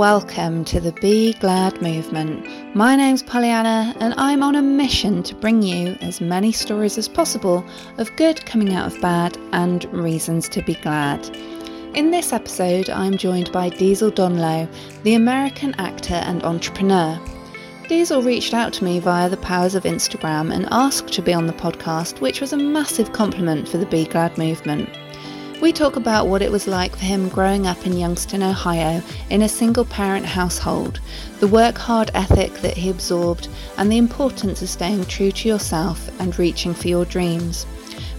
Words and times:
welcome 0.00 0.64
to 0.64 0.80
the 0.80 0.92
Be 0.92 1.34
Glad 1.34 1.82
movement. 1.82 2.46
My 2.74 2.96
name's 2.96 3.22
Pollyanna, 3.22 3.94
and 4.00 4.14
I'm 4.16 4.42
on 4.42 4.56
a 4.56 4.62
mission 4.62 5.22
to 5.24 5.34
bring 5.34 5.60
you 5.60 5.94
as 6.00 6.22
many 6.22 6.52
stories 6.52 6.96
as 6.96 7.06
possible 7.06 7.62
of 7.98 8.16
good 8.16 8.46
coming 8.46 8.72
out 8.72 8.90
of 8.90 8.98
bad 9.02 9.36
and 9.52 9.84
reasons 9.92 10.48
to 10.48 10.62
be 10.62 10.72
glad. 10.76 11.28
In 11.94 12.10
this 12.10 12.32
episode, 12.32 12.88
I'm 12.88 13.18
joined 13.18 13.52
by 13.52 13.68
Diesel 13.68 14.10
Donlow, 14.10 14.66
the 15.02 15.16
American 15.16 15.74
actor 15.74 16.14
and 16.14 16.42
entrepreneur. 16.44 17.20
Diesel 17.86 18.22
reached 18.22 18.54
out 18.54 18.72
to 18.72 18.84
me 18.84 19.00
via 19.00 19.28
the 19.28 19.36
powers 19.36 19.74
of 19.74 19.82
Instagram 19.82 20.50
and 20.50 20.66
asked 20.70 21.12
to 21.12 21.20
be 21.20 21.34
on 21.34 21.46
the 21.46 21.52
podcast, 21.52 22.22
which 22.22 22.40
was 22.40 22.54
a 22.54 22.56
massive 22.56 23.12
compliment 23.12 23.68
for 23.68 23.76
the 23.76 23.84
Be 23.84 24.06
Glad 24.06 24.38
movement. 24.38 24.88
We 25.60 25.72
talk 25.74 25.96
about 25.96 26.26
what 26.26 26.40
it 26.40 26.50
was 26.50 26.66
like 26.66 26.96
for 26.96 27.04
him 27.04 27.28
growing 27.28 27.66
up 27.66 27.86
in 27.86 27.98
Youngstown, 27.98 28.42
Ohio, 28.42 29.02
in 29.28 29.42
a 29.42 29.48
single 29.48 29.84
parent 29.84 30.24
household, 30.24 31.00
the 31.38 31.48
work 31.48 31.76
hard 31.76 32.10
ethic 32.14 32.54
that 32.62 32.78
he 32.78 32.88
absorbed, 32.88 33.46
and 33.76 33.92
the 33.92 33.98
importance 33.98 34.62
of 34.62 34.70
staying 34.70 35.04
true 35.04 35.30
to 35.30 35.48
yourself 35.48 36.08
and 36.18 36.38
reaching 36.38 36.72
for 36.72 36.88
your 36.88 37.04
dreams. 37.04 37.66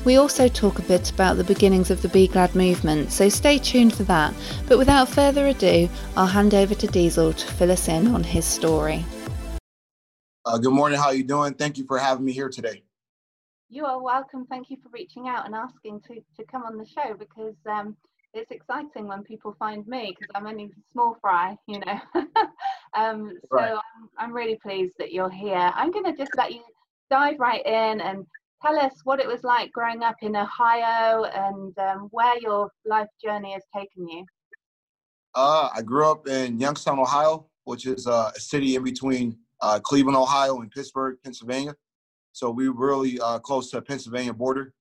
We 0.05 0.17
also 0.17 0.47
talk 0.47 0.77
a 0.77 0.83
bit 0.83 1.09
about 1.09 1.37
the 1.37 1.43
beginnings 1.43 1.89
of 1.89 2.03
the 2.03 2.09
Be 2.09 2.27
Glad 2.27 2.53
movement, 2.53 3.11
so 3.11 3.27
stay 3.27 3.57
tuned 3.57 3.95
for 3.95 4.03
that. 4.03 4.35
But 4.67 4.77
without 4.77 5.09
further 5.09 5.47
ado, 5.47 5.89
I'll 6.15 6.27
hand 6.27 6.53
over 6.53 6.75
to 6.75 6.87
Diesel 6.87 7.33
to 7.33 7.47
fill 7.53 7.71
us 7.71 7.87
in 7.87 8.07
on 8.09 8.23
his 8.23 8.45
story. 8.45 9.03
Uh, 10.45 10.59
good 10.59 10.73
morning. 10.73 10.99
How 10.99 11.07
are 11.07 11.15
you 11.15 11.23
doing? 11.23 11.55
Thank 11.55 11.79
you 11.79 11.85
for 11.85 11.97
having 11.97 12.23
me 12.23 12.33
here 12.33 12.49
today. 12.49 12.83
You 13.73 13.85
are 13.85 14.03
welcome. 14.03 14.45
Thank 14.47 14.69
you 14.69 14.75
for 14.83 14.89
reaching 14.89 15.29
out 15.29 15.45
and 15.45 15.55
asking 15.55 16.01
to, 16.01 16.15
to 16.35 16.43
come 16.51 16.63
on 16.63 16.77
the 16.77 16.85
show 16.85 17.13
because 17.17 17.55
um, 17.65 17.95
it's 18.33 18.51
exciting 18.51 19.07
when 19.07 19.23
people 19.23 19.55
find 19.57 19.87
me 19.87 20.13
because 20.13 20.29
I'm 20.35 20.45
only 20.45 20.71
small 20.91 21.15
fry, 21.21 21.55
you 21.67 21.79
know. 21.79 22.01
um, 22.93 23.31
so 23.49 23.55
right. 23.55 23.71
I'm, 23.71 24.09
I'm 24.17 24.33
really 24.33 24.59
pleased 24.61 24.95
that 24.99 25.13
you're 25.13 25.29
here. 25.29 25.71
I'm 25.73 25.89
going 25.89 26.03
to 26.03 26.17
just 26.17 26.35
let 26.35 26.51
you 26.51 26.61
dive 27.09 27.39
right 27.39 27.65
in 27.65 28.01
and 28.01 28.25
tell 28.61 28.77
us 28.77 28.91
what 29.05 29.21
it 29.21 29.27
was 29.27 29.45
like 29.45 29.71
growing 29.71 30.03
up 30.03 30.17
in 30.21 30.35
Ohio 30.35 31.23
and 31.23 31.79
um, 31.79 32.09
where 32.11 32.37
your 32.41 32.69
life 32.85 33.07
journey 33.23 33.53
has 33.53 33.63
taken 33.73 34.05
you. 34.05 34.25
Uh, 35.33 35.69
I 35.73 35.81
grew 35.81 36.11
up 36.11 36.27
in 36.27 36.59
Youngstown, 36.59 36.99
Ohio, 36.99 37.47
which 37.63 37.85
is 37.85 38.05
uh, 38.05 38.31
a 38.35 38.39
city 38.39 38.75
in 38.75 38.83
between 38.83 39.37
uh, 39.61 39.79
Cleveland, 39.79 40.17
Ohio, 40.17 40.59
and 40.59 40.69
Pittsburgh, 40.69 41.15
Pennsylvania. 41.23 41.73
So 42.33 42.49
we 42.49 42.67
really 42.67 43.19
uh, 43.19 43.39
close 43.39 43.69
to 43.71 43.77
the 43.77 43.81
Pennsylvania 43.81 44.33
border. 44.33 44.73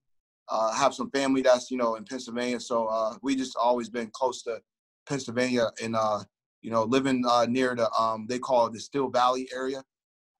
Uh, 0.48 0.72
have 0.72 0.94
some 0.94 1.10
family 1.10 1.42
that's 1.42 1.70
you 1.70 1.76
know 1.76 1.94
in 1.94 2.04
Pennsylvania, 2.04 2.58
so 2.58 2.86
uh, 2.86 3.14
we 3.22 3.36
just 3.36 3.56
always 3.56 3.88
been 3.88 4.10
close 4.12 4.42
to 4.42 4.60
Pennsylvania 5.08 5.70
and 5.82 5.94
uh, 5.94 6.20
you 6.60 6.70
know 6.70 6.82
living 6.82 7.22
uh, 7.28 7.46
near 7.48 7.76
the 7.76 7.90
um, 7.92 8.26
they 8.28 8.38
call 8.38 8.66
it 8.66 8.72
the 8.72 8.80
Steel 8.80 9.10
Valley 9.10 9.48
area. 9.54 9.82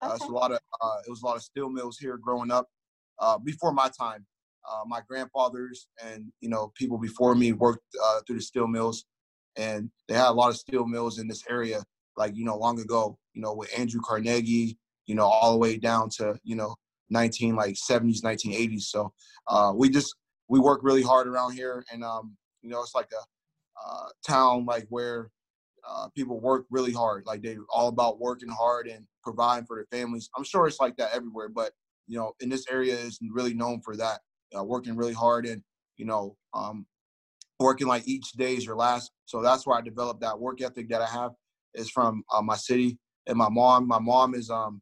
Uh, 0.02 0.08
okay. 0.08 0.19
so 0.19 0.30
a 0.30 0.33
lot 0.33 0.50
of 0.50 0.58
uh, 0.80 0.97
it 1.06 1.11
was 1.11 1.22
a 1.22 1.27
lot 1.27 1.36
of 1.36 1.42
steel 1.42 1.70
mills 1.70 1.97
here 1.97 2.17
growing 2.17 2.50
up. 2.50 2.69
before 3.45 3.72
my 3.72 3.89
time, 4.00 4.27
my 4.86 5.00
grandfathers 5.06 5.86
and 6.05 6.33
you 6.41 6.48
know 6.48 6.72
people 6.74 6.98
before 6.98 7.36
me 7.36 7.52
worked 7.52 7.84
through 8.27 8.36
the 8.36 8.42
steel 8.42 8.67
mills, 8.67 9.05
and 9.56 9.91
they 10.08 10.14
had 10.14 10.30
a 10.30 10.33
lot 10.33 10.50
of 10.50 10.56
steel 10.56 10.86
mills 10.86 11.20
in 11.20 11.28
this 11.28 11.45
area. 11.48 11.84
Like 12.17 12.34
you 12.34 12.45
know 12.45 12.56
long 12.56 12.80
ago, 12.80 13.17
you 13.33 13.42
know 13.42 13.55
with 13.55 13.70
Andrew 13.78 14.00
Carnegie, 14.05 14.77
you 15.06 15.14
know 15.14 15.27
all 15.27 15.52
the 15.52 15.58
way 15.58 15.77
down 15.77 16.08
to 16.17 16.36
you 16.42 16.56
know 16.56 16.74
19 17.11 17.56
like 17.56 17.75
70s 17.75 18.22
1980s 18.22 18.83
so 18.83 19.12
uh, 19.48 19.72
we 19.75 19.89
just 19.89 20.14
we 20.48 20.58
work 20.58 20.80
really 20.83 21.03
hard 21.03 21.27
around 21.27 21.52
here 21.52 21.84
and 21.92 22.05
um, 22.05 22.36
you 22.62 22.70
know 22.70 22.80
it's 22.83 22.95
like 22.95 23.08
a 23.12 23.23
uh, 23.89 24.08
town 24.27 24.64
like 24.67 24.86
where 24.89 25.30
uh, 25.89 26.08
people 26.14 26.39
work 26.40 26.67
really 26.70 26.92
hard. 26.92 27.24
Like 27.27 27.42
they're 27.42 27.57
all 27.70 27.89
about 27.89 28.20
working 28.20 28.51
hard 28.51 28.86
and 28.86 29.07
providing 29.23 29.64
for 29.64 29.77
their 29.77 29.86
families. 29.90 30.29
I'm 30.36 30.45
sure 30.45 30.67
it's 30.67 30.80
like 30.80 30.96
that 30.96 31.14
everywhere 31.14 31.48
but 31.48 31.73
you 32.07 32.18
know 32.18 32.33
in 32.40 32.48
this 32.48 32.67
area 32.70 32.95
is 32.95 33.18
really 33.30 33.55
known 33.55 33.80
for 33.80 33.96
that 33.96 34.20
working 34.52 34.96
really 34.96 35.12
hard 35.12 35.46
and 35.46 35.62
you 35.96 36.05
know 36.05 36.36
um, 36.55 36.86
working 37.58 37.86
like 37.86 38.06
each 38.06 38.33
day 38.33 38.55
is 38.56 38.64
your 38.64 38.77
last. 38.77 39.12
So 39.27 39.42
that's 39.42 39.67
where 39.67 39.79
i 39.79 39.80
developed 39.80 40.20
that 40.20 40.39
work 40.39 40.61
ethic 40.61 40.89
that 40.90 41.02
i 41.02 41.06
have 41.06 41.33
is 41.74 41.90
from 41.90 42.23
uh, 42.35 42.42
my 42.42 42.56
city 42.56 42.98
and 43.27 43.36
my 43.36 43.48
mom. 43.48 43.86
My 43.86 43.98
mom 43.98 44.35
is 44.35 44.51
um 44.51 44.80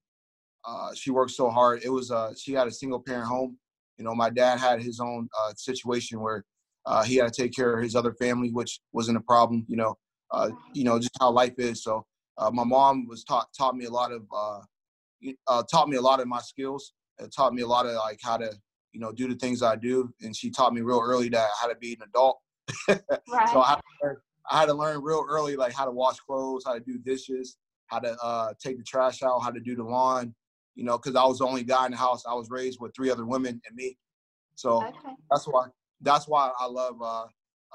uh, 0.68 0.92
she 0.94 1.10
worked 1.10 1.30
so 1.30 1.48
hard. 1.48 1.82
It 1.82 1.88
was 1.88 2.10
uh, 2.10 2.32
she 2.36 2.52
had 2.52 2.66
a 2.66 2.70
single 2.70 3.00
parent 3.00 3.26
home. 3.26 3.56
You 3.96 4.04
know, 4.04 4.14
my 4.14 4.28
dad 4.28 4.58
had 4.58 4.82
his 4.82 5.00
own 5.00 5.28
uh, 5.40 5.52
situation 5.56 6.20
where 6.20 6.44
uh, 6.84 7.02
he 7.02 7.16
had 7.16 7.32
to 7.32 7.42
take 7.42 7.54
care 7.54 7.76
of 7.76 7.82
his 7.82 7.96
other 7.96 8.12
family, 8.12 8.50
which 8.50 8.80
wasn't 8.92 9.16
a 9.16 9.20
problem. 9.20 9.64
You 9.66 9.76
know, 9.76 9.94
uh, 10.30 10.50
you 10.74 10.84
know 10.84 10.98
just 10.98 11.16
how 11.20 11.30
life 11.30 11.54
is. 11.58 11.82
So 11.82 12.04
uh, 12.36 12.50
my 12.50 12.64
mom 12.64 13.06
was 13.08 13.24
taught 13.24 13.48
taught 13.56 13.76
me 13.76 13.86
a 13.86 13.90
lot 13.90 14.12
of 14.12 14.26
taught 15.70 15.88
me 15.88 15.96
a 15.96 16.02
lot 16.02 16.20
of 16.20 16.28
my 16.28 16.40
skills. 16.40 16.92
It 17.18 17.32
taught 17.34 17.54
me 17.54 17.62
a 17.62 17.66
lot 17.66 17.86
of 17.86 17.94
like 17.94 18.20
how 18.22 18.36
to 18.36 18.52
you 18.92 19.00
know 19.00 19.10
do 19.10 19.26
the 19.26 19.36
things 19.36 19.62
I 19.62 19.76
do, 19.76 20.12
and 20.20 20.36
she 20.36 20.50
taught 20.50 20.74
me 20.74 20.82
real 20.82 21.02
early 21.02 21.30
that 21.30 21.48
how 21.58 21.68
to 21.68 21.76
be 21.76 21.94
an 21.94 22.08
adult. 22.08 22.40
right. 22.88 23.48
So 23.52 23.62
I 23.62 23.70
had, 23.70 23.80
learn, 24.02 24.16
I 24.50 24.60
had, 24.60 24.66
to 24.66 24.74
learn 24.74 25.02
real 25.02 25.24
early 25.26 25.56
like 25.56 25.72
how 25.72 25.86
to 25.86 25.90
wash 25.90 26.18
clothes, 26.18 26.64
how 26.66 26.74
to 26.74 26.80
do 26.80 26.98
dishes, 26.98 27.56
how 27.86 28.00
to 28.00 28.54
take 28.62 28.76
the 28.76 28.84
trash 28.84 29.22
out, 29.22 29.40
how 29.40 29.50
to 29.50 29.60
do 29.60 29.74
the 29.74 29.82
lawn, 29.82 30.34
you 30.78 30.84
know, 30.84 30.96
because 30.96 31.16
I 31.16 31.24
was 31.24 31.38
the 31.38 31.44
only 31.44 31.64
guy 31.64 31.86
in 31.86 31.90
the 31.90 31.98
house. 31.98 32.22
I 32.24 32.34
was 32.34 32.50
raised 32.50 32.78
with 32.80 32.94
three 32.94 33.10
other 33.10 33.26
women 33.26 33.60
and 33.66 33.74
me. 33.74 33.98
So 34.54 34.84
okay. 34.84 35.12
that's 35.28 35.44
why 35.44 35.66
that's 36.02 36.28
why 36.28 36.52
I 36.56 36.66
love 36.66 37.02
uh, 37.02 37.24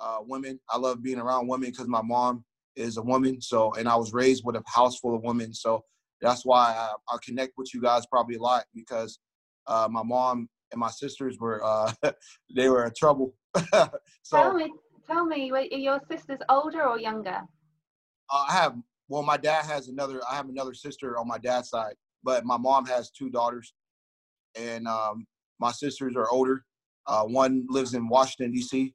uh, 0.01 0.17
women. 0.21 0.57
I 0.69 0.77
love 0.77 1.03
being 1.03 1.19
around 1.19 1.47
women 1.49 1.69
because 1.69 1.89
my 1.89 2.01
mom 2.01 2.45
is 2.77 2.95
a 2.95 3.01
woman. 3.01 3.41
So 3.41 3.73
and 3.73 3.89
I 3.89 3.97
was 3.97 4.13
raised 4.13 4.43
with 4.45 4.55
a 4.55 4.63
house 4.65 4.99
full 4.99 5.15
of 5.17 5.21
women. 5.21 5.53
So 5.53 5.83
that's 6.21 6.45
why 6.45 6.73
I, 6.77 6.93
I 7.13 7.17
connect 7.21 7.53
with 7.57 7.73
you 7.73 7.81
guys 7.81 8.05
probably 8.05 8.35
a 8.35 8.41
lot 8.41 8.63
because 8.73 9.19
uh, 9.67 9.89
my 9.91 10.01
mom 10.01 10.47
and 10.71 10.79
my 10.79 10.89
sisters 10.89 11.37
were 11.41 11.61
uh, 11.61 11.91
they 12.55 12.69
were 12.69 12.85
in 12.85 12.93
trouble. 12.97 13.35
so 13.73 13.89
tell 14.31 14.53
me, 14.53 14.71
tell 15.05 15.25
me, 15.25 15.51
wait, 15.51 15.73
your 15.73 15.99
sisters 16.09 16.39
older 16.47 16.87
or 16.87 16.97
younger? 16.97 17.41
Uh, 18.31 18.45
I 18.47 18.53
have 18.53 18.77
well, 19.09 19.23
my 19.23 19.35
dad 19.35 19.65
has 19.65 19.89
another. 19.89 20.21
I 20.29 20.35
have 20.35 20.47
another 20.47 20.73
sister 20.73 21.19
on 21.19 21.27
my 21.27 21.37
dad's 21.37 21.67
side, 21.69 21.95
but 22.23 22.45
my 22.45 22.57
mom 22.57 22.85
has 22.85 23.11
two 23.11 23.29
daughters, 23.29 23.73
and 24.55 24.87
um, 24.87 25.25
my 25.59 25.71
sisters 25.71 26.15
are 26.15 26.29
older. 26.29 26.63
Uh, 27.05 27.23
one 27.23 27.65
lives 27.69 27.93
in 27.93 28.07
Washington 28.07 28.51
D.C., 28.51 28.93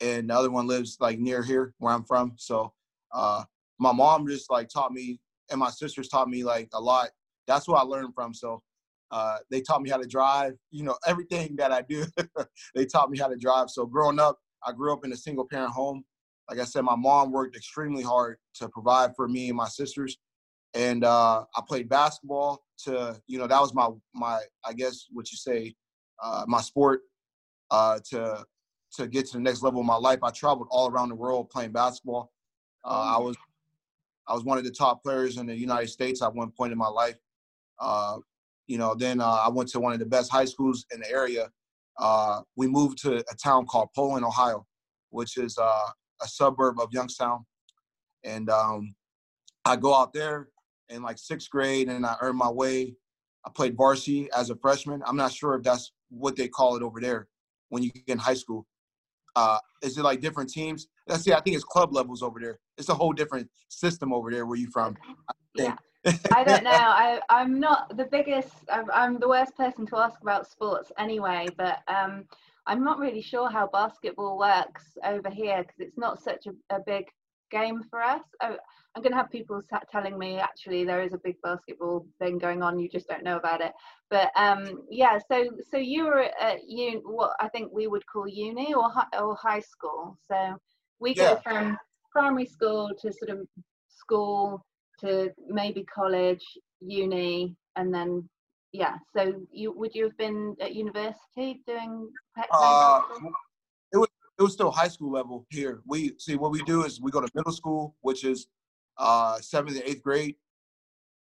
and 0.00 0.30
the 0.30 0.34
other 0.34 0.50
one 0.50 0.66
lives 0.66 0.96
like 1.00 1.18
near 1.18 1.42
here 1.42 1.74
where 1.78 1.92
I'm 1.92 2.04
from. 2.04 2.32
So 2.36 2.72
uh, 3.12 3.44
my 3.78 3.92
mom 3.92 4.26
just 4.26 4.50
like 4.50 4.68
taught 4.68 4.92
me, 4.92 5.20
and 5.50 5.60
my 5.60 5.70
sisters 5.70 6.08
taught 6.08 6.28
me 6.28 6.44
like 6.44 6.68
a 6.72 6.80
lot. 6.80 7.10
That's 7.46 7.68
what 7.68 7.78
I 7.78 7.82
learned 7.82 8.14
from. 8.14 8.34
So 8.34 8.62
uh, 9.10 9.38
they 9.50 9.60
taught 9.60 9.82
me 9.82 9.90
how 9.90 9.98
to 9.98 10.06
drive. 10.06 10.54
You 10.70 10.84
know, 10.84 10.96
everything 11.06 11.56
that 11.56 11.70
I 11.70 11.82
do, 11.82 12.06
they 12.74 12.86
taught 12.86 13.10
me 13.10 13.18
how 13.18 13.28
to 13.28 13.36
drive. 13.36 13.70
So 13.70 13.86
growing 13.86 14.18
up, 14.18 14.38
I 14.66 14.72
grew 14.72 14.92
up 14.92 15.04
in 15.04 15.12
a 15.12 15.16
single 15.16 15.46
parent 15.46 15.72
home. 15.72 16.04
Like 16.48 16.58
I 16.58 16.64
said, 16.64 16.82
my 16.82 16.96
mom 16.96 17.30
worked 17.30 17.56
extremely 17.56 18.02
hard 18.02 18.38
to 18.54 18.68
provide 18.68 19.14
for 19.14 19.28
me 19.28 19.48
and 19.48 19.56
my 19.56 19.68
sisters 19.68 20.18
and 20.74 21.04
uh, 21.04 21.44
I 21.56 21.60
played 21.66 21.88
basketball. 21.88 22.64
To 22.84 23.20
you 23.26 23.38
know, 23.38 23.46
that 23.46 23.60
was 23.60 23.74
my 23.74 23.88
my 24.14 24.40
I 24.64 24.72
guess 24.72 25.06
what 25.12 25.30
you 25.30 25.36
say, 25.36 25.74
uh, 26.22 26.44
my 26.46 26.60
sport. 26.60 27.02
Uh, 27.70 27.98
to 28.10 28.44
to 28.96 29.06
get 29.06 29.26
to 29.26 29.34
the 29.34 29.42
next 29.42 29.62
level 29.62 29.80
of 29.80 29.86
my 29.86 29.96
life, 29.96 30.18
I 30.22 30.30
traveled 30.30 30.68
all 30.70 30.90
around 30.90 31.08
the 31.08 31.14
world 31.14 31.50
playing 31.50 31.72
basketball. 31.72 32.32
Uh, 32.84 33.16
I 33.16 33.18
was 33.18 33.36
I 34.26 34.34
was 34.34 34.44
one 34.44 34.58
of 34.58 34.64
the 34.64 34.70
top 34.70 35.02
players 35.02 35.38
in 35.38 35.46
the 35.46 35.54
United 35.54 35.88
States 35.88 36.22
at 36.22 36.34
one 36.34 36.50
point 36.50 36.72
in 36.72 36.78
my 36.78 36.88
life. 36.88 37.16
Uh, 37.78 38.18
you 38.66 38.78
know, 38.78 38.94
then 38.94 39.20
uh, 39.20 39.40
I 39.44 39.48
went 39.48 39.68
to 39.70 39.80
one 39.80 39.92
of 39.92 39.98
the 39.98 40.06
best 40.06 40.30
high 40.30 40.44
schools 40.44 40.86
in 40.92 41.00
the 41.00 41.10
area. 41.10 41.50
we 42.56 42.66
moved 42.66 42.98
to 43.02 43.18
a 43.18 43.36
town 43.42 43.66
called 43.66 43.88
Poland, 43.94 44.24
Ohio, 44.24 44.66
which 45.10 45.36
is 45.36 45.58
a 45.58 46.26
suburb 46.26 46.80
of 46.80 46.92
Youngstown, 46.92 47.44
and 48.24 48.48
um, 48.50 48.94
I 49.64 49.76
go 49.76 49.94
out 49.94 50.12
there 50.12 50.48
in 50.92 51.02
like 51.02 51.18
sixth 51.18 51.50
grade, 51.50 51.88
and 51.88 52.04
I 52.06 52.16
earned 52.20 52.38
my 52.38 52.50
way. 52.50 52.94
I 53.44 53.50
played 53.50 53.76
varsity 53.76 54.28
as 54.36 54.50
a 54.50 54.56
freshman. 54.56 55.02
I'm 55.06 55.16
not 55.16 55.32
sure 55.32 55.54
if 55.54 55.62
that's 55.62 55.92
what 56.10 56.36
they 56.36 56.48
call 56.48 56.76
it 56.76 56.82
over 56.82 57.00
there 57.00 57.28
when 57.70 57.82
you 57.82 57.90
get 57.90 58.08
in 58.08 58.18
high 58.18 58.34
school. 58.34 58.66
Uh, 59.34 59.58
is 59.82 59.96
it 59.98 60.02
like 60.02 60.20
different 60.20 60.50
teams? 60.50 60.88
Let's 61.08 61.24
see. 61.24 61.32
I 61.32 61.40
think 61.40 61.56
it's 61.56 61.64
club 61.64 61.92
levels 61.92 62.22
over 62.22 62.38
there. 62.38 62.58
It's 62.76 62.90
a 62.90 62.94
whole 62.94 63.12
different 63.12 63.48
system 63.68 64.12
over 64.12 64.30
there 64.30 64.46
where 64.46 64.58
you 64.58 64.68
from. 64.70 64.96
Yeah. 65.54 65.74
I 66.32 66.44
don't 66.44 66.64
know. 66.64 66.70
I, 66.72 67.20
I'm 67.30 67.58
not 67.58 67.96
the 67.96 68.04
biggest. 68.04 68.52
I'm, 68.70 68.90
I'm, 68.92 69.18
the 69.18 69.28
worst 69.28 69.56
person 69.56 69.86
to 69.86 69.96
ask 69.96 70.20
about 70.20 70.46
sports 70.46 70.92
anyway. 70.98 71.48
But 71.56 71.78
um, 71.88 72.24
I'm 72.66 72.84
not 72.84 72.98
really 72.98 73.22
sure 73.22 73.50
how 73.50 73.68
basketball 73.72 74.38
works 74.38 74.84
over 75.04 75.30
here 75.30 75.62
because 75.62 75.80
it's 75.80 75.98
not 75.98 76.22
such 76.22 76.46
a, 76.46 76.76
a 76.76 76.80
big 76.84 77.06
game 77.50 77.82
for 77.90 78.02
us. 78.02 78.22
I, 78.40 78.56
I'm 78.94 79.02
going 79.02 79.12
to 79.12 79.16
have 79.16 79.30
people 79.30 79.62
telling 79.90 80.18
me 80.18 80.38
actually 80.38 80.84
there 80.84 81.02
is 81.02 81.14
a 81.14 81.18
big 81.18 81.36
basketball 81.42 82.06
thing 82.18 82.38
going 82.38 82.62
on. 82.62 82.78
You 82.78 82.88
just 82.90 83.08
don't 83.08 83.24
know 83.24 83.36
about 83.36 83.62
it. 83.62 83.72
But 84.10 84.30
um, 84.36 84.82
yeah, 84.90 85.18
so 85.30 85.48
so 85.70 85.78
you 85.78 86.04
were 86.04 86.28
at 86.38 86.58
un- 86.68 87.02
what 87.04 87.32
I 87.40 87.48
think 87.48 87.72
we 87.72 87.86
would 87.86 88.06
call 88.06 88.28
uni 88.28 88.74
or 88.74 88.90
high, 88.90 89.18
or 89.18 89.34
high 89.34 89.60
school. 89.60 90.18
So 90.30 90.56
we 91.00 91.14
yeah. 91.14 91.34
go 91.34 91.40
from 91.42 91.78
primary 92.10 92.44
school 92.44 92.90
to 93.00 93.12
sort 93.12 93.30
of 93.30 93.46
school 93.88 94.62
to 95.00 95.30
maybe 95.48 95.84
college, 95.84 96.44
uni, 96.80 97.56
and 97.76 97.94
then 97.94 98.28
yeah. 98.72 98.96
So 99.16 99.32
you 99.50 99.72
would 99.72 99.94
you 99.94 100.04
have 100.04 100.18
been 100.18 100.54
at 100.60 100.74
university 100.74 101.62
doing? 101.66 102.10
Uh, 102.52 103.00
it 103.90 103.96
was 103.96 104.08
it 104.38 104.42
was 104.42 104.52
still 104.52 104.70
high 104.70 104.88
school 104.88 105.12
level 105.12 105.46
here. 105.48 105.80
We 105.86 106.12
see 106.18 106.36
what 106.36 106.50
we 106.50 106.62
do 106.64 106.84
is 106.84 107.00
we 107.00 107.10
go 107.10 107.22
to 107.22 107.28
middle 107.34 107.52
school, 107.52 107.96
which 108.02 108.24
is 108.24 108.48
uh, 108.98 109.38
seventh 109.40 109.76
and 109.76 109.84
eighth 109.88 110.02
grade, 110.02 110.36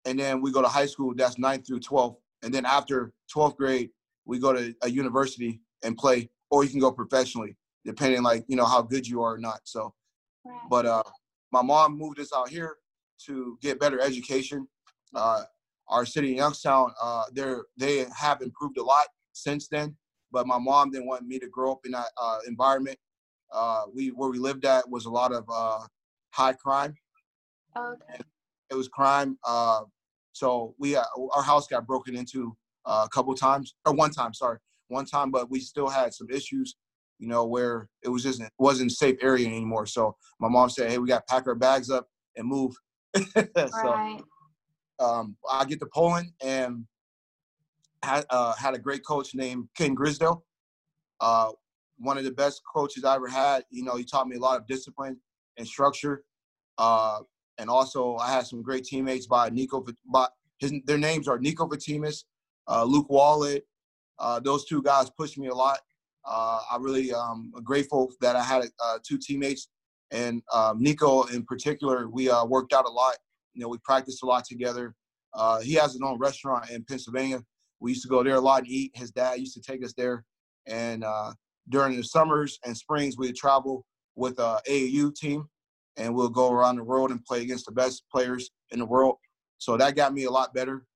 and 0.04 0.18
then 0.18 0.40
we 0.40 0.52
go 0.52 0.62
to 0.62 0.68
high 0.68 0.86
school. 0.86 1.14
That's 1.14 1.38
ninth 1.38 1.66
through 1.66 1.80
twelfth, 1.80 2.18
and 2.42 2.52
then 2.52 2.64
after 2.64 3.12
twelfth 3.30 3.56
grade, 3.56 3.90
we 4.24 4.38
go 4.38 4.52
to 4.52 4.74
a 4.82 4.90
university 4.90 5.60
and 5.82 5.96
play, 5.96 6.30
or 6.50 6.64
you 6.64 6.70
can 6.70 6.80
go 6.80 6.92
professionally, 6.92 7.56
depending 7.84 8.22
like 8.22 8.44
you 8.48 8.56
know 8.56 8.64
how 8.64 8.82
good 8.82 9.06
you 9.06 9.22
are 9.22 9.34
or 9.34 9.38
not. 9.38 9.60
So, 9.64 9.94
right. 10.44 10.60
but 10.68 10.86
uh, 10.86 11.02
my 11.52 11.62
mom 11.62 11.98
moved 11.98 12.20
us 12.20 12.32
out 12.34 12.48
here 12.48 12.76
to 13.26 13.58
get 13.60 13.80
better 13.80 14.00
education. 14.00 14.66
Uh, 15.14 15.42
our 15.88 16.06
city 16.06 16.30
in 16.30 16.36
Youngstown, 16.36 16.92
uh, 17.02 17.24
they're 17.32 17.64
they 17.76 18.06
have 18.16 18.42
improved 18.42 18.78
a 18.78 18.82
lot 18.82 19.06
since 19.32 19.68
then. 19.68 19.96
But 20.32 20.46
my 20.46 20.58
mom 20.58 20.90
didn't 20.90 21.08
want 21.08 21.26
me 21.26 21.38
to 21.40 21.48
grow 21.48 21.72
up 21.72 21.80
in 21.84 21.92
that 21.92 22.10
uh, 22.16 22.38
environment. 22.46 22.98
Uh, 23.52 23.82
we 23.92 24.08
where 24.08 24.30
we 24.30 24.38
lived 24.38 24.64
at 24.64 24.88
was 24.88 25.06
a 25.06 25.10
lot 25.10 25.32
of 25.32 25.44
uh, 25.52 25.80
high 26.30 26.52
crime. 26.52 26.94
Okay. 27.76 28.20
It 28.70 28.74
was 28.74 28.88
crime. 28.88 29.38
Uh, 29.46 29.82
so 30.32 30.74
we 30.78 30.96
uh, 30.96 31.04
our 31.34 31.42
house 31.42 31.66
got 31.66 31.86
broken 31.86 32.16
into 32.16 32.56
uh, 32.86 33.06
a 33.06 33.08
couple 33.08 33.34
times 33.34 33.74
or 33.86 33.92
one 33.94 34.10
time. 34.10 34.32
Sorry, 34.32 34.58
one 34.88 35.06
time, 35.06 35.30
but 35.30 35.50
we 35.50 35.60
still 35.60 35.88
had 35.88 36.14
some 36.14 36.28
issues. 36.30 36.76
You 37.18 37.28
know 37.28 37.44
where 37.44 37.88
it 38.02 38.08
was 38.08 38.22
just 38.22 38.40
it 38.40 38.50
wasn't 38.58 38.92
a 38.92 38.94
safe 38.94 39.16
area 39.20 39.46
anymore. 39.46 39.86
So 39.86 40.16
my 40.38 40.48
mom 40.48 40.70
said, 40.70 40.90
"Hey, 40.90 40.98
we 40.98 41.08
got 41.08 41.26
to 41.26 41.34
pack 41.34 41.46
our 41.46 41.54
bags 41.54 41.90
up 41.90 42.06
and 42.36 42.46
move." 42.46 42.74
so, 43.34 43.92
right 43.92 44.22
um, 45.00 45.36
I 45.50 45.64
get 45.64 45.80
to 45.80 45.88
Poland 45.92 46.30
and 46.42 46.84
had 48.02 48.24
uh, 48.30 48.54
had 48.54 48.74
a 48.74 48.78
great 48.78 49.04
coach 49.04 49.34
named 49.34 49.68
Ken 49.76 49.94
Grisdale. 49.94 50.44
Uh, 51.20 51.50
one 51.98 52.16
of 52.16 52.24
the 52.24 52.30
best 52.30 52.62
coaches 52.72 53.04
I 53.04 53.16
ever 53.16 53.28
had. 53.28 53.64
You 53.70 53.84
know, 53.84 53.96
he 53.96 54.04
taught 54.04 54.28
me 54.28 54.36
a 54.36 54.40
lot 54.40 54.58
of 54.58 54.66
discipline 54.66 55.18
and 55.56 55.66
structure. 55.66 56.22
Uh, 56.78 57.20
and 57.60 57.70
also, 57.70 58.16
I 58.16 58.32
had 58.32 58.46
some 58.46 58.62
great 58.62 58.84
teammates 58.84 59.26
by 59.26 59.50
Nico. 59.50 59.84
By 60.12 60.28
his, 60.58 60.72
their 60.86 60.98
names 60.98 61.28
are 61.28 61.38
Nico 61.38 61.66
Vitimus, 61.66 62.24
uh, 62.68 62.84
Luke 62.84 63.08
Wallet. 63.10 63.66
Uh, 64.18 64.40
those 64.40 64.64
two 64.64 64.82
guys 64.82 65.10
pushed 65.10 65.38
me 65.38 65.48
a 65.48 65.54
lot. 65.54 65.78
Uh, 66.24 66.60
I 66.70 66.76
really 66.78 67.12
um, 67.12 67.52
grateful 67.64 68.12
that 68.20 68.36
I 68.36 68.42
had 68.42 68.64
two 69.06 69.18
teammates, 69.18 69.68
and 70.10 70.42
um, 70.52 70.82
Nico 70.82 71.24
in 71.24 71.44
particular. 71.44 72.08
We 72.08 72.30
worked 72.46 72.72
out 72.72 72.86
a 72.86 72.90
lot 72.90 73.14
you 73.54 73.62
know, 73.62 73.68
we 73.68 73.78
practiced 73.78 74.22
a 74.22 74.26
lot 74.26 74.44
together. 74.44 74.94
Uh, 75.34 75.60
he 75.60 75.74
has 75.74 75.92
his 75.92 76.00
own 76.02 76.18
restaurant 76.18 76.70
in 76.70 76.84
Pennsylvania. 76.84 77.42
We 77.80 77.92
used 77.92 78.02
to 78.02 78.08
go 78.08 78.22
there 78.22 78.36
a 78.36 78.40
lot 78.40 78.62
and 78.62 78.70
eat. 78.70 78.92
His 78.94 79.10
dad 79.10 79.38
used 79.38 79.54
to 79.54 79.60
take 79.60 79.84
us 79.84 79.92
there. 79.96 80.24
And 80.66 81.04
uh, 81.04 81.32
during 81.68 81.96
the 81.96 82.04
summers 82.04 82.58
and 82.64 82.76
springs, 82.76 83.16
we'd 83.16 83.36
travel 83.36 83.84
with 84.16 84.38
a 84.38 84.60
AAU 84.68 85.14
team 85.14 85.46
and 86.00 86.14
we'll 86.14 86.28
go 86.28 86.50
around 86.50 86.76
the 86.76 86.84
world 86.84 87.10
and 87.10 87.24
play 87.24 87.42
against 87.42 87.66
the 87.66 87.72
best 87.72 88.04
players 88.10 88.50
in 88.70 88.78
the 88.78 88.86
world. 88.86 89.16
So 89.58 89.76
that 89.76 89.94
got 89.94 90.14
me 90.14 90.24
a 90.24 90.30
lot 90.30 90.54
better 90.54 90.86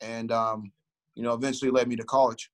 and, 0.00 0.30
um, 0.30 0.72
you 1.14 1.22
know, 1.22 1.34
eventually 1.34 1.70
led 1.70 1.88
me 1.88 1.96
to 1.96 2.04
college. 2.04 2.50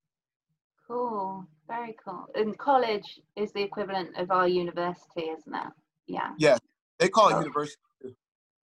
Cool. 0.87 1.47
Very 1.67 1.95
cool. 2.03 2.27
And 2.35 2.57
college 2.57 3.21
is 3.37 3.53
the 3.53 3.63
equivalent 3.63 4.17
of 4.17 4.31
our 4.31 4.49
university, 4.49 5.27
isn't 5.37 5.55
it? 5.55 5.73
Yeah. 6.07 6.31
Yeah. 6.39 6.57
They 6.99 7.09
call 7.09 7.29
it 7.29 7.35
oh. 7.35 7.41
university. 7.41 7.77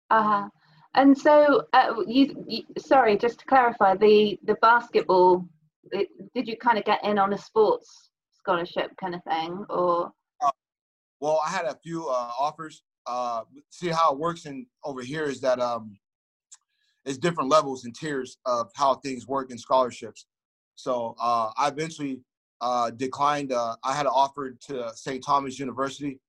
Uh 0.10 0.24
huh. 0.24 0.50
And 0.94 1.18
so, 1.18 1.64
uh, 1.72 1.94
you, 2.06 2.44
you, 2.46 2.64
sorry, 2.78 3.18
just 3.18 3.40
to 3.40 3.46
clarify, 3.46 3.96
the 3.96 4.38
the 4.44 4.56
basketball, 4.56 5.48
it, 5.92 6.10
did 6.36 6.50
you 6.50 6.58
kind 6.58 6.78
of 6.78 6.84
get 6.84 7.02
in 7.06 7.18
on 7.18 7.32
a 7.32 7.38
sports 7.38 8.10
scholarship 8.34 8.92
kind 9.00 9.16
of 9.16 9.24
thing, 9.24 9.66
or? 9.70 10.12
Uh, 10.44 10.52
well, 11.22 11.40
I 11.46 11.50
had 11.50 11.64
a 11.64 11.78
few 11.82 12.10
uh, 12.10 12.32
offers. 12.38 12.84
Uh, 13.12 13.42
see 13.70 13.90
how 13.90 14.14
it 14.14 14.20
works 14.20 14.46
in 14.46 14.66
over 14.84 15.02
here 15.02 15.26
is 15.26 15.42
that 15.42 15.60
um, 15.60 15.98
it's 17.06 17.18
different 17.18 17.50
levels 17.50 17.84
and 17.86 17.94
tiers 17.94 18.38
of 18.46 18.72
how 18.76 18.96
things 18.96 19.28
work 19.28 19.52
in 19.52 19.58
scholarships. 19.58 20.28
So 20.76 21.16
uh, 21.20 21.52
I 21.58 21.68
eventually 21.68 22.22
uh, 22.62 22.92
declined. 22.92 23.52
Uh, 23.52 23.76
I 23.84 23.94
had 23.94 24.06
an 24.06 24.14
offer 24.14 24.52
to 24.68 24.92
St. 24.96 25.24
Thomas 25.24 25.60
University. 25.60 26.20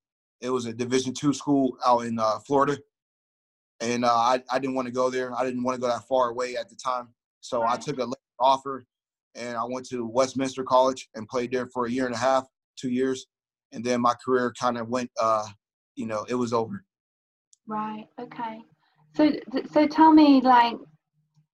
It 0.41 0.51
was 0.51 0.67
a 0.67 0.73
Division 0.73 1.15
two 1.15 1.33
school 1.33 1.77
out 1.87 2.01
in 2.01 2.19
uh, 2.19 2.41
Florida 2.41 2.77
and 3.83 4.05
uh, 4.05 4.15
I, 4.15 4.43
I 4.51 4.59
didn't 4.59 4.75
want 4.75 4.87
to 4.87 4.93
go 4.93 5.11
there. 5.11 5.35
I 5.35 5.45
didn't 5.45 5.63
want 5.63 5.75
to 5.75 5.81
go 5.81 5.89
that 5.89 6.07
far 6.07 6.31
away 6.31 6.57
at 6.57 6.69
the 6.69 6.77
time. 6.77 7.09
So 7.41 7.63
right. 7.63 7.75
I 7.75 7.77
took 7.77 7.99
a 7.99 8.07
offer 8.39 8.87
and 9.35 9.57
I 9.57 9.65
went 9.65 9.87
to 9.89 10.07
Westminster 10.07 10.63
College 10.63 11.09
and 11.15 11.29
played 11.29 11.51
there 11.51 11.67
for 11.67 11.87
a 11.87 11.91
year 11.91 12.07
and 12.07 12.15
a 12.15 12.19
half, 12.19 12.47
two 12.77 12.91
years. 12.91 13.27
And 13.73 13.85
then 13.85 14.01
my 14.01 14.15
career 14.25 14.55
kind 14.59 14.79
of 14.79 14.89
went, 14.89 15.11
uh, 15.21 15.47
you 15.95 16.07
know, 16.07 16.25
it 16.29 16.35
was 16.35 16.53
over. 16.53 16.85
Right. 17.67 18.07
Okay. 18.21 18.61
So, 19.15 19.31
so 19.71 19.87
tell 19.87 20.13
me 20.13 20.41
like 20.41 20.77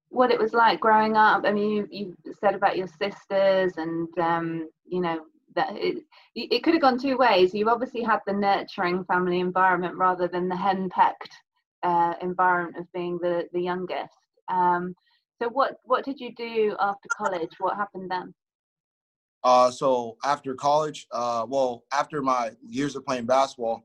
what 0.08 0.30
it 0.30 0.38
was 0.38 0.52
like 0.52 0.80
growing 0.80 1.16
up. 1.16 1.42
I 1.44 1.52
mean, 1.52 1.70
you, 1.70 1.88
you 1.90 2.16
said 2.40 2.54
about 2.54 2.76
your 2.76 2.88
sisters 2.88 3.72
and, 3.76 4.08
um, 4.18 4.68
you 4.86 5.00
know, 5.00 5.20
that 5.54 5.70
it, 5.72 6.04
it 6.34 6.62
could 6.62 6.74
have 6.74 6.82
gone 6.82 6.98
two 6.98 7.16
ways. 7.16 7.52
You've 7.52 7.68
obviously 7.68 8.02
had 8.02 8.20
the 8.26 8.32
nurturing 8.32 9.04
family 9.04 9.40
environment 9.40 9.96
rather 9.96 10.28
than 10.28 10.48
the 10.48 10.54
henpecked 10.54 11.34
uh, 11.82 12.14
environment 12.22 12.76
of 12.78 12.92
being 12.92 13.18
the 13.18 13.48
the 13.52 13.60
youngest. 13.60 14.14
Um, 14.48 14.94
so 15.40 15.48
what 15.48 15.78
what 15.84 16.04
did 16.04 16.20
you 16.20 16.34
do 16.34 16.76
after 16.80 17.08
college? 17.16 17.50
What 17.58 17.76
happened 17.76 18.10
then? 18.10 18.34
Uh, 19.44 19.70
so 19.70 20.16
after 20.24 20.54
college, 20.54 21.06
uh, 21.12 21.46
well, 21.48 21.84
after 21.92 22.22
my 22.22 22.52
years 22.66 22.96
of 22.96 23.06
playing 23.06 23.26
basketball, 23.26 23.84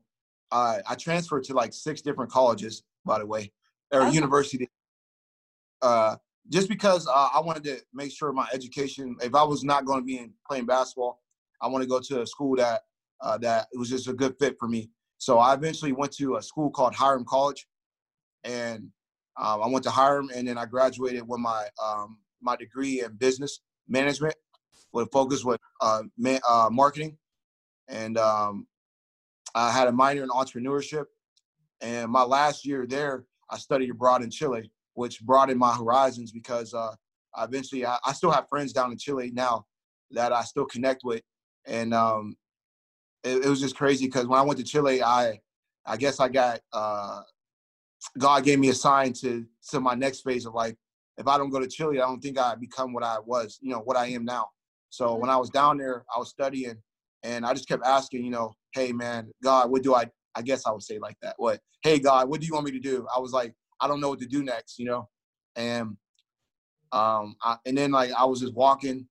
I 0.54 0.80
I 0.86 0.94
transferred 0.94 1.44
to 1.44 1.54
like 1.54 1.74
six 1.74 2.00
different 2.00 2.30
colleges, 2.30 2.84
by 3.04 3.18
the 3.18 3.26
way, 3.26 3.52
or 3.92 4.02
okay. 4.02 4.14
university. 4.14 4.70
Uh, 5.82 6.16
just 6.48 6.68
because 6.68 7.06
uh, 7.06 7.28
I 7.34 7.40
wanted 7.40 7.64
to 7.64 7.78
make 7.92 8.12
sure 8.12 8.32
my 8.32 8.46
education, 8.52 9.16
if 9.20 9.34
I 9.34 9.42
was 9.42 9.64
not 9.64 9.84
going 9.84 10.00
to 10.00 10.04
be 10.04 10.18
in 10.18 10.32
playing 10.46 10.66
basketball, 10.66 11.20
I 11.60 11.68
want 11.68 11.82
to 11.82 11.88
go 11.88 12.00
to 12.00 12.22
a 12.22 12.26
school 12.26 12.56
that 12.56 12.82
uh, 13.20 13.38
that 13.38 13.66
was 13.74 13.90
just 13.90 14.08
a 14.08 14.12
good 14.12 14.36
fit 14.38 14.56
for 14.58 14.68
me. 14.68 14.90
So 15.18 15.38
I 15.38 15.54
eventually 15.54 15.92
went 15.92 16.12
to 16.12 16.36
a 16.36 16.42
school 16.42 16.70
called 16.70 16.94
Hiram 16.94 17.24
College, 17.24 17.66
and 18.44 18.90
um, 19.36 19.62
I 19.62 19.66
went 19.66 19.82
to 19.84 19.90
Hiram, 19.90 20.30
and 20.34 20.46
then 20.46 20.56
I 20.56 20.66
graduated 20.66 21.26
with 21.26 21.40
my 21.40 21.66
um, 21.82 22.18
my 22.40 22.56
degree 22.56 23.02
in 23.02 23.16
business 23.16 23.60
management 23.88 24.36
with 24.92 25.08
a 25.08 25.10
focus 25.10 25.44
with 25.44 25.60
uh, 25.80 26.02
ma- 26.16 26.38
uh, 26.48 26.68
marketing, 26.70 27.16
and 27.88 28.16
um, 28.18 28.66
I 29.54 29.70
had 29.70 29.88
a 29.88 29.92
minor 29.92 30.22
in 30.22 30.28
entrepreneurship. 30.28 31.04
And 31.80 32.10
my 32.10 32.22
last 32.22 32.64
year 32.64 32.86
there, 32.86 33.24
I 33.50 33.58
studied 33.58 33.90
abroad 33.90 34.22
in 34.22 34.30
Chile, 34.30 34.70
which 34.94 35.20
broadened 35.20 35.58
my 35.58 35.74
horizons 35.74 36.32
because 36.32 36.72
uh, 36.74 36.94
eventually 37.38 37.84
I, 37.84 37.98
I, 38.04 38.12
still 38.12 38.30
have 38.30 38.48
friends 38.48 38.72
down 38.72 38.90
in 38.90 38.98
Chile 38.98 39.30
now 39.34 39.66
that 40.12 40.32
I 40.32 40.42
still 40.42 40.64
connect 40.64 41.02
with, 41.04 41.22
and 41.66 41.92
um, 41.92 42.36
it, 43.22 43.44
it, 43.44 43.48
was 43.48 43.60
just 43.60 43.76
crazy 43.76 44.06
because 44.06 44.26
when 44.26 44.38
I 44.38 44.42
went 44.42 44.58
to 44.58 44.64
Chile, 44.64 45.02
I 45.02 45.40
I 45.84 45.96
guess 45.96 46.20
I 46.20 46.28
got 46.28 46.60
uh, 46.72 47.20
God 48.18 48.44
gave 48.44 48.58
me 48.58 48.68
a 48.68 48.74
sign 48.74 49.12
to 49.14 49.44
to 49.70 49.80
my 49.80 49.94
next 49.94 50.20
phase 50.20 50.46
of 50.46 50.54
life. 50.54 50.74
If 51.18 51.28
I 51.28 51.38
don't 51.38 51.50
go 51.50 51.60
to 51.60 51.68
Chile, 51.68 52.00
I 52.00 52.06
don't 52.06 52.20
think 52.20 52.38
I 52.38 52.54
become 52.54 52.92
what 52.92 53.04
I 53.04 53.18
was, 53.24 53.58
you 53.60 53.70
know, 53.70 53.80
what 53.80 53.96
I 53.96 54.06
am 54.06 54.24
now. 54.24 54.48
So 54.90 55.14
when 55.14 55.30
I 55.30 55.36
was 55.36 55.50
down 55.50 55.78
there, 55.78 56.04
I 56.14 56.18
was 56.18 56.28
studying, 56.28 56.76
and 57.24 57.44
I 57.44 57.54
just 57.54 57.66
kept 57.66 57.84
asking, 57.84 58.22
you 58.24 58.30
know, 58.30 58.54
hey 58.72 58.92
man, 58.92 59.32
God, 59.42 59.70
what 59.70 59.82
do 59.82 59.94
I? 59.94 60.04
I 60.36 60.42
guess 60.42 60.66
I 60.66 60.70
would 60.70 60.82
say 60.82 60.98
like 60.98 61.16
that. 61.22 61.34
What? 61.38 61.60
Hey 61.82 61.98
God, 61.98 62.28
what 62.28 62.40
do 62.40 62.46
you 62.46 62.52
want 62.52 62.66
me 62.66 62.72
to 62.72 62.80
do? 62.80 63.06
I 63.14 63.18
was 63.18 63.32
like, 63.32 63.54
I 63.80 63.88
don't 63.88 64.00
know 64.00 64.10
what 64.10 64.20
to 64.20 64.26
do 64.26 64.44
next, 64.44 64.78
you 64.78 64.84
know, 64.84 65.08
and 65.56 65.96
um, 66.92 67.36
I, 67.42 67.56
and 67.66 67.76
then 67.76 67.90
like 67.90 68.12
I 68.12 68.24
was 68.24 68.40
just 68.40 68.54
walking 68.54 69.06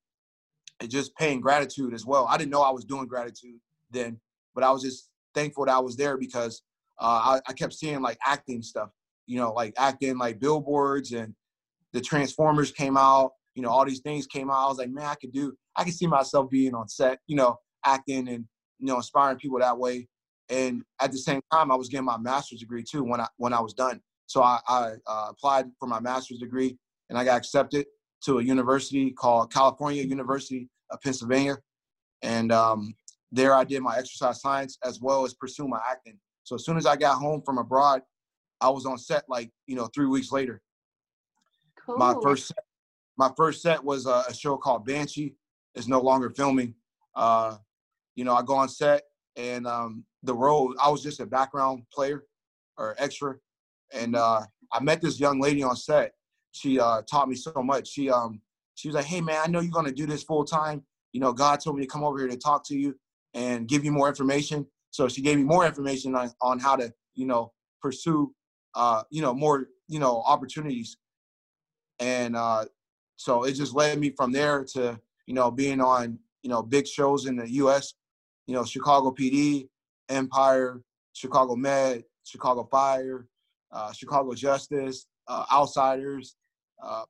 and 0.80 0.90
just 0.90 1.16
paying 1.16 1.42
gratitude 1.42 1.94
as 1.94 2.06
well. 2.06 2.28
I 2.30 2.38
didn't 2.38 2.52
know 2.52 2.62
I 2.62 2.72
was 2.72 2.86
doing 2.86 3.08
gratitude 3.08 3.60
then, 3.92 4.20
but 4.54 4.64
I 4.64 4.72
was 4.72 4.84
just 4.84 5.10
thankful 5.34 5.66
that 5.66 5.76
I 5.76 5.80
was 5.80 5.98
there 5.98 6.18
because 6.18 6.62
uh, 7.00 7.38
I, 7.38 7.42
I 7.48 7.54
kept 7.54 7.74
seeing 7.74 8.02
like 8.02 8.18
acting 8.26 8.62
stuff, 8.62 8.90
you 9.26 9.38
know, 9.38 9.52
like 9.54 9.74
acting 9.78 10.18
like 10.18 10.40
billboards 10.40 11.12
and 11.12 11.34
the 11.94 12.02
Transformers 12.02 12.72
came 12.72 12.98
out, 12.98 13.32
you 13.56 13.62
know, 13.62 13.70
all 13.70 13.86
these 13.86 14.02
things 14.02 14.28
came 14.28 14.50
out. 14.50 14.66
I 14.66 14.68
was 14.68 14.78
like, 14.78 14.90
man, 14.90 15.06
I 15.06 15.16
could 15.16 15.32
do, 15.32 15.54
I 15.76 15.84
could 15.84 15.94
see 15.94 16.08
myself 16.08 16.50
being 16.50 16.74
on 16.74 16.88
set, 16.88 17.20
you 17.28 17.36
know, 17.36 17.58
acting 17.86 18.28
and, 18.28 18.46
you 18.80 18.88
know, 18.88 18.98
inspiring 18.98 19.38
people 19.38 19.60
that 19.60 19.78
way. 19.78 20.08
And 20.50 20.84
at 21.02 21.12
the 21.12 21.18
same 21.18 21.42
time, 21.52 21.72
I 21.72 21.76
was 21.76 21.90
getting 21.90 22.06
my 22.06 22.18
master's 22.18 22.60
degree 22.60 22.84
too 22.84 23.04
when 23.04 23.22
I, 23.22 23.28
when 23.38 23.54
I 23.54 23.62
was 23.62 23.74
done. 23.74 24.02
So 24.28 24.42
I, 24.42 24.60
I 24.68 24.94
uh, 25.08 25.28
applied 25.30 25.66
for 25.80 25.88
my 25.88 26.00
master's 26.00 26.40
degree 26.40 26.78
and 27.10 27.18
I 27.18 27.24
got 27.24 27.38
accepted 27.38 27.86
to 28.26 28.40
a 28.40 28.44
university 28.44 29.12
called 29.12 29.52
California 29.52 30.04
University 30.04 30.70
of 30.90 31.02
Pennsylvania. 31.02 31.58
And 32.22 32.52
um, 32.52 32.96
there 33.32 33.54
I 33.54 33.64
did 33.64 33.82
my 33.82 33.98
exercise 33.98 34.42
science 34.42 34.78
as 34.84 35.02
well 35.02 35.26
as 35.26 35.34
pursue 35.34 35.68
my 35.68 35.82
acting. 35.90 36.18
So 36.44 36.56
as 36.56 36.66
soon 36.66 36.78
as 36.78 36.86
I 36.86 36.96
got 36.96 37.18
home 37.18 37.42
from 37.46 37.58
abroad, 37.58 38.02
I 38.62 38.70
was 38.70 38.86
on 38.86 38.98
set 38.98 39.24
like 39.28 39.52
you 39.68 39.76
know 39.76 39.88
three 39.94 40.06
weeks 40.06 40.32
later. 40.32 40.62
Cool. 41.86 41.98
My 41.98 42.16
first 42.22 42.48
set, 42.48 42.64
my 43.18 43.30
first 43.36 43.62
set 43.62 43.84
was 43.84 44.06
a, 44.06 44.24
a 44.30 44.34
show 44.34 44.58
called 44.58 44.86
Banshee. 44.86 45.36
It's 45.76 45.88
no 45.88 46.00
longer 46.00 46.30
filming. 46.30 46.76
Uh, 47.16 47.58
you 48.16 48.24
know, 48.24 48.36
I 48.36 48.42
go 48.42 48.56
on 48.56 48.70
set 48.70 49.04
and 49.36 49.66
um, 49.68 50.04
the 50.24 50.34
role 50.34 50.74
I 50.82 50.90
was 50.90 51.02
just 51.04 51.20
a 51.20 51.26
background 51.26 51.84
player 51.92 52.26
or 52.78 52.96
extra, 52.98 53.36
and 53.94 54.16
uh, 54.16 54.42
I 54.72 54.80
met 54.82 55.02
this 55.02 55.20
young 55.20 55.40
lady 55.40 55.64
on 55.64 55.76
set. 55.76 56.14
She 56.52 56.80
uh, 56.80 57.02
taught 57.04 57.30
me 57.30 57.36
so 57.36 57.52
much. 57.64 57.88
She 57.90 58.10
um, 58.10 58.42
she 58.76 58.88
was 58.88 58.96
like, 58.96 59.06
"Hey 59.06 59.22
man, 59.22 59.42
I 59.44 59.48
know 59.48 59.60
you're 59.60 59.72
gonna 59.72 59.92
do 59.92 60.06
this 60.06 60.24
full 60.24 60.46
time. 60.46 60.84
You 61.12 61.20
know, 61.20 61.34
God 61.34 61.60
told 61.60 61.78
me 61.78 61.84
to 61.84 61.88
come 61.88 62.04
over 62.04 62.20
here 62.20 62.28
to 62.28 62.38
talk 62.38 62.66
to 62.68 62.78
you 62.78 62.96
and 63.34 63.68
give 63.68 63.84
you 63.84 63.92
more 63.92 64.08
information." 64.08 64.68
So 64.94 65.08
she 65.08 65.24
gave 65.24 65.38
me 65.38 65.44
more 65.44 65.66
information 65.66 66.14
on, 66.14 66.32
on 66.40 66.60
how 66.60 66.76
to, 66.76 66.94
you 67.16 67.26
know, 67.26 67.52
pursue, 67.82 68.32
uh, 68.76 69.02
you 69.10 69.24
know, 69.24 69.34
more, 69.34 69.70
you 69.88 70.00
know, 70.00 70.22
opportunities. 70.28 70.98
And 71.98 72.36
uh, 72.36 72.66
so 73.16 73.44
it 73.44 73.54
just 73.54 73.74
led 73.74 74.00
me 74.00 74.12
from 74.12 74.32
there 74.32 74.64
to, 74.76 75.00
you 75.26 75.34
know, 75.34 75.50
being 75.50 75.82
on, 75.82 76.20
you 76.44 76.50
know, 76.52 76.62
big 76.62 76.88
shows 76.88 77.26
in 77.26 77.36
the 77.36 77.50
U.S. 77.54 77.96
You 78.48 78.56
know, 78.56 78.66
Chicago 78.66 79.12
PD, 79.12 79.68
Empire, 80.10 80.82
Chicago 81.14 81.56
Med, 81.56 82.04
Chicago 82.24 82.68
Fire, 82.70 83.28
uh, 83.72 83.92
Chicago 83.92 84.34
Justice, 84.34 85.08
uh, 85.28 85.46
Outsiders. 85.52 86.36
Uh, 86.82 87.04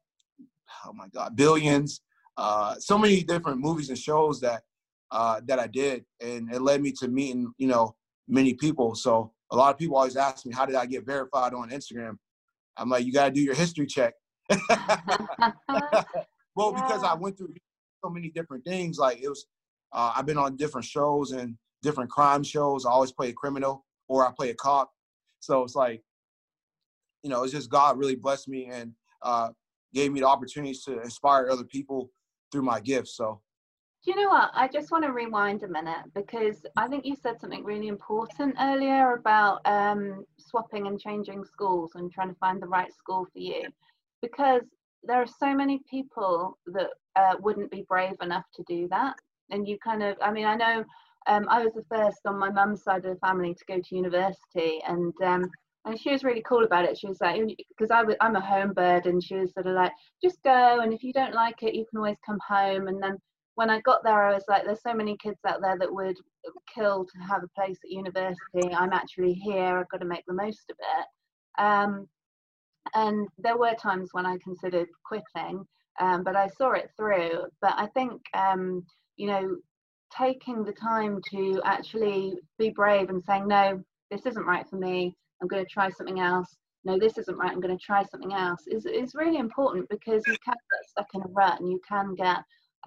oh 0.86 0.94
my 0.94 1.08
God, 1.14 1.36
Billions. 1.36 2.02
Uh, 2.38 2.76
so 2.80 2.98
many 2.98 3.24
different 3.24 3.60
movies 3.60 3.90
and 3.90 3.98
shows 3.98 4.40
that 4.42 4.64
uh, 5.12 5.40
that 5.46 5.60
I 5.60 5.68
did, 5.68 6.04
and 6.20 6.52
it 6.52 6.62
led 6.62 6.82
me 6.82 6.92
to 6.94 7.08
meeting, 7.08 7.54
you 7.58 7.68
know, 7.68 7.96
many 8.28 8.56
people. 8.56 8.96
So 8.96 9.32
a 9.52 9.56
lot 9.56 9.72
of 9.72 9.78
people 9.78 9.96
always 9.96 10.18
ask 10.18 10.46
me, 10.46 10.54
how 10.54 10.66
did 10.66 10.76
I 10.76 10.88
get 10.88 11.06
verified 11.06 11.54
on 11.54 11.70
Instagram? 11.70 12.18
I'm 12.76 12.90
like, 12.90 13.06
you 13.06 13.14
got 13.14 13.26
to 13.26 13.32
do 13.32 13.42
your 13.42 13.54
history 13.54 13.86
check. 13.86 14.16
well, 14.50 14.60
yeah. 16.74 16.82
because 16.82 17.04
I 17.04 17.14
went 17.14 17.38
through 17.38 17.54
so 18.04 18.10
many 18.10 18.30
different 18.30 18.66
things. 18.66 18.98
Like 18.98 19.22
it 19.22 19.30
was, 19.30 19.46
uh, 19.94 20.14
I've 20.16 20.26
been 20.26 20.38
on 20.38 20.56
different 20.56 20.86
shows 20.86 21.32
and 21.32 21.56
different 21.82 22.10
crime 22.10 22.44
shows. 22.44 22.86
I 22.86 22.90
always 22.90 23.12
play 23.12 23.30
a 23.30 23.34
criminal 23.34 23.86
or 24.08 24.28
I 24.28 24.32
play 24.32 24.50
a 24.50 24.56
cop. 24.56 24.92
So 25.40 25.64
it's 25.64 25.76
like, 25.76 26.02
you 27.22 27.30
know, 27.30 27.44
it's 27.44 27.54
just 27.54 27.70
God 27.70 27.98
really 27.98 28.16
blessed 28.16 28.48
me 28.48 28.66
and 28.66 28.94
uh, 29.22 29.50
gave 29.94 30.12
me 30.12 30.22
the 30.22 30.28
opportunities 30.28 30.84
to 30.84 31.02
inspire 31.02 31.50
other 31.50 31.64
people 31.64 32.10
through 32.52 32.64
my 32.64 32.80
gifts. 32.80 33.16
So 33.16 33.42
do 34.04 34.12
you 34.12 34.18
know 34.18 34.30
what? 34.30 34.52
I 34.54 34.68
just 34.68 34.92
want 34.92 35.06
to 35.06 35.14
rewind 35.14 35.64
a 35.64 35.68
minute 35.68 36.04
because 36.14 36.66
I 36.76 36.90
think 36.90 37.06
you 37.06 37.16
said 37.16 37.40
something 37.40 37.64
really 37.64 37.88
important 37.88 38.56
earlier 38.60 39.14
about 39.14 39.62
um, 39.66 40.26
swapping 40.38 40.88
and 40.88 41.00
changing 41.00 41.46
schools 41.46 41.92
and 41.96 42.12
trying 42.12 42.28
to 42.28 42.36
find 42.36 42.62
the 42.62 42.68
right 42.68 42.94
school 42.94 43.26
for 43.32 43.40
you. 43.40 43.70
Because 44.22 44.64
there 45.04 45.22
are 45.22 45.28
so 45.28 45.56
many 45.56 45.80
people 45.90 46.58
that 46.68 46.90
uh, 47.16 47.36
wouldn't 47.40 47.72
be 47.72 47.86
brave 47.88 48.16
enough 48.22 48.44
to 48.56 48.64
do 48.68 48.90
that. 48.90 49.16
And 49.50 49.68
you 49.68 49.78
kind 49.84 50.04
of, 50.04 50.18
I 50.22 50.32
mean, 50.32 50.46
I 50.46 50.56
know 50.56 50.84
um, 51.28 51.48
I 51.50 51.64
was 51.64 51.74
the 51.74 51.86
first 51.90 52.20
on 52.26 52.40
my 52.40 52.50
mum's 52.50 52.84
side 52.84 53.06
of 53.06 53.14
the 53.14 53.20
family 53.20 53.54
to 53.54 53.66
go 53.68 53.80
to 53.80 53.96
university, 53.96 54.82
and 54.88 55.14
um, 55.24 55.50
and 55.86 56.00
she 56.00 56.12
was 56.12 56.24
really 56.24 56.44
cool 56.48 56.64
about 56.64 56.86
it. 56.86 56.98
She 56.98 57.08
was 57.08 57.20
like, 57.20 57.42
because 57.70 57.92
I 57.92 58.04
was, 58.04 58.16
I'm 58.22 58.36
a 58.36 58.42
home 58.42 58.74
bird, 58.74 59.06
and 59.06 59.22
she 59.24 59.36
was 59.36 59.54
sort 59.54 59.68
of 59.68 59.76
like, 59.76 59.92
just 60.24 60.42
go, 60.44 60.80
and 60.80 60.94
if 60.94 61.04
you 61.04 61.12
don't 61.14 61.34
like 61.34 61.62
it, 61.62 61.76
you 61.76 61.86
can 61.90 61.98
always 61.98 62.18
come 62.26 62.40
home. 62.48 62.88
And 62.88 63.04
then 63.04 63.18
when 63.56 63.70
I 63.70 63.82
got 63.82 64.04
there, 64.04 64.28
I 64.28 64.34
was 64.34 64.46
like, 64.48 64.64
there's 64.64 64.82
so 64.82 64.94
many 64.94 65.18
kids 65.18 65.40
out 65.46 65.62
there 65.62 65.78
that 65.78 65.94
would 65.94 66.16
kill 66.74 67.06
to 67.06 67.20
have 67.20 67.44
a 67.44 67.60
place 67.60 67.78
at 67.84 67.92
university. 67.92 68.74
I'm 68.74 68.94
actually 68.94 69.34
here. 69.34 69.78
I've 69.78 69.90
got 69.90 70.00
to 70.02 70.08
make 70.08 70.24
the 70.26 70.34
most 70.34 70.64
of 70.70 70.78
it. 70.80 71.62
Um, 71.62 72.08
and 72.96 73.28
there 73.38 73.58
were 73.58 73.76
times 73.76 74.10
when 74.14 74.26
I 74.26 74.38
considered 74.44 74.88
quitting, 75.06 75.66
um, 76.00 76.24
but 76.24 76.36
I 76.36 76.48
saw 76.48 76.72
it 76.72 76.92
through. 76.98 77.46
But 77.62 77.74
I 77.78 77.88
think, 77.88 78.22
um, 78.34 78.86
you 79.18 79.28
know, 79.28 79.56
taking 80.16 80.64
the 80.64 80.74
time 80.74 81.20
to 81.32 81.62
actually 81.66 82.36
be 82.58 82.70
brave 82.70 83.10
and 83.10 83.24
saying, 83.24 83.48
no, 83.48 83.82
this 84.12 84.26
isn't 84.26 84.46
right 84.46 84.68
for 84.70 84.78
me. 84.78 85.16
I'm 85.42 85.48
going 85.48 85.64
to 85.64 85.72
try 85.72 85.90
something 85.90 86.20
else. 86.20 86.56
No, 86.86 87.00
this 87.00 87.18
isn't 87.18 87.38
right. 87.38 87.52
I'm 87.52 87.62
going 87.62 87.78
to 87.78 87.84
try 87.84 88.04
something 88.04 88.34
else. 88.34 88.68
Is 88.68 88.86
is 88.86 89.16
really 89.16 89.38
important 89.38 89.88
because 89.90 90.22
you 90.28 90.36
can 90.44 90.54
get 90.54 90.90
stuck 90.90 91.08
in 91.14 91.22
a 91.22 91.34
rut 91.34 91.60
and 91.60 91.70
you 91.70 91.80
can 91.88 92.14
get 92.16 92.38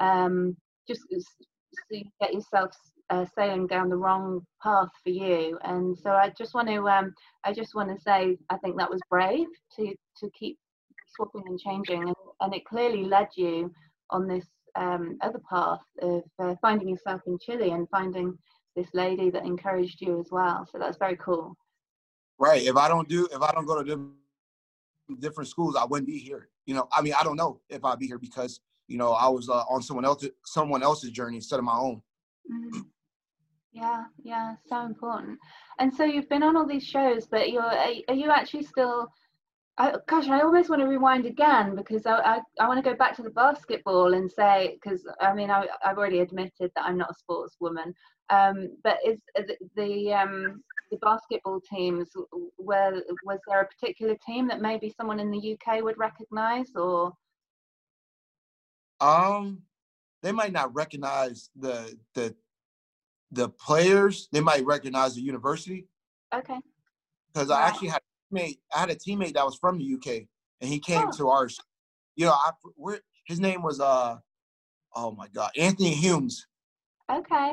um, 0.00 0.56
just 0.86 1.00
so 1.10 1.98
get 2.20 2.34
yourself 2.34 2.70
uh, 3.10 3.24
sailing 3.36 3.66
down 3.66 3.88
the 3.88 3.96
wrong 3.96 4.40
path 4.62 4.88
for 5.02 5.10
you. 5.10 5.58
And 5.64 5.96
so 5.98 6.10
I 6.10 6.32
just 6.36 6.54
want 6.54 6.68
to 6.68 6.88
um, 6.88 7.14
I 7.44 7.52
just 7.52 7.74
want 7.74 7.88
to 7.88 8.00
say 8.00 8.36
I 8.50 8.56
think 8.58 8.76
that 8.76 8.90
was 8.90 9.00
brave 9.08 9.46
to 9.76 9.94
to 10.18 10.30
keep 10.38 10.58
swapping 11.14 11.44
and 11.46 11.58
changing, 11.58 12.02
and, 12.02 12.14
and 12.40 12.54
it 12.54 12.64
clearly 12.66 13.04
led 13.04 13.28
you 13.36 13.72
on 14.10 14.28
this 14.28 14.44
um, 14.76 15.18
other 15.20 15.40
path 15.50 15.80
of 16.02 16.22
uh, 16.38 16.54
finding 16.60 16.88
yourself 16.88 17.22
in 17.26 17.38
Chile 17.38 17.70
and 17.70 17.88
finding 17.90 18.36
this 18.74 18.88
lady 18.92 19.30
that 19.30 19.44
encouraged 19.44 20.00
you 20.00 20.20
as 20.20 20.28
well. 20.30 20.66
So 20.70 20.78
that's 20.78 20.98
very 20.98 21.16
cool. 21.16 21.56
Right. 22.38 22.62
If 22.62 22.76
I 22.76 22.88
don't 22.88 23.08
do 23.08 23.26
if 23.32 23.40
I 23.40 23.52
don't 23.52 23.66
go 23.66 23.82
to 23.82 24.12
different 25.18 25.48
schools, 25.48 25.76
I 25.76 25.84
wouldn't 25.84 26.06
be 26.06 26.18
here. 26.18 26.48
You 26.66 26.74
know, 26.74 26.88
I 26.92 27.00
mean, 27.00 27.14
I 27.18 27.22
don't 27.22 27.36
know 27.36 27.60
if 27.70 27.84
I'd 27.84 27.98
be 27.98 28.06
here 28.06 28.18
because 28.18 28.60
you 28.88 28.98
know, 28.98 29.12
I 29.12 29.28
was 29.28 29.48
uh, 29.48 29.64
on 29.68 29.82
someone 29.82 30.04
else 30.04 30.24
someone 30.44 30.82
else's 30.82 31.10
journey 31.10 31.36
instead 31.36 31.58
of 31.58 31.64
my 31.64 31.76
own. 31.76 32.02
Mm-hmm. 32.52 32.80
Yeah, 33.72 34.04
yeah, 34.22 34.54
so 34.66 34.86
important. 34.86 35.38
And 35.78 35.92
so 35.92 36.04
you've 36.04 36.28
been 36.28 36.42
on 36.42 36.56
all 36.56 36.66
these 36.66 36.86
shows, 36.86 37.26
but 37.26 37.50
you're 37.50 37.62
are 37.62 38.14
you 38.14 38.30
actually 38.30 38.64
still? 38.64 39.08
I, 39.78 39.94
gosh, 40.08 40.28
I 40.28 40.40
almost 40.40 40.70
want 40.70 40.80
to 40.80 40.88
rewind 40.88 41.26
again 41.26 41.76
because 41.76 42.06
I, 42.06 42.18
I, 42.18 42.40
I 42.60 42.66
want 42.66 42.82
to 42.82 42.90
go 42.90 42.96
back 42.96 43.14
to 43.16 43.22
the 43.22 43.30
basketball 43.30 44.14
and 44.14 44.30
say 44.30 44.78
because 44.80 45.06
I 45.20 45.34
mean 45.34 45.50
I, 45.50 45.66
I've 45.84 45.98
already 45.98 46.20
admitted 46.20 46.70
that 46.74 46.84
I'm 46.84 46.96
not 46.96 47.10
a 47.10 47.32
sportswoman, 47.32 47.92
um, 48.30 48.70
but 48.82 48.98
is 49.06 49.20
the, 49.34 49.56
the 49.76 50.14
um, 50.14 50.62
the 50.90 50.96
basketball 50.98 51.60
teams 51.60 52.08
were 52.58 53.02
was 53.24 53.38
there 53.46 53.60
a 53.60 53.66
particular 53.66 54.16
team 54.24 54.48
that 54.48 54.62
maybe 54.62 54.94
someone 54.96 55.20
in 55.20 55.30
the 55.30 55.58
UK 55.58 55.82
would 55.82 55.98
recognise 55.98 56.70
or? 56.74 57.12
Um, 59.00 59.60
they 60.22 60.32
might 60.32 60.52
not 60.52 60.74
recognize 60.74 61.50
the 61.54 61.94
the 62.14 62.34
the 63.30 63.50
players. 63.50 64.28
They 64.32 64.40
might 64.40 64.64
recognize 64.64 65.14
the 65.14 65.20
university. 65.20 65.86
Okay. 66.34 66.58
Because 67.32 67.48
wow. 67.48 67.56
I 67.56 67.68
actually 67.68 67.88
had 67.88 68.00
teammate. 68.32 68.58
I 68.74 68.80
had 68.80 68.90
a 68.90 68.94
teammate 68.94 69.34
that 69.34 69.44
was 69.44 69.56
from 69.56 69.78
the 69.78 69.94
UK, 69.94 70.26
and 70.60 70.70
he 70.70 70.78
came 70.78 71.08
oh. 71.08 71.16
to 71.18 71.28
ours. 71.28 71.58
You 72.16 72.26
know, 72.26 72.32
I 72.32 72.50
we're, 72.76 73.00
his 73.26 73.40
name 73.40 73.62
was 73.62 73.80
uh, 73.80 74.16
oh 74.94 75.12
my 75.12 75.28
God, 75.34 75.50
Anthony 75.56 75.94
Humes. 75.94 76.46
Okay. 77.10 77.52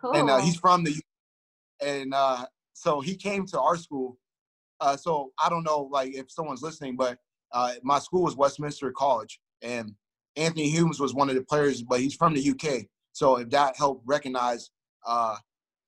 Cool. 0.00 0.16
And 0.16 0.28
uh, 0.28 0.38
he's 0.38 0.56
from 0.56 0.84
the, 0.84 0.90
UK. 0.90 1.88
and 1.88 2.14
uh, 2.14 2.46
so 2.72 3.00
he 3.00 3.16
came 3.16 3.46
to 3.46 3.60
our 3.60 3.76
school. 3.76 4.18
Uh, 4.80 4.96
so 4.96 5.30
I 5.42 5.48
don't 5.48 5.62
know, 5.62 5.88
like 5.92 6.14
if 6.14 6.30
someone's 6.30 6.62
listening, 6.62 6.96
but 6.96 7.18
uh, 7.52 7.74
my 7.82 7.98
school 8.00 8.24
was 8.24 8.36
Westminster 8.36 8.90
College, 8.92 9.40
and 9.62 9.94
Anthony 10.36 10.68
Humes 10.68 10.98
was 10.98 11.14
one 11.14 11.28
of 11.28 11.36
the 11.36 11.42
players, 11.42 11.82
but 11.82 12.00
he's 12.00 12.14
from 12.14 12.34
the 12.34 12.50
UK. 12.50 12.86
So 13.12 13.36
if 13.36 13.50
that 13.50 13.76
helped 13.76 14.02
recognize, 14.06 14.70
uh, 15.06 15.36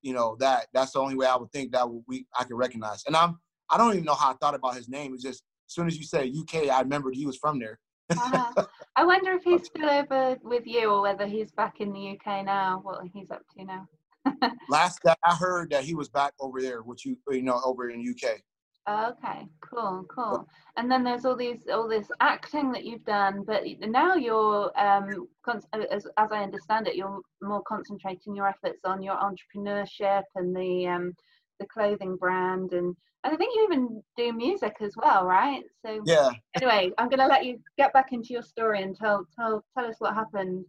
you 0.02 0.14
know, 0.14 0.36
that 0.38 0.68
that's 0.72 0.92
the 0.92 1.00
only 1.00 1.16
way 1.16 1.26
I 1.26 1.36
would 1.36 1.50
think 1.50 1.72
that 1.72 1.86
we 2.06 2.26
I 2.38 2.44
could 2.44 2.56
recognize. 2.56 3.02
And 3.06 3.16
I'm 3.16 3.40
I 3.70 3.76
don't 3.76 3.92
even 3.92 4.04
know 4.04 4.14
how 4.14 4.30
I 4.30 4.34
thought 4.34 4.54
about 4.54 4.76
his 4.76 4.88
name. 4.88 5.14
It's 5.14 5.22
just 5.22 5.42
as 5.68 5.74
soon 5.74 5.86
as 5.86 5.96
you 5.96 6.04
said 6.04 6.32
UK, 6.36 6.68
I 6.68 6.80
remembered 6.80 7.14
he 7.14 7.26
was 7.26 7.36
from 7.36 7.58
there. 7.58 7.78
uh, 8.10 8.52
I 8.96 9.04
wonder 9.04 9.32
if 9.32 9.42
he's 9.42 9.66
still 9.66 9.90
over 9.90 10.36
with 10.42 10.66
you 10.66 10.90
or 10.90 11.02
whether 11.02 11.26
he's 11.26 11.50
back 11.52 11.80
in 11.80 11.92
the 11.92 12.10
UK 12.16 12.44
now. 12.44 12.80
What 12.82 13.00
he's 13.12 13.30
up 13.30 13.42
to 13.56 13.64
now. 13.64 13.88
Last 14.68 15.00
that 15.04 15.18
I 15.24 15.34
heard 15.34 15.70
that 15.70 15.84
he 15.84 15.94
was 15.94 16.08
back 16.08 16.32
over 16.40 16.60
there, 16.60 16.82
which 16.82 17.04
you 17.04 17.16
you 17.30 17.42
know 17.42 17.60
over 17.64 17.90
in 17.90 18.00
UK. 18.00 18.40
Okay, 18.88 19.48
cool, 19.62 20.04
cool. 20.08 20.46
And 20.76 20.88
then 20.88 21.02
there's 21.02 21.24
all 21.24 21.34
these, 21.34 21.58
all 21.72 21.88
this 21.88 22.08
acting 22.20 22.70
that 22.70 22.84
you've 22.84 23.04
done, 23.04 23.42
but 23.44 23.64
now 23.80 24.14
you're, 24.14 24.70
um, 24.78 25.26
as, 25.72 26.06
as 26.16 26.30
I 26.30 26.44
understand 26.44 26.86
it, 26.86 26.94
you're 26.94 27.20
more 27.42 27.62
concentrating 27.66 28.36
your 28.36 28.46
efforts 28.46 28.82
on 28.84 29.02
your 29.02 29.16
entrepreneurship 29.16 30.22
and 30.36 30.54
the, 30.54 30.86
um, 30.86 31.14
the 31.58 31.66
clothing 31.66 32.16
brand, 32.16 32.72
and, 32.72 32.94
and 33.24 33.34
I 33.34 33.36
think 33.36 33.54
you 33.54 33.64
even 33.64 34.02
do 34.16 34.32
music 34.32 34.76
as 34.80 34.94
well, 34.96 35.24
right? 35.24 35.62
So 35.84 36.02
yeah. 36.06 36.30
Anyway, 36.54 36.90
I'm 36.98 37.08
gonna 37.08 37.26
let 37.26 37.44
you 37.44 37.58
get 37.76 37.92
back 37.92 38.12
into 38.12 38.32
your 38.32 38.42
story 38.42 38.82
and 38.82 38.96
tell, 38.96 39.26
tell, 39.38 39.64
tell 39.76 39.86
us 39.86 39.96
what 39.98 40.14
happened. 40.14 40.64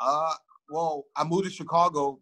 Uh, 0.00 0.34
well, 0.70 1.04
I 1.16 1.24
moved 1.24 1.44
to 1.44 1.50
Chicago 1.50 2.20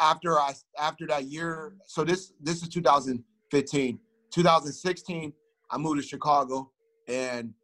after 0.00 0.38
I 0.38 0.54
after 0.78 1.06
that 1.06 1.24
year. 1.24 1.74
So 1.86 2.04
this 2.04 2.32
this 2.40 2.62
is 2.62 2.68
2015. 2.68 3.98
2016, 4.32 5.32
I 5.70 5.78
moved 5.78 6.02
to 6.02 6.06
Chicago, 6.06 6.72
and 7.06 7.54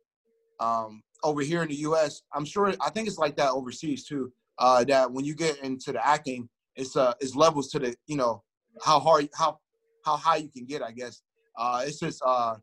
um, 0.61 1.03
over 1.25 1.41
here 1.41 1.63
in 1.63 1.69
the 1.69 1.75
U.S., 1.77 2.23
I'm 2.33 2.45
sure 2.45 2.73
I 2.81 2.91
think 2.91 3.09
it's 3.09 3.19
like 3.19 3.37
that 3.37 3.51
overseas 3.51 4.05
too. 4.05 4.33
Uh, 4.59 4.85
that 4.85 5.11
when 5.11 5.25
you 5.25 5.35
get 5.35 5.59
into 5.65 5.91
the 5.93 6.07
acting, 6.07 6.49
it's 6.77 6.97
uh 6.97 7.15
it's 7.21 7.35
levels 7.35 7.69
to 7.71 7.79
the 7.79 7.95
you 8.07 8.17
know 8.17 8.43
how 8.83 9.01
hard 9.01 9.29
how 9.35 9.59
how 10.05 10.17
high 10.17 10.37
you 10.37 10.49
can 10.49 10.65
get, 10.65 10.83
I 10.83 10.93
guess. 10.93 11.23
Uh, 11.57 11.83
it's 11.85 11.99
just 11.99 12.23
uh, 12.25 12.57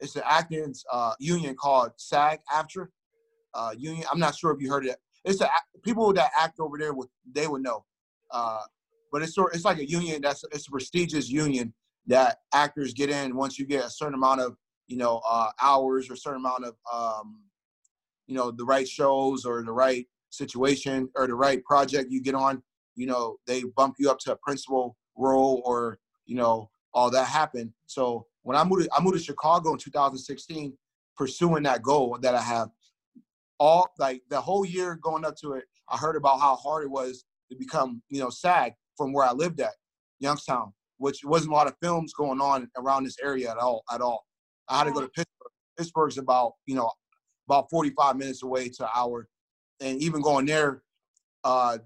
it's 0.00 0.16
an 0.16 0.22
acting 0.24 0.74
uh, 0.92 1.14
union 1.18 1.54
called 1.56 1.92
SAG 1.96 2.40
AFTRA 2.52 2.86
uh, 3.54 3.74
union. 3.76 4.04
I'm 4.10 4.18
not 4.18 4.36
sure 4.36 4.52
if 4.52 4.60
you 4.60 4.70
heard 4.70 4.86
it. 4.86 4.96
It's 5.24 5.40
a 5.40 5.48
people 5.82 6.12
that 6.12 6.30
act 6.38 6.60
over 6.60 6.78
there 6.78 6.92
would 6.92 7.08
they 7.30 7.46
would 7.46 7.62
know. 7.62 7.84
Uh, 8.30 8.60
but 9.12 9.22
it's 9.22 9.34
sort 9.34 9.54
it's 9.54 9.64
like 9.64 9.78
a 9.78 9.88
union 9.88 10.20
that's 10.22 10.44
it's 10.52 10.68
a 10.68 10.70
prestigious 10.70 11.30
union 11.30 11.72
that 12.06 12.38
actors 12.52 12.92
get 12.92 13.10
in 13.10 13.34
once 13.34 13.58
you 13.58 13.66
get 13.66 13.84
a 13.84 13.90
certain 13.90 14.14
amount 14.14 14.40
of 14.40 14.56
you 14.88 14.96
know 14.96 15.22
uh, 15.28 15.50
hours 15.62 16.10
or 16.10 16.14
a 16.14 16.16
certain 16.16 16.40
amount 16.40 16.64
of 16.64 16.74
um, 16.92 17.40
you 18.26 18.34
know 18.34 18.50
the 18.50 18.64
right 18.64 18.88
shows 18.88 19.44
or 19.44 19.62
the 19.62 19.72
right 19.72 20.06
situation 20.30 21.08
or 21.14 21.26
the 21.26 21.34
right 21.34 21.64
project 21.64 22.10
you 22.10 22.20
get 22.20 22.34
on. 22.34 22.62
You 22.96 23.06
know 23.06 23.36
they 23.46 23.64
bump 23.76 23.96
you 23.98 24.10
up 24.10 24.18
to 24.20 24.32
a 24.32 24.36
principal 24.36 24.96
role 25.16 25.62
or 25.64 25.98
you 26.26 26.36
know 26.36 26.70
all 26.92 27.10
that 27.10 27.26
happened. 27.26 27.72
So 27.86 28.26
when 28.42 28.56
I 28.56 28.64
moved 28.64 28.84
to, 28.84 28.90
I 28.94 29.02
moved 29.02 29.18
to 29.18 29.22
Chicago 29.22 29.72
in 29.72 29.78
2016, 29.78 30.76
pursuing 31.16 31.64
that 31.64 31.82
goal 31.82 32.18
that 32.20 32.34
I 32.34 32.40
have. 32.40 32.68
All 33.58 33.88
like 33.98 34.22
the 34.30 34.40
whole 34.40 34.64
year 34.64 34.96
going 34.96 35.24
up 35.24 35.36
to 35.38 35.52
it, 35.52 35.64
I 35.88 35.96
heard 35.96 36.16
about 36.16 36.40
how 36.40 36.56
hard 36.56 36.84
it 36.84 36.90
was 36.90 37.24
to 37.50 37.56
become 37.56 38.02
you 38.08 38.20
know 38.20 38.30
SAG 38.30 38.72
from 38.96 39.12
where 39.12 39.26
I 39.26 39.32
lived 39.32 39.60
at 39.60 39.72
Youngstown, 40.18 40.72
which 40.98 41.24
wasn't 41.24 41.52
a 41.52 41.54
lot 41.54 41.66
of 41.66 41.74
films 41.82 42.12
going 42.12 42.40
on 42.40 42.68
around 42.76 43.04
this 43.04 43.16
area 43.22 43.50
at 43.50 43.58
all. 43.58 43.84
At 43.92 44.00
all, 44.00 44.24
I 44.68 44.78
had 44.78 44.84
to 44.84 44.92
go 44.92 45.00
to 45.00 45.08
Pittsburgh. 45.08 45.52
Pittsburgh's 45.76 46.18
about 46.18 46.52
you 46.66 46.74
know 46.74 46.90
about 47.48 47.68
45 47.70 48.16
minutes 48.16 48.42
away 48.42 48.68
to 48.68 48.84
an 48.84 48.90
hour, 48.94 49.28
and 49.80 50.00
even 50.02 50.20
going 50.20 50.46
there, 50.46 50.82
uh, 51.44 51.78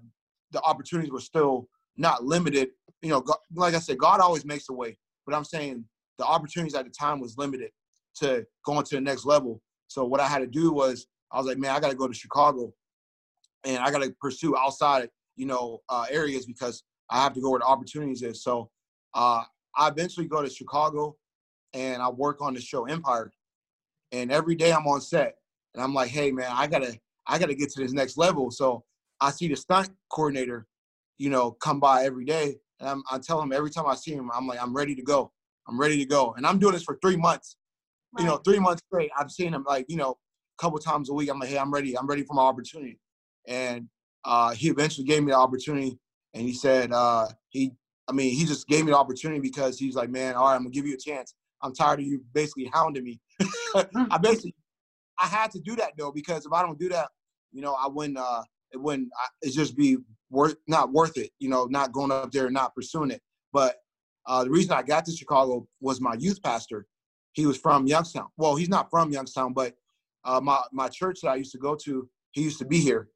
the 0.51 0.61
opportunities 0.61 1.11
were 1.11 1.19
still 1.19 1.67
not 1.97 2.23
limited. 2.23 2.69
You 3.01 3.09
know, 3.09 3.23
like 3.55 3.73
I 3.73 3.79
said, 3.79 3.97
God 3.97 4.19
always 4.19 4.45
makes 4.45 4.69
a 4.69 4.73
way, 4.73 4.97
but 5.25 5.35
I'm 5.35 5.45
saying 5.45 5.85
the 6.17 6.25
opportunities 6.25 6.75
at 6.75 6.85
the 6.85 6.91
time 6.91 7.19
was 7.19 7.37
limited 7.37 7.71
to 8.17 8.45
going 8.65 8.83
to 8.85 8.95
the 8.95 9.01
next 9.01 9.25
level. 9.25 9.61
So 9.87 10.05
what 10.05 10.19
I 10.19 10.27
had 10.27 10.39
to 10.39 10.47
do 10.47 10.71
was 10.71 11.07
I 11.31 11.37
was 11.37 11.47
like, 11.47 11.57
man, 11.57 11.71
I 11.71 11.79
got 11.79 11.91
to 11.91 11.95
go 11.95 12.07
to 12.07 12.13
Chicago, 12.13 12.73
and 13.65 13.77
I 13.77 13.91
got 13.91 14.03
to 14.03 14.13
pursue 14.21 14.55
outside, 14.57 15.09
you 15.35 15.45
know, 15.45 15.81
uh, 15.89 16.05
areas 16.09 16.45
because 16.45 16.83
I 17.09 17.23
have 17.23 17.33
to 17.33 17.41
go 17.41 17.51
where 17.51 17.59
the 17.59 17.65
opportunities 17.65 18.21
is. 18.21 18.43
So 18.43 18.69
uh, 19.13 19.43
I 19.75 19.87
eventually 19.87 20.27
go 20.27 20.41
to 20.41 20.49
Chicago 20.49 21.15
and 21.73 22.01
I 22.01 22.09
work 22.09 22.41
on 22.41 22.53
the 22.53 22.61
show 22.61 22.85
Empire. 22.85 23.31
And 24.11 24.31
every 24.31 24.55
day 24.55 24.71
I'm 24.71 24.87
on 24.87 25.01
set 25.01 25.35
and 25.73 25.83
I'm 25.83 25.93
like, 25.93 26.09
hey 26.09 26.31
man, 26.31 26.51
I 26.51 26.67
gotta 26.67 26.97
I 27.27 27.37
gotta 27.37 27.53
get 27.53 27.69
to 27.71 27.81
this 27.81 27.91
next 27.91 28.17
level. 28.17 28.49
So 28.49 28.83
I 29.21 29.31
see 29.31 29.47
the 29.47 29.55
stunt 29.55 29.89
coordinator, 30.11 30.67
you 31.17 31.29
know, 31.29 31.51
come 31.51 31.79
by 31.79 32.05
every 32.05 32.25
day. 32.25 32.57
And 32.79 32.89
I'm, 32.89 33.03
I 33.11 33.17
tell 33.19 33.41
him 33.41 33.51
every 33.51 33.69
time 33.69 33.85
I 33.87 33.95
see 33.95 34.13
him, 34.13 34.29
I'm 34.33 34.47
like, 34.47 34.61
I'm 34.61 34.73
ready 34.73 34.95
to 34.95 35.01
go. 35.01 35.31
I'm 35.67 35.79
ready 35.79 35.97
to 35.97 36.05
go. 36.05 36.33
And 36.37 36.45
I'm 36.45 36.59
doing 36.59 36.73
this 36.73 36.83
for 36.83 36.97
three 37.01 37.17
months. 37.17 37.57
Right. 38.13 38.23
You 38.23 38.29
know, 38.29 38.37
three 38.37 38.59
months 38.59 38.81
straight. 38.87 39.11
I've 39.17 39.31
seen 39.31 39.53
him 39.53 39.65
like, 39.67 39.85
you 39.87 39.97
know, 39.97 40.11
a 40.11 40.61
couple 40.61 40.79
times 40.79 41.09
a 41.09 41.13
week. 41.13 41.29
I'm 41.29 41.39
like, 41.39 41.49
hey, 41.49 41.59
I'm 41.59 41.71
ready. 41.71 41.97
I'm 41.97 42.07
ready 42.07 42.23
for 42.23 42.33
my 42.33 42.43
opportunity. 42.43 42.99
And 43.47 43.87
uh, 44.25 44.51
he 44.51 44.69
eventually 44.69 45.05
gave 45.05 45.23
me 45.23 45.31
the 45.31 45.37
opportunity 45.37 45.97
and 46.33 46.43
he 46.43 46.53
said 46.53 46.91
uh, 46.91 47.27
he 47.49 47.71
I 48.07 48.11
mean 48.11 48.35
he 48.35 48.45
just 48.45 48.67
gave 48.67 48.85
me 48.85 48.91
the 48.91 48.97
opportunity 48.97 49.39
because 49.39 49.77
he's 49.77 49.95
like, 49.95 50.09
man, 50.09 50.35
all 50.35 50.45
right, 50.45 50.55
I'm 50.55 50.63
gonna 50.63 50.71
give 50.71 50.85
you 50.85 50.95
a 50.95 50.97
chance. 50.97 51.35
I'm 51.61 51.73
tired 51.73 51.99
of 51.99 52.05
you 52.05 52.23
basically 52.33 52.69
hounding 52.73 53.03
me. 53.03 53.19
I 53.75 54.17
basically 54.21 54.55
I 55.19 55.27
had 55.27 55.51
to 55.51 55.59
do 55.59 55.75
that 55.77 55.93
though 55.97 56.11
because 56.11 56.45
if 56.45 56.53
I 56.53 56.61
don't 56.61 56.79
do 56.79 56.89
that, 56.89 57.09
you 57.51 57.61
know, 57.61 57.73
I 57.73 57.87
wouldn't 57.87 58.17
uh, 58.17 58.43
it 58.71 58.77
wouldn't 58.77 59.09
it 59.41 59.51
just 59.51 59.75
be 59.75 59.97
worth 60.29 60.55
not 60.67 60.91
worth 60.91 61.17
it. 61.17 61.31
You 61.39 61.49
know, 61.49 61.65
not 61.65 61.91
going 61.91 62.11
up 62.11 62.31
there 62.31 62.45
and 62.45 62.53
not 62.53 62.75
pursuing 62.75 63.11
it. 63.11 63.21
But 63.51 63.77
uh, 64.25 64.43
the 64.43 64.49
reason 64.49 64.71
I 64.73 64.83
got 64.83 65.05
to 65.05 65.11
Chicago 65.11 65.67
was 65.81 65.99
my 66.01 66.15
youth 66.15 66.41
pastor. 66.43 66.87
He 67.33 67.45
was 67.45 67.57
from 67.57 67.87
Youngstown. 67.87 68.27
Well, 68.37 68.55
he's 68.55 68.69
not 68.69 68.89
from 68.89 69.11
Youngstown, 69.11 69.53
but 69.53 69.75
uh, 70.25 70.41
my 70.41 70.61
my 70.71 70.87
church 70.89 71.21
that 71.21 71.29
I 71.29 71.35
used 71.35 71.51
to 71.53 71.57
go 71.57 71.75
to, 71.75 72.09
he 72.31 72.41
used 72.41 72.59
to 72.59 72.65
be 72.65 72.79
here, 72.79 73.09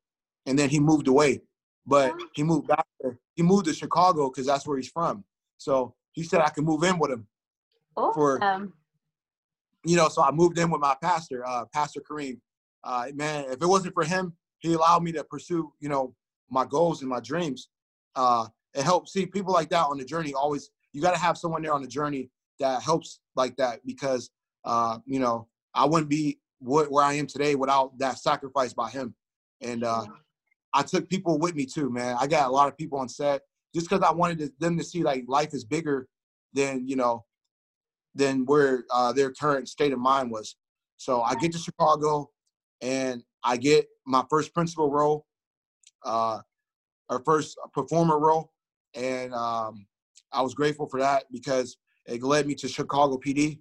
and 0.45 0.57
then 0.57 0.69
he 0.69 0.79
moved 0.79 1.07
away. 1.07 1.41
But 1.85 2.13
he 2.33 2.43
moved 2.43 2.67
back 2.67 2.85
there. 3.01 3.17
He 3.35 3.43
moved 3.43 3.65
to 3.65 3.73
Chicago 3.73 4.29
because 4.29 4.45
that's 4.45 4.65
where 4.65 4.77
he's 4.77 4.89
from. 4.89 5.23
So 5.57 5.95
he 6.13 6.23
said 6.23 6.41
I 6.41 6.49
could 6.49 6.63
move 6.63 6.83
in 6.83 6.97
with 6.97 7.11
him. 7.11 7.27
Awesome. 7.95 8.13
For, 8.13 8.71
you 9.85 9.97
know, 9.97 10.07
so 10.07 10.23
I 10.23 10.31
moved 10.31 10.57
in 10.57 10.71
with 10.71 10.81
my 10.81 10.95
pastor, 11.01 11.45
uh, 11.45 11.65
Pastor 11.73 12.01
Kareem. 12.01 12.39
Uh, 12.83 13.07
man, 13.13 13.45
if 13.49 13.61
it 13.61 13.67
wasn't 13.67 13.93
for 13.93 14.03
him, 14.03 14.33
he 14.59 14.73
allowed 14.73 15.03
me 15.03 15.11
to 15.11 15.23
pursue, 15.23 15.73
you 15.79 15.89
know, 15.89 16.15
my 16.49 16.65
goals 16.65 17.01
and 17.01 17.09
my 17.09 17.19
dreams. 17.19 17.69
Uh, 18.15 18.47
it 18.73 18.83
helps 18.83 19.13
see 19.13 19.25
people 19.25 19.53
like 19.53 19.69
that 19.69 19.85
on 19.85 19.97
the 19.97 20.05
journey. 20.05 20.33
Always, 20.33 20.69
you 20.93 21.01
got 21.01 21.13
to 21.13 21.19
have 21.19 21.37
someone 21.37 21.61
there 21.61 21.73
on 21.73 21.81
the 21.81 21.87
journey 21.87 22.29
that 22.59 22.81
helps 22.81 23.19
like 23.35 23.55
that 23.57 23.79
because, 23.85 24.29
uh, 24.65 24.99
you 25.05 25.19
know, 25.19 25.47
I 25.73 25.85
wouldn't 25.85 26.09
be 26.09 26.39
where 26.59 27.03
I 27.03 27.13
am 27.13 27.27
today 27.27 27.55
without 27.55 27.97
that 27.99 28.19
sacrifice 28.19 28.73
by 28.73 28.89
him. 28.89 29.15
And 29.61 29.83
uh, 29.83 30.05
I 30.73 30.83
took 30.83 31.09
people 31.09 31.39
with 31.39 31.55
me 31.55 31.65
too, 31.65 31.89
man. 31.89 32.15
I 32.19 32.27
got 32.27 32.47
a 32.47 32.51
lot 32.51 32.67
of 32.67 32.77
people 32.77 32.99
on 32.99 33.09
set 33.09 33.41
just 33.73 33.89
because 33.89 34.03
I 34.03 34.11
wanted 34.11 34.39
to, 34.39 34.51
them 34.59 34.77
to 34.77 34.83
see 34.83 35.03
like 35.03 35.25
life 35.27 35.53
is 35.53 35.63
bigger 35.63 36.07
than 36.53 36.87
you 36.87 36.95
know 36.95 37.25
than 38.15 38.45
where 38.45 38.83
uh, 38.91 39.11
their 39.11 39.31
current 39.31 39.67
state 39.67 39.91
of 39.91 39.99
mind 39.99 40.31
was. 40.31 40.55
So 40.97 41.21
I 41.21 41.35
get 41.35 41.51
to 41.53 41.57
Chicago, 41.57 42.29
and 42.81 43.23
I 43.43 43.57
get 43.57 43.87
my 44.05 44.23
first 44.29 44.53
principal 44.53 44.89
role, 44.89 45.25
uh, 46.05 46.39
our 47.09 47.21
first 47.23 47.57
performer 47.73 48.19
role, 48.19 48.51
and 48.95 49.33
um, 49.33 49.85
I 50.31 50.41
was 50.41 50.53
grateful 50.53 50.87
for 50.87 50.99
that 50.99 51.25
because 51.31 51.77
it 52.05 52.21
led 52.23 52.47
me 52.47 52.55
to 52.55 52.67
Chicago 52.67 53.17
PD 53.17 53.59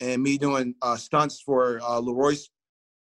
and 0.00 0.22
me 0.22 0.38
doing 0.38 0.74
uh, 0.82 0.96
stunts 0.96 1.40
for 1.40 1.80
uh, 1.80 2.00
LaRoyce. 2.00 2.48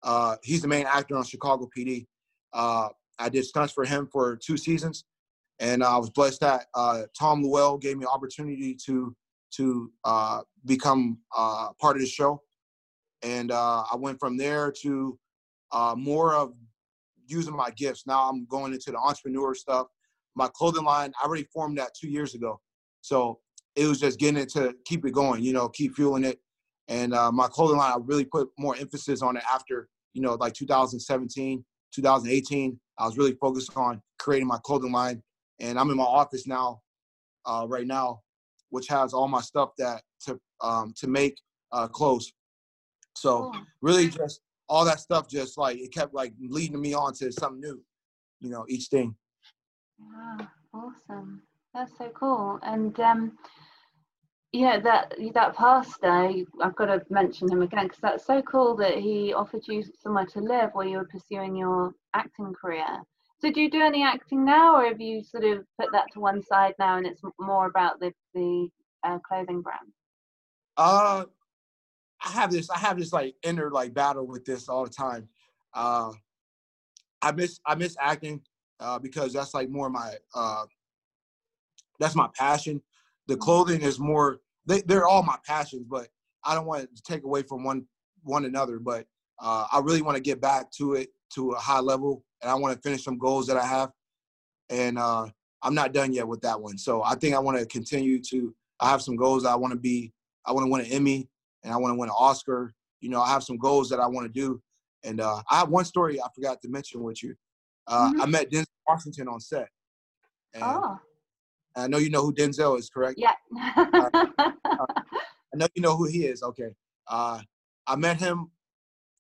Uh, 0.04 0.36
he's 0.44 0.62
the 0.62 0.68
main 0.68 0.86
actor 0.86 1.16
on 1.16 1.24
Chicago 1.24 1.70
PD. 1.76 2.08
Uh, 2.54 2.90
I 3.20 3.30
did 3.30 3.46
stunts 3.46 3.74
for 3.74 3.86
him 3.86 4.08
for 4.12 4.36
two 4.36 4.58
seasons, 4.58 5.06
and 5.60 5.84
I 5.84 5.98
was 5.98 6.10
blessed 6.10 6.42
that 6.42 6.66
uh, 6.74 7.04
Tom 7.18 7.44
Llewell 7.44 7.78
gave 7.78 7.98
me 7.98 8.06
opportunity 8.06 8.76
to 8.86 9.16
to 9.56 9.92
uh, 10.06 10.42
become 10.66 11.20
uh, 11.38 11.70
part 11.80 11.98
of 11.98 12.02
the 12.02 12.08
show, 12.08 12.42
and 13.22 13.52
uh, 13.52 13.84
I 13.92 13.96
went 13.98 14.20
from 14.20 14.38
there 14.38 14.72
to 14.84 15.20
uh, 15.72 15.96
more 15.98 16.34
of 16.34 16.54
using 17.32 17.56
my 17.56 17.72
gifts. 17.72 18.06
Now 18.06 18.30
I'm 18.30 18.46
going 18.46 18.74
into 18.74 18.92
the 18.92 18.98
entrepreneur 18.98 19.56
stuff. 19.56 19.88
My 20.36 20.48
clothing 20.54 20.84
line, 20.84 21.12
I 21.22 21.26
already 21.26 21.48
formed 21.54 21.78
that 21.78 21.92
two 22.00 22.10
years 22.10 22.36
ago, 22.36 22.60
so 23.02 23.40
it 23.76 23.86
was 23.86 24.00
just 24.00 24.20
getting 24.20 24.42
it 24.42 24.50
to 24.50 24.74
keep 24.86 25.06
it 25.06 25.12
going. 25.12 25.44
You 25.44 25.54
know, 25.54 25.70
keep 25.70 25.96
fueling 25.96 26.24
it. 26.24 26.40
And 26.88 27.14
uh, 27.14 27.32
my 27.32 27.48
clothing 27.48 27.78
line, 27.78 27.92
I 27.94 27.98
really 28.04 28.26
put 28.26 28.50
more 28.58 28.76
emphasis 28.76 29.22
on 29.22 29.38
it 29.38 29.44
after 29.52 29.88
you 30.14 30.22
know, 30.22 30.36
like 30.36 30.54
2017, 30.54 31.64
2018. 31.94 32.80
I 32.98 33.06
was 33.06 33.18
really 33.18 33.36
focused 33.36 33.76
on 33.76 34.02
creating 34.20 34.48
my 34.48 34.60
clothing 34.64 34.92
line, 34.92 35.22
and 35.60 35.80
I'm 35.80 35.90
in 35.90 35.98
my 35.98 36.04
office 36.04 36.48
now, 36.48 36.82
uh, 37.46 37.66
right 37.68 37.88
now, 37.88 38.22
which 38.70 38.88
has 38.88 39.14
all 39.14 39.28
my 39.28 39.42
stuff 39.42 39.72
that 39.78 40.02
to 40.26 40.40
um, 40.62 40.94
to 40.98 41.08
make 41.08 41.38
uh, 41.72 41.88
clothes. 41.88 42.32
So 43.16 43.52
really, 43.82 44.10
just 44.10 44.42
all 44.72 44.86
that 44.86 45.02
stuff, 45.02 45.28
just 45.28 45.58
like 45.58 45.78
it 45.78 45.94
kept 45.94 46.14
like 46.14 46.34
leading 46.40 46.80
me 46.80 46.94
on 46.94 47.14
to 47.14 47.30
something 47.30 47.60
new, 47.60 47.84
you 48.40 48.50
know, 48.50 48.66
each 48.70 48.86
thing. 48.86 49.14
Wow, 50.00 50.48
awesome! 50.74 51.42
That's 51.74 51.96
so 51.98 52.10
cool. 52.16 52.58
And 52.64 52.98
um, 53.02 53.38
yeah, 54.54 54.80
that 54.80 55.14
that 55.34 55.58
pastor, 55.58 56.30
I've 56.64 56.76
got 56.78 56.86
to 56.86 57.02
mention 57.10 57.52
him 57.52 57.62
again 57.62 57.88
because 57.88 58.00
that's 58.02 58.26
so 58.26 58.42
cool 58.44 58.78
that 58.78 58.98
he 58.98 59.34
offered 59.34 59.68
you 59.68 59.84
somewhere 60.02 60.26
to 60.28 60.40
live 60.40 60.70
while 60.72 60.88
you 60.88 60.98
were 60.98 61.10
pursuing 61.12 61.54
your 61.58 61.92
acting 62.14 62.54
career. 62.54 63.04
So, 63.40 63.52
do 63.52 63.60
you 63.60 63.70
do 63.70 63.82
any 63.82 64.04
acting 64.04 64.46
now, 64.46 64.78
or 64.78 64.86
have 64.86 65.02
you 65.02 65.22
sort 65.22 65.44
of 65.44 65.66
put 65.78 65.92
that 65.92 66.06
to 66.14 66.22
one 66.22 66.42
side 66.42 66.76
now, 66.80 66.96
and 66.96 67.06
it's 67.06 67.22
more 67.38 67.66
about 67.66 68.00
the 68.00 68.14
the 68.34 68.70
uh, 69.04 69.20
clothing 69.28 69.62
brand? 69.62 69.92
Uh, 70.78 71.26
I 72.24 72.30
have 72.30 72.52
this. 72.52 72.70
I 72.70 72.78
have 72.78 72.98
this 72.98 73.14
like 73.14 73.36
inner 73.44 73.72
like 73.72 73.94
battle 73.94 74.28
with 74.28 74.46
this 74.46 74.70
all 74.70 74.84
the 74.84 74.90
time. 74.90 75.28
Uh, 75.74 76.12
I 77.22 77.32
miss 77.32 77.60
I 77.66 77.76
miss 77.76 77.96
acting 78.00 78.42
uh, 78.80 79.00
because 79.00 79.34
that's 79.34 79.54
like 79.54 79.70
more 79.70 79.90
my 79.90 80.14
uh, 80.36 80.66
that's 82.00 82.16
my 82.16 82.28
passion 82.36 82.82
the 83.28 83.38
clothing 83.38 83.82
is 83.82 84.00
more 84.00 84.42
they, 84.66 84.82
they're 84.82 85.08
all 85.08 85.24
my 85.24 85.38
passions 85.46 85.86
but 85.90 86.08
i 86.44 86.54
don't 86.54 86.66
want 86.66 86.88
to 86.96 87.04
take 87.04 87.24
away 87.24 87.42
from 87.44 87.64
one 87.64 87.86
one 88.24 88.46
another 88.46 88.80
but 88.80 89.06
uh, 89.40 89.66
i 89.72 89.80
really 89.80 90.02
want 90.02 90.16
to 90.16 90.22
get 90.22 90.42
back 90.42 90.70
to 90.72 90.96
it 90.96 91.10
to 91.34 91.52
a 91.52 91.60
high 91.60 91.80
level 91.80 92.24
and 92.42 92.52
i 92.52 92.56
want 92.56 92.76
to 92.76 92.82
finish 92.82 93.04
some 93.04 93.18
goals 93.18 93.48
that 93.48 93.58
i 93.58 93.66
have 93.66 93.92
and 94.70 94.98
uh, 94.98 95.28
i'm 95.62 95.76
not 95.76 95.94
done 95.94 96.12
yet 96.12 96.28
with 96.28 96.42
that 96.42 96.60
one 96.60 96.78
so 96.78 97.04
i 97.04 97.16
think 97.16 97.36
i 97.36 97.40
want 97.40 97.58
to 97.58 97.66
continue 97.68 98.20
to 98.22 98.54
i 98.80 98.90
have 98.90 99.02
some 99.02 99.16
goals 99.16 99.46
i 99.46 99.56
want 99.56 99.72
to 99.72 99.80
be 99.80 100.12
i 100.46 100.52
want 100.52 100.66
to 100.66 100.72
win 100.72 100.82
an 100.82 100.92
emmy 100.92 101.28
and 101.64 101.74
i 101.74 101.78
want 101.78 101.94
to 101.94 102.00
win 102.00 102.10
an 102.10 102.16
oscar 102.18 102.74
you 103.00 103.10
know 103.10 103.22
i 103.22 103.30
have 103.30 103.44
some 103.44 103.58
goals 103.58 103.90
that 103.90 104.00
i 104.00 104.08
want 104.08 104.26
to 104.26 104.40
do 104.40 104.62
and 105.04 105.22
uh, 105.22 105.42
i 105.50 105.60
have 105.60 105.70
one 105.70 105.86
story 105.86 106.22
i 106.22 106.26
forgot 106.36 106.62
to 106.62 106.70
mention 106.70 107.02
with 107.02 107.22
you 107.24 107.36
uh, 107.88 108.10
mm-hmm. 108.10 108.22
i 108.22 108.26
met 108.26 108.52
denzel 108.52 108.66
washington 108.88 109.28
on 109.28 109.40
set 109.40 109.70
and, 110.54 110.64
oh 110.64 110.98
I 111.76 111.88
know 111.88 111.98
you 111.98 112.10
know 112.10 112.22
who 112.22 112.34
Denzel 112.34 112.78
is, 112.78 112.90
correct? 112.90 113.18
Yeah. 113.18 113.34
uh, 113.58 114.10
uh, 114.14 114.26
I 115.54 115.58
know 115.58 115.68
you 115.76 115.82
know 115.82 115.96
who 115.96 116.06
he 116.06 116.26
is. 116.26 116.44
Okay. 116.44 116.70
Uh, 117.08 117.42
I 117.88 117.96
met 117.96 118.20
him 118.20 118.52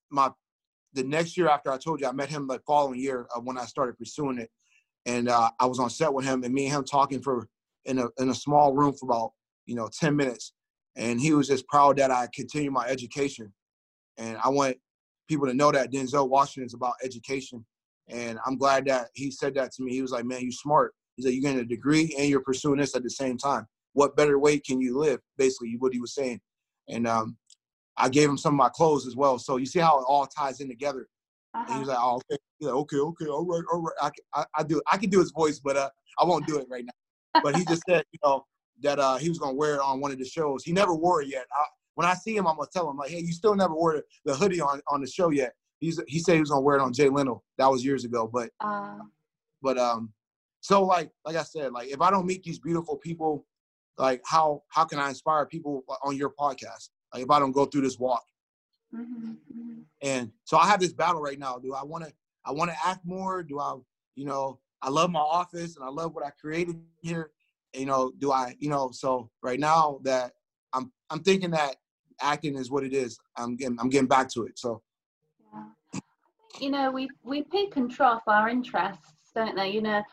my 0.09 0.31
the 0.93 1.03
next 1.03 1.37
year 1.37 1.47
after 1.47 1.71
I 1.71 1.77
told 1.77 2.01
you. 2.01 2.07
I 2.07 2.11
met 2.11 2.29
him 2.29 2.47
the 2.47 2.59
following 2.67 2.99
year 2.99 3.27
uh, 3.35 3.39
when 3.39 3.57
I 3.57 3.65
started 3.65 3.97
pursuing 3.97 4.37
it, 4.37 4.49
and 5.05 5.29
uh, 5.29 5.49
I 5.59 5.65
was 5.65 5.79
on 5.79 5.89
set 5.89 6.13
with 6.13 6.25
him, 6.25 6.43
and 6.43 6.53
me 6.53 6.65
and 6.65 6.75
him 6.75 6.83
talking 6.83 7.21
for 7.21 7.47
in 7.85 7.99
a 7.99 8.07
in 8.19 8.29
a 8.29 8.35
small 8.35 8.73
room 8.73 8.93
for 8.93 9.05
about 9.05 9.31
you 9.65 9.75
know 9.75 9.89
ten 9.91 10.15
minutes, 10.15 10.53
and 10.95 11.19
he 11.19 11.33
was 11.33 11.47
just 11.47 11.67
proud 11.67 11.97
that 11.97 12.11
I 12.11 12.27
continued 12.33 12.73
my 12.73 12.85
education, 12.87 13.51
and 14.17 14.37
I 14.43 14.49
want 14.49 14.77
people 15.27 15.47
to 15.47 15.53
know 15.53 15.71
that 15.71 15.91
Denzel 15.91 16.29
Washington 16.29 16.65
is 16.65 16.73
about 16.73 16.93
education, 17.03 17.65
and 18.09 18.39
I'm 18.45 18.57
glad 18.57 18.85
that 18.85 19.09
he 19.13 19.31
said 19.31 19.55
that 19.55 19.71
to 19.73 19.83
me. 19.83 19.93
He 19.93 20.01
was 20.01 20.11
like, 20.11 20.25
"Man, 20.25 20.41
you 20.41 20.51
smart." 20.51 20.93
He 21.15 21.23
said, 21.23 21.33
"You're 21.33 21.41
getting 21.41 21.59
a 21.59 21.65
degree 21.65 22.15
and 22.17 22.29
you're 22.29 22.41
pursuing 22.41 22.79
this 22.79 22.95
at 22.95 23.03
the 23.03 23.09
same 23.09 23.37
time. 23.37 23.67
What 23.93 24.15
better 24.15 24.39
way 24.39 24.59
can 24.59 24.81
you 24.81 24.97
live?" 24.97 25.19
Basically, 25.37 25.75
what 25.77 25.93
he 25.93 25.99
was 25.99 26.13
saying, 26.13 26.41
and 26.89 27.07
um, 27.07 27.37
I 27.97 28.09
gave 28.09 28.29
him 28.29 28.37
some 28.37 28.53
of 28.53 28.57
my 28.57 28.69
clothes 28.69 29.07
as 29.07 29.15
well. 29.15 29.39
So 29.39 29.57
you 29.57 29.65
see 29.65 29.79
how 29.79 29.99
it 29.99 30.05
all 30.07 30.25
ties 30.25 30.59
in 30.59 30.67
together. 30.67 31.07
Uh-huh. 31.53 31.65
And 31.67 31.73
he 31.73 31.79
was 31.81 31.89
uh-huh. 31.89 32.15
like, 32.15 32.21
"Oh, 32.29 32.33
okay, 32.33 32.41
like, 32.61 32.73
okay, 32.73 32.97
okay, 32.97 33.25
all 33.27 33.45
right, 33.45 33.63
all 33.71 33.81
right." 33.81 34.13
I, 34.33 34.41
I, 34.41 34.45
I 34.59 34.63
do, 34.63 34.81
I 34.91 34.97
can 34.97 35.09
do 35.09 35.19
his 35.19 35.31
voice, 35.31 35.59
but 35.59 35.77
uh, 35.77 35.89
I 36.19 36.25
won't 36.25 36.47
do 36.47 36.57
it 36.57 36.67
right 36.69 36.85
now. 36.85 37.41
But 37.43 37.55
he 37.55 37.65
just 37.65 37.83
said, 37.87 38.03
you 38.11 38.19
know, 38.23 38.45
that 38.81 38.99
uh, 38.99 39.17
he 39.17 39.29
was 39.29 39.39
gonna 39.39 39.53
wear 39.53 39.75
it 39.75 39.81
on 39.81 39.99
one 39.99 40.11
of 40.11 40.17
the 40.17 40.25
shows. 40.25 40.63
He 40.63 40.71
never 40.71 40.93
wore 40.93 41.21
it 41.21 41.27
yet. 41.27 41.45
I, 41.53 41.65
when 41.95 42.07
I 42.07 42.13
see 42.13 42.35
him, 42.35 42.47
I'm 42.47 42.55
gonna 42.55 42.67
tell 42.71 42.89
him 42.89 42.97
like, 42.97 43.11
"Hey, 43.11 43.19
you 43.19 43.33
still 43.33 43.55
never 43.55 43.73
wore 43.73 44.03
the 44.25 44.35
hoodie 44.35 44.61
on 44.61 44.81
on 44.87 45.01
the 45.01 45.07
show 45.07 45.29
yet." 45.29 45.53
He's 45.79 45.99
he 46.07 46.19
said 46.19 46.35
he 46.35 46.39
was 46.39 46.49
gonna 46.49 46.61
wear 46.61 46.77
it 46.77 46.81
on 46.81 46.93
Jay 46.93 47.09
Leno. 47.09 47.43
That 47.57 47.69
was 47.69 47.83
years 47.83 48.05
ago, 48.05 48.29
but 48.31 48.49
uh, 48.59 48.99
but 49.61 49.77
um, 49.77 50.13
so 50.61 50.83
like 50.83 51.09
like 51.25 51.35
I 51.35 51.43
said, 51.43 51.71
like 51.71 51.89
if 51.89 52.01
I 52.01 52.11
don't 52.11 52.25
meet 52.25 52.43
these 52.43 52.59
beautiful 52.59 52.97
people, 52.97 53.45
like 53.97 54.21
how 54.25 54.63
how 54.69 54.85
can 54.85 54.99
I 54.99 55.09
inspire 55.09 55.45
people 55.45 55.83
on 56.03 56.15
your 56.15 56.33
podcast? 56.39 56.89
Like 57.13 57.23
if 57.23 57.29
I 57.29 57.39
don't 57.39 57.51
go 57.51 57.65
through 57.65 57.81
this 57.81 57.99
walk. 57.99 58.23
Mm-hmm, 58.95 59.31
mm-hmm. 59.31 59.79
And 60.01 60.31
so 60.43 60.57
I 60.57 60.67
have 60.67 60.79
this 60.79 60.93
battle 60.93 61.21
right 61.21 61.39
now. 61.39 61.57
Do 61.57 61.73
I 61.73 61.83
want 61.83 62.03
to 62.05 62.13
I 62.45 62.51
want 62.51 62.71
to 62.71 62.77
act 62.85 63.05
more? 63.05 63.43
Do 63.43 63.59
I 63.59 63.75
you 64.15 64.25
know 64.25 64.59
I 64.81 64.89
love 64.89 65.11
my 65.11 65.19
office 65.19 65.75
and 65.75 65.85
I 65.85 65.89
love 65.89 66.13
what 66.13 66.25
I 66.25 66.31
created 66.31 66.79
here. 67.01 67.31
You 67.73 67.85
know, 67.85 68.11
do 68.17 68.31
I 68.31 68.55
you 68.59 68.69
know 68.69 68.91
so 68.91 69.29
right 69.41 69.59
now 69.59 69.99
that 70.03 70.33
I'm 70.73 70.91
I'm 71.09 71.21
thinking 71.21 71.51
that 71.51 71.75
acting 72.21 72.57
is 72.57 72.69
what 72.69 72.83
it 72.83 72.93
is. 72.93 73.17
I'm 73.37 73.55
getting 73.55 73.77
I'm 73.79 73.89
getting 73.89 74.07
back 74.07 74.29
to 74.33 74.45
it. 74.45 74.57
So 74.59 74.81
yeah. 75.53 75.99
you 76.59 76.69
know, 76.69 76.91
we 76.91 77.09
we 77.23 77.43
pick 77.43 77.75
and 77.77 77.89
trough 77.89 78.23
our 78.27 78.49
interests, 78.49 79.31
don't 79.35 79.55
they? 79.55 79.69
You 79.69 79.81
know, 79.81 80.03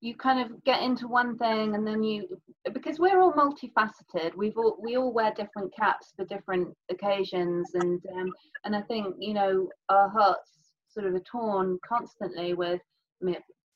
you 0.00 0.14
kind 0.14 0.40
of 0.40 0.62
get 0.64 0.82
into 0.82 1.08
one 1.08 1.36
thing 1.38 1.74
and 1.74 1.86
then 1.86 2.02
you 2.02 2.28
because 2.72 2.98
we're 2.98 3.20
all 3.20 3.32
multifaceted 3.32 4.34
we've 4.36 4.56
all 4.56 4.76
we 4.80 4.96
all 4.96 5.12
wear 5.12 5.32
different 5.34 5.74
caps 5.74 6.12
for 6.16 6.24
different 6.26 6.68
occasions 6.90 7.70
and 7.74 8.00
um, 8.16 8.32
and 8.64 8.76
i 8.76 8.80
think 8.82 9.14
you 9.18 9.34
know 9.34 9.68
our 9.88 10.08
hearts 10.08 10.52
sort 10.88 11.06
of 11.06 11.14
are 11.14 11.20
torn 11.20 11.78
constantly 11.86 12.54
with 12.54 12.80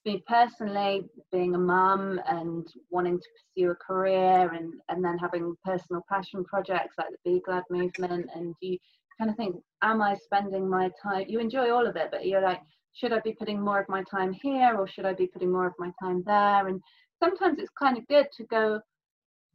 me 0.04 0.22
personally 0.26 1.04
being 1.30 1.54
a 1.54 1.58
mum 1.58 2.20
and 2.28 2.66
wanting 2.90 3.18
to 3.18 3.28
pursue 3.54 3.70
a 3.70 3.74
career 3.74 4.52
and 4.52 4.74
and 4.88 5.04
then 5.04 5.16
having 5.18 5.54
personal 5.64 6.02
passion 6.08 6.44
projects 6.44 6.96
like 6.98 7.08
the 7.10 7.32
be 7.34 7.40
glad 7.44 7.62
movement 7.70 8.28
and 8.34 8.54
you 8.60 8.76
kind 9.18 9.30
of 9.30 9.36
think 9.36 9.54
am 9.82 10.02
i 10.02 10.14
spending 10.16 10.68
my 10.68 10.90
time 11.00 11.24
you 11.28 11.38
enjoy 11.38 11.70
all 11.70 11.86
of 11.86 11.94
it 11.96 12.08
but 12.10 12.26
you're 12.26 12.42
like 12.42 12.60
should 12.94 13.12
I 13.12 13.20
be 13.20 13.32
putting 13.32 13.60
more 13.60 13.80
of 13.80 13.88
my 13.88 14.02
time 14.04 14.32
here 14.32 14.76
or 14.76 14.86
should 14.86 15.06
I 15.06 15.14
be 15.14 15.26
putting 15.26 15.50
more 15.50 15.66
of 15.66 15.74
my 15.78 15.90
time 16.02 16.22
there? 16.26 16.68
And 16.68 16.80
sometimes 17.22 17.58
it's 17.58 17.70
kind 17.78 17.96
of 17.96 18.06
good 18.08 18.26
to 18.36 18.44
go, 18.44 18.80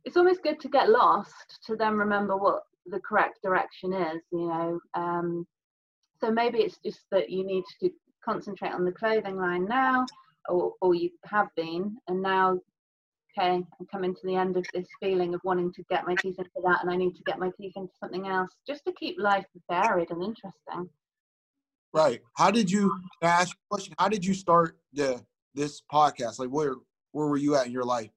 it's 0.05 0.17
almost 0.17 0.43
good 0.43 0.59
to 0.61 0.69
get 0.69 0.89
lost 0.89 1.59
to 1.65 1.75
then 1.75 1.93
remember 1.93 2.35
what 2.35 2.63
the 2.87 2.99
correct 2.99 3.39
direction 3.43 3.93
is, 3.93 4.21
you 4.31 4.47
know. 4.47 4.79
Um, 4.95 5.45
so 6.19 6.31
maybe 6.31 6.59
it's 6.59 6.79
just 6.83 7.01
that 7.11 7.29
you 7.29 7.45
need 7.45 7.63
to 7.81 7.91
concentrate 8.25 8.73
on 8.73 8.85
the 8.85 8.91
clothing 8.91 9.37
line 9.37 9.65
now, 9.65 10.05
or, 10.47 10.73
or 10.81 10.95
you 10.95 11.09
have 11.25 11.47
been, 11.55 11.97
and 12.07 12.21
now, 12.21 12.59
okay, 13.37 13.51
I'm 13.79 13.87
coming 13.91 14.13
to 14.13 14.21
the 14.23 14.35
end 14.35 14.57
of 14.57 14.65
this 14.73 14.87
feeling 14.99 15.33
of 15.33 15.41
wanting 15.43 15.71
to 15.73 15.83
get 15.89 16.05
my 16.05 16.15
teeth 16.15 16.35
into 16.37 16.49
that, 16.65 16.81
and 16.81 16.91
I 16.91 16.95
need 16.95 17.15
to 17.15 17.23
get 17.23 17.39
my 17.39 17.51
teeth 17.57 17.73
into 17.75 17.93
something 17.99 18.27
else, 18.27 18.51
just 18.67 18.85
to 18.85 18.93
keep 18.93 19.17
life 19.19 19.45
varied 19.69 20.11
and 20.11 20.23
interesting. 20.23 20.89
Right. 21.93 22.21
How 22.35 22.51
did 22.51 22.69
you 22.69 22.93
ask 23.21 23.55
question? 23.69 23.95
How 23.97 24.09
did 24.09 24.23
you 24.23 24.33
start 24.33 24.77
the 24.93 25.23
this 25.55 25.81
podcast? 25.91 26.37
Like 26.39 26.49
where 26.49 26.75
where 27.11 27.27
were 27.27 27.37
you 27.37 27.55
at 27.55 27.65
in 27.65 27.71
your 27.71 27.85
life? 27.85 28.11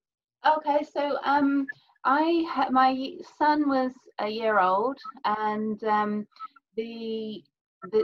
Okay, 0.47 0.85
so 0.93 1.19
um 1.25 1.67
I 2.05 2.45
had 2.53 2.71
my 2.73 3.13
son 3.39 3.69
was 3.69 3.93
a 4.19 4.29
year 4.29 4.59
old 4.59 4.99
and 5.25 5.83
um 5.85 6.27
the 6.77 6.83
the, 6.85 7.43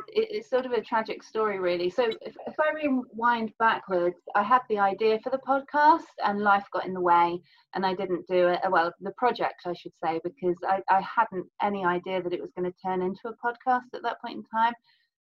it's 0.09 0.49
sort 0.49 0.65
of 0.65 0.73
a 0.73 0.81
tragic 0.81 1.23
story 1.23 1.59
really 1.59 1.91
so 1.91 2.05
if, 2.23 2.35
if 2.47 2.55
i 2.59 2.73
rewind 2.75 3.53
backwards 3.59 4.17
i 4.35 4.43
had 4.43 4.63
the 4.71 4.79
idea 4.79 5.19
for 5.23 5.29
the 5.29 5.41
podcast 5.47 6.01
and 6.25 6.41
life 6.41 6.65
got 6.73 6.87
in 6.87 6.95
the 6.95 7.01
way 7.01 7.39
and 7.75 7.85
i 7.85 7.93
didn't 7.95 8.27
do 8.27 8.49
it 8.49 8.59
uh, 8.65 8.71
well 8.71 8.91
the 9.01 9.11
project 9.19 9.61
i 9.67 9.75
should 9.75 9.93
say 10.03 10.19
because 10.25 10.57
i, 10.67 10.81
I 10.89 11.03
hadn't 11.03 11.47
any 11.63 11.85
idea 11.85 12.23
that 12.23 12.33
it 12.33 12.41
was 12.41 12.53
going 12.57 12.71
to 12.71 12.79
turn 12.83 13.03
into 13.03 13.21
a 13.27 13.47
podcast 13.47 13.93
at 13.95 14.03
that 14.03 14.21
point 14.23 14.37
in 14.37 14.45
time 14.45 14.73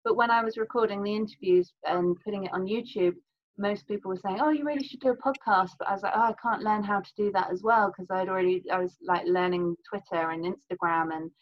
but 0.06 0.16
when 0.16 0.30
I 0.30 0.44
was 0.44 0.56
recording 0.56 1.02
the 1.02 1.16
interviews 1.16 1.72
and 1.82 2.16
putting 2.24 2.44
it 2.44 2.52
on 2.52 2.64
YouTube, 2.64 3.14
most 3.59 3.88
people 3.88 4.09
were 4.09 4.16
saying, 4.16 4.38
"Oh, 4.40 4.50
you 4.50 4.64
really 4.64 4.87
should 4.87 5.00
do 5.00 5.11
a 5.11 5.16
podcast." 5.16 5.72
But 5.80 5.88
I 5.88 5.94
was 5.94 6.04
like, 6.04 6.12
"Oh, 6.14 6.20
I 6.20 6.35
can't 6.40 6.62
learn 6.62 6.85
how 6.85 7.00
to 7.00 7.14
do 7.16 7.32
that 7.32 7.50
as 7.50 7.64
well 7.64 7.88
because 7.88 8.09
I'd 8.09 8.28
already 8.28 8.62
I 8.70 8.78
was 8.78 8.96
like 9.02 9.26
learning 9.26 9.74
Twitter 9.88 10.30
and 10.30 10.44
Instagram 10.44 11.12
and 11.12 11.32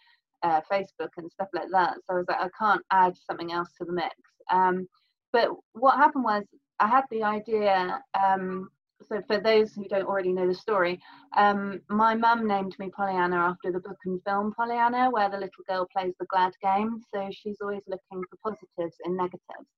uh, 0.45 0.61
Facebook 0.71 1.11
and 1.17 1.31
stuff 1.33 1.49
like 1.53 1.69
that. 1.73 1.95
So 2.05 2.15
I 2.15 2.19
was 2.19 2.27
like, 2.29 2.41
I 2.41 2.49
can't 2.59 2.83
add 2.93 3.15
something 3.29 3.53
else 3.53 3.71
to 3.79 3.85
the 3.85 3.93
mix. 3.93 4.15
Um, 4.53 4.87
but 5.33 5.49
what 5.73 5.97
happened 5.97 6.25
was 6.25 6.45
I 6.79 6.87
had 6.87 7.05
the 7.11 7.25
idea 7.25 8.01
um, 8.21 8.69
so 9.09 9.21
for 9.27 9.39
those 9.39 9.73
who 9.75 9.87
don't 9.89 10.07
already 10.07 10.33
know 10.33 10.47
the 10.47 10.55
story, 10.55 11.01
um, 11.37 11.81
my 11.89 12.15
mum 12.15 12.47
named 12.47 12.77
me 12.79 12.91
Pollyanna 12.91 13.37
after 13.37 13.71
the 13.71 13.81
book 13.81 13.99
and 14.07 14.21
film 14.25 14.53
Pollyanna, 14.57 15.11
where 15.11 15.29
the 15.29 15.37
little 15.37 15.65
girl 15.69 15.87
plays 15.93 16.15
the 16.19 16.27
glad 16.27 16.53
game. 16.63 17.01
So 17.13 17.29
she's 17.31 17.59
always 17.61 17.83
looking 17.87 18.23
for 18.31 18.39
positives 18.43 18.97
in 19.05 19.17
negatives. 19.17 19.69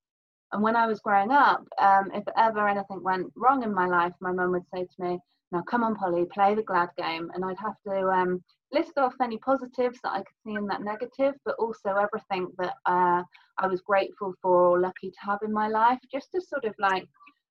And 0.52 0.62
when 0.62 0.76
I 0.76 0.86
was 0.86 1.00
growing 1.00 1.32
up, 1.32 1.64
um, 1.80 2.10
if 2.14 2.24
ever 2.36 2.68
anything 2.68 3.02
went 3.02 3.32
wrong 3.36 3.62
in 3.62 3.74
my 3.74 3.86
life, 3.86 4.12
my 4.20 4.32
mum 4.32 4.52
would 4.52 4.68
say 4.72 4.84
to 4.84 5.02
me, 5.02 5.18
"Now 5.52 5.62
come 5.62 5.84
on, 5.84 5.94
Polly, 5.94 6.26
play 6.26 6.54
the 6.54 6.62
glad 6.62 6.90
game," 6.96 7.30
and 7.34 7.44
I'd 7.44 7.58
have 7.58 7.76
to 7.86 8.08
um, 8.08 8.42
list 8.72 8.98
off 8.98 9.14
any 9.20 9.38
positives 9.38 9.98
that 10.02 10.12
I 10.12 10.18
could 10.18 10.38
see 10.44 10.54
in 10.54 10.66
that 10.66 10.82
negative, 10.82 11.34
but 11.44 11.56
also 11.58 11.90
everything 11.90 12.48
that 12.58 12.74
uh, 12.86 13.22
I 13.58 13.66
was 13.66 13.80
grateful 13.80 14.34
for 14.42 14.66
or 14.66 14.80
lucky 14.80 15.10
to 15.10 15.20
have 15.20 15.38
in 15.42 15.52
my 15.52 15.68
life, 15.68 16.00
just 16.10 16.30
to 16.34 16.40
sort 16.40 16.64
of 16.64 16.74
like 16.78 17.06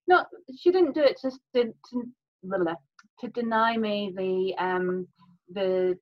not 0.08 0.28
she 0.58 0.72
didn't 0.72 0.94
do 0.94 1.02
it 1.02 1.18
just 1.22 1.40
to 1.56 1.74
to, 1.92 2.76
to 3.20 3.28
deny 3.30 3.78
me 3.78 4.14
the 4.16 4.56
um 4.64 5.08
the 5.50 5.98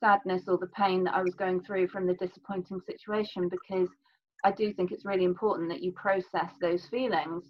sadness 0.00 0.48
or 0.48 0.58
the 0.58 0.66
pain 0.68 1.04
that 1.04 1.14
I 1.14 1.22
was 1.22 1.34
going 1.34 1.62
through 1.62 1.88
from 1.88 2.06
the 2.06 2.14
disappointing 2.14 2.80
situation 2.80 3.48
because 3.48 3.88
I 4.44 4.50
do 4.50 4.72
think 4.72 4.90
it's 4.90 5.04
really 5.04 5.24
important 5.24 5.68
that 5.68 5.82
you 5.82 5.92
process 5.92 6.50
those 6.60 6.86
feelings. 6.86 7.44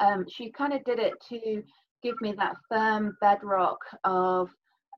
Um, 0.00 0.24
she 0.28 0.50
kind 0.50 0.72
of 0.72 0.82
did 0.84 0.98
it 0.98 1.14
to 1.28 1.62
give 2.02 2.20
me 2.20 2.32
that 2.38 2.56
firm 2.68 3.16
bedrock 3.20 3.78
of 4.04 4.50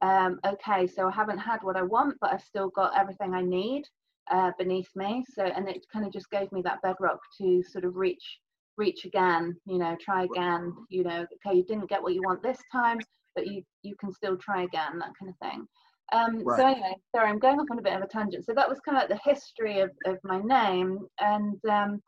um, 0.02 0.40
okay, 0.46 0.86
so 0.86 1.08
I 1.08 1.12
haven't 1.12 1.38
had 1.38 1.62
what 1.62 1.76
I 1.76 1.82
want, 1.82 2.16
but 2.20 2.32
I've 2.32 2.42
still 2.42 2.70
got 2.70 2.98
everything 2.98 3.34
I 3.34 3.42
need 3.42 3.84
uh, 4.30 4.50
beneath 4.58 4.88
me. 4.96 5.24
So, 5.34 5.44
and 5.44 5.68
it 5.68 5.84
kind 5.92 6.06
of 6.06 6.12
just 6.12 6.30
gave 6.30 6.50
me 6.52 6.62
that 6.62 6.80
bedrock 6.82 7.20
to 7.38 7.62
sort 7.62 7.84
of 7.84 7.96
reach 7.96 8.40
reach 8.80 9.04
again 9.04 9.54
you 9.66 9.78
know 9.78 9.94
try 10.00 10.24
again 10.24 10.74
you 10.88 11.04
know 11.04 11.26
okay 11.34 11.56
you 11.56 11.64
didn't 11.64 11.88
get 11.88 12.02
what 12.02 12.14
you 12.14 12.22
want 12.22 12.42
this 12.42 12.58
time 12.72 12.98
but 13.34 13.46
you 13.46 13.62
you 13.82 13.94
can 14.00 14.10
still 14.10 14.36
try 14.38 14.62
again 14.62 14.98
that 14.98 15.12
kind 15.18 15.30
of 15.30 15.36
thing 15.38 15.66
um, 16.12 16.42
right. 16.44 16.58
so 16.58 16.66
anyway 16.66 16.94
sorry 17.14 17.28
i'm 17.28 17.38
going 17.38 17.60
off 17.60 17.66
on 17.70 17.78
a 17.78 17.82
bit 17.82 17.92
of 17.92 18.02
a 18.02 18.06
tangent 18.06 18.44
so 18.44 18.54
that 18.54 18.68
was 18.68 18.80
kind 18.80 18.96
of 18.96 19.02
like 19.02 19.10
the 19.10 19.30
history 19.30 19.80
of, 19.80 19.90
of 20.06 20.16
my 20.24 20.40
name 20.40 20.98
and 21.20 21.60
um, 21.70 22.00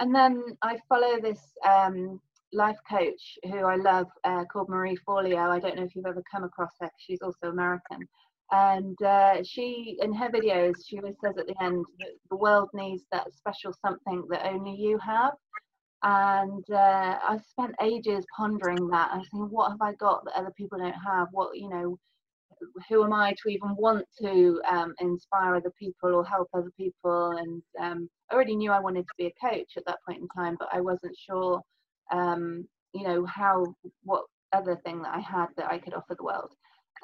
and 0.00 0.12
then 0.12 0.42
i 0.62 0.76
follow 0.88 1.20
this 1.20 1.40
um, 1.64 2.20
life 2.52 2.78
coach 2.88 3.38
who 3.44 3.58
i 3.58 3.76
love 3.76 4.06
uh, 4.24 4.44
called 4.52 4.68
marie 4.68 4.98
forleo 5.06 5.50
i 5.50 5.58
don't 5.58 5.76
know 5.76 5.84
if 5.84 5.94
you've 5.94 6.06
ever 6.06 6.22
come 6.30 6.44
across 6.44 6.70
her 6.80 6.90
she's 6.98 7.20
also 7.22 7.50
american 7.50 8.06
and 8.50 8.96
uh, 9.02 9.42
she 9.44 9.98
in 10.00 10.12
her 10.12 10.30
videos 10.30 10.76
she 10.86 10.98
always 10.98 11.16
says 11.22 11.34
at 11.38 11.46
the 11.46 11.62
end 11.62 11.84
that 11.98 12.08
the 12.30 12.36
world 12.36 12.68
needs 12.72 13.04
that 13.12 13.26
special 13.34 13.74
something 13.84 14.24
that 14.30 14.46
only 14.46 14.74
you 14.74 14.98
have 14.98 15.32
and 16.02 16.64
uh, 16.70 17.18
I 17.22 17.38
spent 17.50 17.74
ages 17.82 18.24
pondering 18.36 18.88
that. 18.88 19.10
I 19.12 19.18
think, 19.32 19.50
what 19.50 19.70
have 19.70 19.82
I 19.82 19.94
got 19.94 20.24
that 20.24 20.36
other 20.36 20.52
people 20.56 20.78
don't 20.78 20.92
have? 20.92 21.28
What 21.32 21.58
you 21.58 21.68
know, 21.68 21.98
who 22.88 23.04
am 23.04 23.12
I 23.12 23.32
to 23.32 23.48
even 23.48 23.74
want 23.76 24.04
to 24.22 24.60
um, 24.68 24.94
inspire 25.00 25.56
other 25.56 25.72
people 25.78 26.14
or 26.14 26.24
help 26.24 26.48
other 26.54 26.70
people? 26.76 27.32
And 27.32 27.62
um, 27.80 28.08
I 28.30 28.34
already 28.34 28.54
knew 28.54 28.70
I 28.70 28.80
wanted 28.80 29.02
to 29.02 29.14
be 29.18 29.26
a 29.26 29.48
coach 29.48 29.72
at 29.76 29.84
that 29.86 29.98
point 30.06 30.20
in 30.22 30.28
time, 30.28 30.56
but 30.58 30.68
I 30.72 30.80
wasn't 30.80 31.16
sure, 31.18 31.60
um, 32.12 32.66
you 32.92 33.04
know, 33.04 33.24
how 33.26 33.74
what 34.04 34.24
other 34.52 34.76
thing 34.84 35.02
that 35.02 35.14
I 35.14 35.20
had 35.20 35.46
that 35.56 35.70
I 35.70 35.78
could 35.78 35.94
offer 35.94 36.14
the 36.16 36.24
world. 36.24 36.52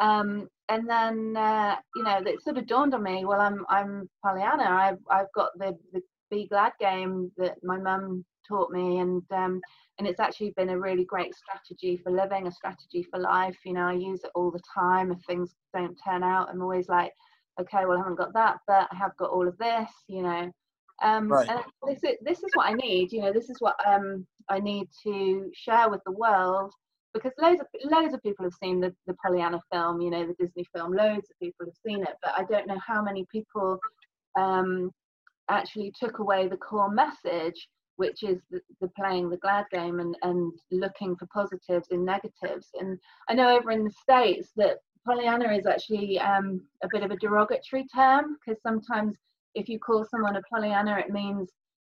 Um, 0.01 0.49
and 0.69 0.88
then 0.88 1.37
uh, 1.37 1.77
you 1.95 2.03
know 2.03 2.19
it 2.25 2.43
sort 2.43 2.59
of 2.59 2.67
dawned 2.67 2.95
on 2.95 3.03
me. 3.03 3.25
Well, 3.25 3.40
I'm 3.40 3.64
I'm 3.69 4.09
Pollyanna. 4.25 4.64
I've 4.64 4.99
I've 5.11 5.33
got 5.35 5.51
the 5.59 5.77
the 5.93 6.01
Be 6.31 6.49
Glad 6.49 6.73
game 6.81 7.31
that 7.37 7.57
my 7.62 7.79
mum 7.79 8.25
taught 8.49 8.71
me, 8.71 8.99
and 8.99 9.23
um, 9.31 9.61
and 9.99 10.09
it's 10.09 10.21
actually 10.21 10.53
been 10.57 10.71
a 10.71 10.79
really 10.79 11.05
great 11.05 11.35
strategy 11.35 11.97
for 12.03 12.11
living, 12.11 12.47
a 12.47 12.53
strategy 12.53 13.07
for 13.11 13.21
life. 13.21 13.57
You 13.64 13.75
know, 13.75 13.88
I 13.88 13.93
use 13.93 14.25
it 14.25 14.31
all 14.35 14.51
the 14.51 14.62
time. 14.75 15.12
If 15.12 15.19
things 15.27 15.55
don't 15.75 15.99
turn 16.05 16.23
out, 16.23 16.49
I'm 16.51 16.62
always 16.62 16.88
like, 16.88 17.12
okay, 17.61 17.85
well, 17.87 17.99
I 17.99 18.01
haven't 18.01 18.19
got 18.19 18.35
that, 18.35 18.59
but 18.67 18.88
I 18.90 18.97
have 18.97 19.17
got 19.17 19.31
all 19.31 19.47
of 19.47 19.59
this. 19.59 19.90
You 20.09 20.23
know, 20.23 20.51
um, 21.03 21.29
right. 21.29 21.49
and 21.49 21.61
this 21.87 22.03
is 22.05 22.17
this 22.23 22.39
is 22.39 22.51
what 22.55 22.67
I 22.67 22.75
need. 22.75 23.13
You 23.13 23.23
know, 23.23 23.33
this 23.33 23.51
is 23.51 23.57
what 23.61 23.75
um, 23.87 24.27
I 24.49 24.61
need 24.61 24.89
to 25.05 25.51
share 25.55 25.89
with 25.91 26.01
the 26.07 26.13
world 26.13 26.73
because 27.15 27.33
loads 27.41 27.61
of 27.61 27.67
loads 27.85 28.13
of 28.13 28.23
people 28.23 28.45
have 28.45 28.55
seen 28.63 28.81
the, 28.81 28.95
the 29.07 29.15
Pollyanna 29.25 29.61
film, 29.73 30.01
you 30.01 30.11
know, 30.11 30.27
the 30.27 30.35
Disney 30.35 30.65
film. 30.75 30.93
Loads 30.93 31.31
of 31.31 31.39
people 31.41 31.67
have 31.67 31.77
seen 31.87 32.03
it, 32.03 32.15
but 32.23 32.33
I 32.37 32.45
don't 32.45 32.67
know 32.67 32.81
how 32.85 33.03
many 33.03 33.25
people 33.31 33.79
um, 34.39 34.91
actually 35.49 35.93
took 35.99 36.19
away 36.19 36.49
the 36.49 36.57
core 36.57 36.91
message, 36.91 37.69
which 37.97 38.23
is 38.23 38.41
the, 38.51 38.61
the, 38.81 38.89
playing 38.99 39.31
the 39.31 39.37
glad 39.37 39.67
game 39.73 40.01
and, 40.01 40.17
and 40.23 40.53
looking 40.73 41.17
for 41.17 41.27
positives 41.33 41.89
in 41.91 42.05
negatives. 42.05 42.69
And 42.75 42.99
I 43.29 43.35
know 43.35 43.57
over 43.57 43.71
in 43.71 43.85
the 43.85 43.93
states 43.93 44.51
that 44.57 44.79
Pollyanna 45.07 45.53
is 45.53 45.67
actually 45.67 46.19
um, 46.19 46.63
a 46.83 46.89
bit 46.91 47.03
of 47.03 47.11
a 47.11 47.17
derogatory 47.17 47.87
term 47.95 48.37
because 48.45 48.61
sometimes 48.63 49.17
if 49.55 49.69
you 49.69 49.79
call 49.79 50.05
someone 50.05 50.37
a 50.37 50.43
Pollyanna, 50.53 50.99
it 50.99 51.11
means 51.11 51.51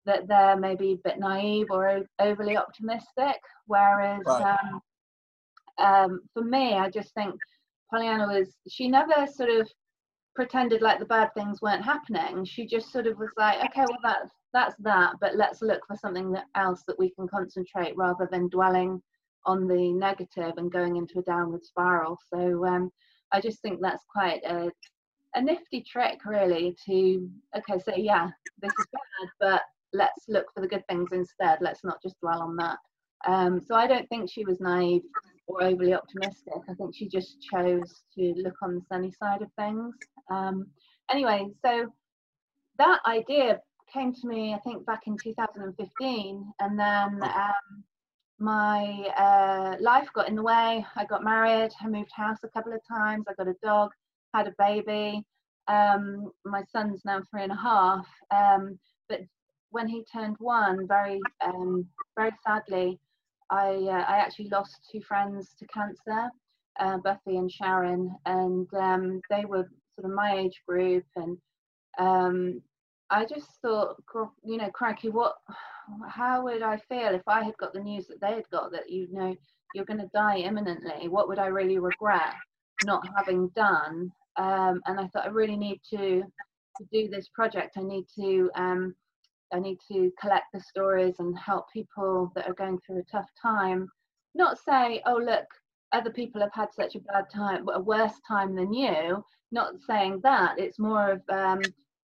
that 0.06 0.26
they're 0.28 0.56
maybe 0.56 0.92
a 0.92 1.08
bit 1.08 1.18
naive 1.18 1.66
or 1.70 2.02
overly 2.18 2.56
optimistic, 2.56 3.36
whereas 3.66 4.22
right. 4.26 4.56
um, 4.62 4.80
um, 5.78 6.20
for 6.32 6.42
me, 6.42 6.74
I 6.74 6.88
just 6.90 7.12
think 7.14 7.34
Pollyanna 7.90 8.26
was, 8.26 8.56
she 8.68 8.88
never 8.88 9.26
sort 9.26 9.50
of 9.50 9.70
pretended 10.34 10.80
like 10.80 10.98
the 10.98 11.04
bad 11.04 11.32
things 11.34 11.60
weren't 11.60 11.84
happening. 11.84 12.44
She 12.44 12.66
just 12.66 12.92
sort 12.92 13.06
of 13.06 13.18
was 13.18 13.32
like, 13.36 13.58
okay, 13.58 13.84
well, 13.88 13.98
that's, 14.02 14.34
that's 14.52 14.76
that, 14.80 15.14
but 15.20 15.36
let's 15.36 15.62
look 15.62 15.82
for 15.86 15.96
something 15.96 16.32
that 16.32 16.44
else 16.56 16.82
that 16.86 16.98
we 16.98 17.10
can 17.10 17.28
concentrate 17.28 17.96
rather 17.96 18.28
than 18.30 18.48
dwelling 18.48 19.02
on 19.46 19.66
the 19.66 19.92
negative 19.92 20.54
and 20.56 20.72
going 20.72 20.96
into 20.96 21.18
a 21.18 21.22
downward 21.22 21.64
spiral. 21.64 22.16
So 22.32 22.64
um, 22.66 22.90
I 23.32 23.40
just 23.40 23.60
think 23.62 23.80
that's 23.80 24.04
quite 24.12 24.42
a, 24.44 24.70
a 25.34 25.42
nifty 25.42 25.82
trick, 25.82 26.24
really, 26.24 26.76
to, 26.86 27.28
okay, 27.56 27.78
so 27.78 27.94
yeah, 27.96 28.28
this 28.60 28.72
is 28.78 28.86
bad, 28.92 29.28
but 29.40 29.62
let's 29.92 30.24
look 30.28 30.46
for 30.54 30.60
the 30.60 30.68
good 30.68 30.86
things 30.88 31.10
instead. 31.12 31.58
Let's 31.60 31.84
not 31.84 32.02
just 32.02 32.20
dwell 32.20 32.42
on 32.42 32.56
that. 32.56 32.78
Um, 33.26 33.60
so 33.60 33.74
I 33.74 33.86
don't 33.86 34.08
think 34.08 34.30
she 34.30 34.44
was 34.44 34.60
naive 34.60 35.02
or 35.46 35.62
overly 35.62 35.94
optimistic. 35.94 36.54
I 36.68 36.74
think 36.74 36.94
she 36.94 37.08
just 37.08 37.36
chose 37.52 38.02
to 38.16 38.34
look 38.36 38.54
on 38.62 38.74
the 38.74 38.82
sunny 38.88 39.12
side 39.12 39.42
of 39.42 39.52
things. 39.58 39.94
Um, 40.30 40.66
anyway, 41.10 41.48
so 41.64 41.92
that 42.78 43.00
idea 43.06 43.60
came 43.92 44.14
to 44.14 44.26
me, 44.26 44.54
I 44.54 44.58
think, 44.60 44.86
back 44.86 45.02
in 45.06 45.16
2015, 45.22 46.52
and 46.60 46.78
then 46.78 47.22
um, 47.22 47.84
my 48.38 49.04
uh, 49.16 49.76
life 49.80 50.08
got 50.14 50.28
in 50.28 50.34
the 50.34 50.42
way. 50.42 50.84
I 50.96 51.04
got 51.04 51.24
married, 51.24 51.72
I 51.80 51.88
moved 51.88 52.12
house 52.12 52.38
a 52.44 52.48
couple 52.48 52.72
of 52.72 52.80
times, 52.88 53.26
I 53.28 53.34
got 53.34 53.48
a 53.48 53.56
dog, 53.62 53.90
had 54.34 54.48
a 54.48 54.54
baby. 54.58 55.22
Um, 55.68 56.30
my 56.44 56.62
son's 56.72 57.02
now 57.04 57.20
three 57.30 57.42
and 57.42 57.52
a 57.52 57.56
half, 57.56 58.06
um, 58.34 58.78
but 59.08 59.20
when 59.70 59.88
he 59.88 60.04
turned 60.12 60.36
one, 60.38 60.86
very, 60.88 61.20
um, 61.44 61.86
very 62.16 62.32
sadly, 62.44 62.98
I, 63.50 63.68
uh, 63.68 64.04
I 64.08 64.16
actually 64.18 64.48
lost 64.48 64.88
two 64.90 65.00
friends 65.00 65.54
to 65.58 65.66
cancer, 65.66 66.28
uh, 66.78 66.98
Buffy 66.98 67.36
and 67.36 67.50
Sharon, 67.50 68.14
and 68.26 68.66
um, 68.74 69.20
they 69.30 69.44
were 69.44 69.68
sort 69.94 70.10
of 70.10 70.10
my 70.10 70.38
age 70.38 70.60
group. 70.68 71.04
And 71.16 71.36
um, 71.98 72.62
I 73.10 73.24
just 73.24 73.46
thought, 73.62 73.96
you 74.44 74.56
know, 74.56 74.70
crikey, 74.70 75.10
what, 75.10 75.34
how 76.08 76.44
would 76.44 76.62
I 76.62 76.78
feel 76.88 77.14
if 77.14 77.26
I 77.26 77.42
had 77.44 77.56
got 77.58 77.72
the 77.72 77.80
news 77.80 78.06
that 78.08 78.20
they 78.20 78.34
had 78.34 78.48
got 78.50 78.72
that, 78.72 78.90
you 78.90 79.08
know, 79.12 79.36
you're 79.74 79.84
going 79.84 80.00
to 80.00 80.10
die 80.14 80.38
imminently? 80.38 81.08
What 81.08 81.28
would 81.28 81.38
I 81.38 81.46
really 81.46 81.78
regret 81.78 82.34
not 82.84 83.06
having 83.16 83.48
done? 83.48 84.12
Um, 84.36 84.80
and 84.86 84.98
I 85.00 85.06
thought 85.08 85.26
I 85.26 85.28
really 85.28 85.56
need 85.56 85.80
to, 85.90 86.22
to 86.22 86.84
do 86.92 87.08
this 87.08 87.28
project. 87.34 87.76
I 87.76 87.82
need 87.82 88.06
to 88.18 88.50
um, 88.54 88.94
I 89.52 89.58
need 89.58 89.78
to 89.90 90.12
collect 90.20 90.46
the 90.52 90.60
stories 90.60 91.16
and 91.18 91.36
help 91.38 91.66
people 91.72 92.30
that 92.34 92.48
are 92.48 92.54
going 92.54 92.78
through 92.78 93.00
a 93.00 93.10
tough 93.10 93.28
time. 93.40 93.88
Not 94.34 94.58
say, 94.58 95.02
oh, 95.06 95.16
look, 95.16 95.46
other 95.92 96.10
people 96.10 96.40
have 96.40 96.52
had 96.54 96.72
such 96.72 96.94
a 96.94 97.00
bad 97.00 97.24
time, 97.34 97.66
a 97.68 97.80
worse 97.80 98.14
time 98.26 98.54
than 98.54 98.72
you. 98.72 99.24
Not 99.50 99.80
saying 99.80 100.20
that. 100.22 100.58
It's 100.58 100.78
more 100.78 101.10
of, 101.10 101.22
um, 101.30 101.60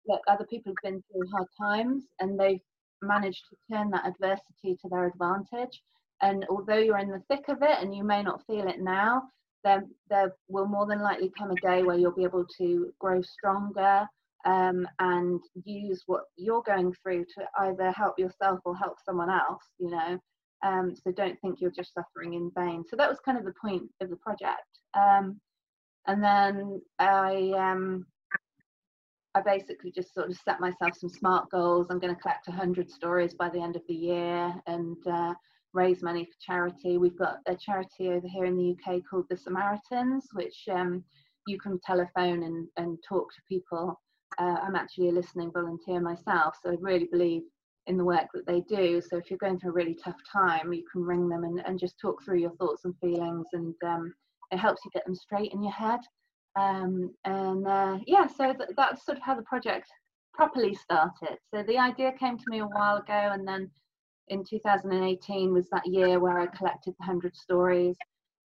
look, 0.09 0.21
other 0.27 0.45
people 0.45 0.73
have 0.73 0.93
been 0.93 1.03
through 1.03 1.31
hard 1.31 1.47
times 1.61 2.05
and 2.19 2.39
they've 2.39 2.61
managed 3.03 3.45
to 3.51 3.75
turn 3.75 3.91
that 3.91 4.07
adversity 4.07 4.77
to 4.83 4.89
their 4.91 5.07
advantage. 5.07 5.83
And 6.23 6.45
although 6.51 6.79
you're 6.79 6.99
in 6.99 7.11
the 7.11 7.23
thick 7.29 7.45
of 7.49 7.63
it 7.63 7.79
and 7.81 7.95
you 7.95 8.03
may 8.03 8.23
not 8.23 8.45
feel 8.47 8.67
it 8.67 8.81
now, 8.81 9.23
there, 9.67 9.85
there 10.09 10.33
will 10.49 10.67
more 10.67 10.87
than 10.87 11.01
likely 11.01 11.33
come 11.37 11.51
a 11.51 11.57
day 11.57 11.83
where 11.83 11.99
you'll 11.99 12.15
be 12.15 12.23
able 12.23 12.47
to 12.59 12.93
grow 13.01 13.21
stronger, 13.21 14.07
um, 14.45 14.89
and 15.01 15.41
use 15.65 16.05
what 16.07 16.23
you're 16.37 16.63
going 16.63 16.95
through 17.03 17.25
to 17.25 17.45
either 17.59 17.91
help 17.91 18.17
yourself 18.17 18.61
or 18.65 18.77
help 18.77 18.97
someone 19.05 19.29
else, 19.29 19.65
you 19.79 19.91
know. 19.91 20.19
Um, 20.65 20.95
so 20.95 21.11
don't 21.11 21.39
think 21.41 21.61
you're 21.61 21.73
just 21.73 21.93
suffering 21.93 22.35
in 22.35 22.53
vain. 22.57 22.85
So 22.89 22.97
that 22.97 23.09
was 23.09 23.19
kind 23.25 23.37
of 23.37 23.45
the 23.45 23.55
point 23.61 23.91
of 24.01 24.09
the 24.09 24.17
project. 24.17 24.71
Um, 24.95 25.41
and 26.07 26.23
then 26.23 26.81
I, 27.01 27.53
um, 27.57 28.07
I 29.35 29.41
basically 29.41 29.91
just 29.91 30.15
sort 30.15 30.31
of 30.31 30.37
set 30.45 30.61
myself 30.61 30.97
some 30.97 31.11
smart 31.11 31.51
goals. 31.51 31.89
I'm 31.91 31.99
going 31.99 32.15
to 32.15 32.21
collect 32.21 32.47
100 32.47 32.89
stories 32.89 33.35
by 33.35 33.49
the 33.49 33.61
end 33.61 33.75
of 33.75 33.83
the 33.89 33.95
year 33.95 34.55
and 34.69 34.97
uh, 35.07 35.35
raise 35.77 36.03
money 36.03 36.25
for 36.25 36.37
charity. 36.41 36.99
We've 36.99 37.19
got 37.19 37.39
a 37.47 37.55
charity 37.55 38.09
over 38.09 38.27
here 38.27 38.47
in 38.47 38.57
the 38.57 38.77
UK 38.77 39.03
called 39.09 39.27
the 39.31 39.37
Samaritans, 39.37 40.27
which 40.33 40.65
um, 40.71 41.05
you 41.47 41.59
can 41.59 41.79
telephone 41.87 42.43
and, 42.43 42.67
and 42.77 42.99
talk 43.09 43.33
to 43.35 43.43
people 43.49 44.01
uh, 44.39 44.57
I'm 44.63 44.77
actually 44.77 45.09
a 45.09 45.13
listening 45.13 45.51
volunteer 45.53 46.01
myself, 46.01 46.57
so 46.63 46.71
I 46.71 46.77
really 46.81 47.09
believe 47.11 47.43
in 47.87 47.97
the 47.97 48.05
work 48.05 48.27
that 48.35 48.47
they 48.47 48.61
do. 48.63 49.01
So 49.01 49.17
if 49.17 49.31
you're 49.31 49.39
going 49.39 49.59
through 49.59 49.71
a 49.71 49.75
really 49.75 49.95
tough 49.95 50.17
time, 50.31 50.73
you 50.73 50.85
can 50.91 51.03
ring 51.03 51.29
them 51.29 51.45
and, 51.45 51.63
and 51.65 51.79
just 51.79 51.99
talk 52.01 52.23
through 52.23 52.41
your 52.41 52.55
thoughts 52.57 52.85
and 52.85 52.95
feelings, 53.01 53.47
and 53.53 53.75
um, 53.85 54.13
it 54.51 54.59
helps 54.59 54.85
you 54.85 54.91
get 54.93 55.05
them 55.07 55.15
straight 55.15 55.53
in 55.53 55.63
your 55.63 55.73
head. 55.73 56.01
Um, 56.57 57.15
and 57.25 57.67
uh, 57.67 57.99
yeah, 58.07 58.27
so 58.27 58.53
th- 58.53 58.71
that's 58.77 59.05
sort 59.05 59.19
of 59.19 59.25
how 59.25 59.35
the 59.35 59.43
project 59.43 59.89
properly 60.35 60.75
started. 60.75 61.39
So 61.55 61.63
the 61.63 61.79
idea 61.79 62.13
came 62.13 62.37
to 62.39 62.45
me 62.49 62.61
a 62.61 62.67
while 62.67 62.97
ago, 62.97 63.31
and 63.33 63.47
then 63.47 63.71
in 64.29 64.45
2018 64.45 65.53
was 65.53 65.69
that 65.71 65.87
year 65.87 66.19
where 66.19 66.39
I 66.39 66.47
collected 66.47 66.95
the 66.99 67.07
100 67.07 67.37
stories. 67.37 67.97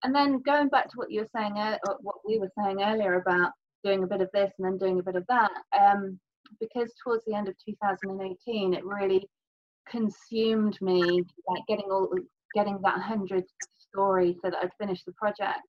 And 0.04 0.14
then 0.14 0.40
going 0.42 0.68
back 0.68 0.88
to 0.90 0.96
what 0.96 1.10
you 1.10 1.20
were 1.20 1.28
saying, 1.34 1.58
uh, 1.58 1.78
what 2.00 2.16
we 2.26 2.38
were 2.38 2.50
saying 2.58 2.82
earlier 2.82 3.14
about 3.14 3.52
doing 3.84 4.02
a 4.02 4.06
bit 4.06 4.20
of 4.20 4.30
this 4.32 4.52
and 4.58 4.66
then 4.66 4.78
doing 4.78 4.98
a 4.98 5.02
bit 5.02 5.16
of 5.16 5.24
that. 5.28 5.50
Um, 5.78 6.18
because 6.60 6.92
towards 7.02 7.24
the 7.24 7.34
end 7.34 7.48
of 7.48 7.54
2018, 7.64 8.74
it 8.74 8.84
really 8.84 9.28
consumed 9.88 10.78
me, 10.80 11.24
like 11.48 11.62
getting 11.68 11.86
all 11.90 12.12
getting 12.54 12.78
that 12.82 13.00
hundred 13.00 13.44
story 13.88 14.36
so 14.42 14.50
that 14.50 14.58
I'd 14.62 14.70
finish 14.78 15.02
the 15.04 15.12
project. 15.12 15.60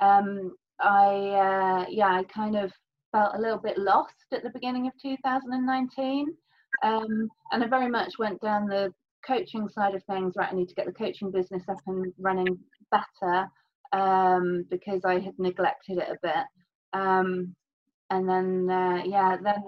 Um, 0.00 0.52
I 0.80 1.84
uh, 1.84 1.86
yeah, 1.88 2.08
I 2.08 2.24
kind 2.24 2.56
of 2.56 2.72
felt 3.12 3.34
a 3.34 3.40
little 3.40 3.58
bit 3.58 3.78
lost 3.78 4.14
at 4.32 4.42
the 4.42 4.50
beginning 4.50 4.86
of 4.86 4.92
2019, 5.02 6.26
um, 6.82 7.28
and 7.52 7.64
I 7.64 7.66
very 7.66 7.90
much 7.90 8.18
went 8.18 8.40
down 8.40 8.66
the 8.66 8.92
coaching 9.26 9.68
side 9.68 9.94
of 9.94 10.02
things. 10.04 10.34
Right, 10.36 10.52
I 10.52 10.54
need 10.54 10.68
to 10.68 10.74
get 10.74 10.86
the 10.86 10.92
coaching 10.92 11.30
business 11.30 11.64
up 11.68 11.80
and 11.86 12.12
running 12.18 12.58
better 12.90 13.48
um, 13.92 14.64
because 14.70 15.04
I 15.04 15.18
had 15.18 15.38
neglected 15.38 15.98
it 15.98 16.08
a 16.08 16.18
bit. 16.22 16.44
Um, 16.92 17.54
and 18.10 18.28
then, 18.28 18.68
uh, 18.70 19.02
yeah, 19.04 19.36
then 19.42 19.62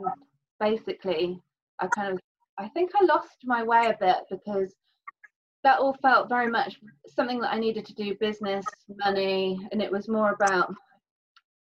basically 0.60 1.38
I 1.80 1.86
kind 1.88 2.12
of, 2.12 2.20
I 2.58 2.68
think 2.68 2.90
I 2.94 3.04
lost 3.04 3.38
my 3.44 3.62
way 3.62 3.86
a 3.86 3.96
bit 3.98 4.16
because 4.30 4.74
that 5.62 5.78
all 5.78 5.96
felt 6.02 6.28
very 6.28 6.48
much 6.48 6.78
something 7.08 7.40
that 7.40 7.52
I 7.52 7.58
needed 7.58 7.86
to 7.86 7.94
do 7.94 8.14
business, 8.20 8.66
money, 8.88 9.58
and 9.72 9.80
it 9.80 9.90
was 9.90 10.08
more 10.08 10.32
about, 10.32 10.74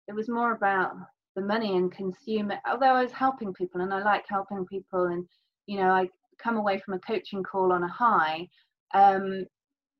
it 0.07 0.15
was 0.15 0.29
more 0.29 0.53
about 0.53 0.95
the 1.35 1.41
money 1.41 1.75
and 1.75 1.91
consume 1.91 2.51
it. 2.51 2.59
Although 2.65 2.95
I 2.95 3.03
was 3.03 3.11
helping 3.11 3.53
people 3.53 3.81
and 3.81 3.93
I 3.93 4.01
like 4.01 4.25
helping 4.29 4.65
people 4.65 5.07
and, 5.07 5.25
you 5.67 5.77
know, 5.77 5.91
I 5.91 6.09
come 6.43 6.57
away 6.57 6.81
from 6.83 6.95
a 6.95 6.99
coaching 6.99 7.43
call 7.43 7.71
on 7.71 7.83
a 7.83 7.87
high. 7.87 8.47
Um, 8.93 9.45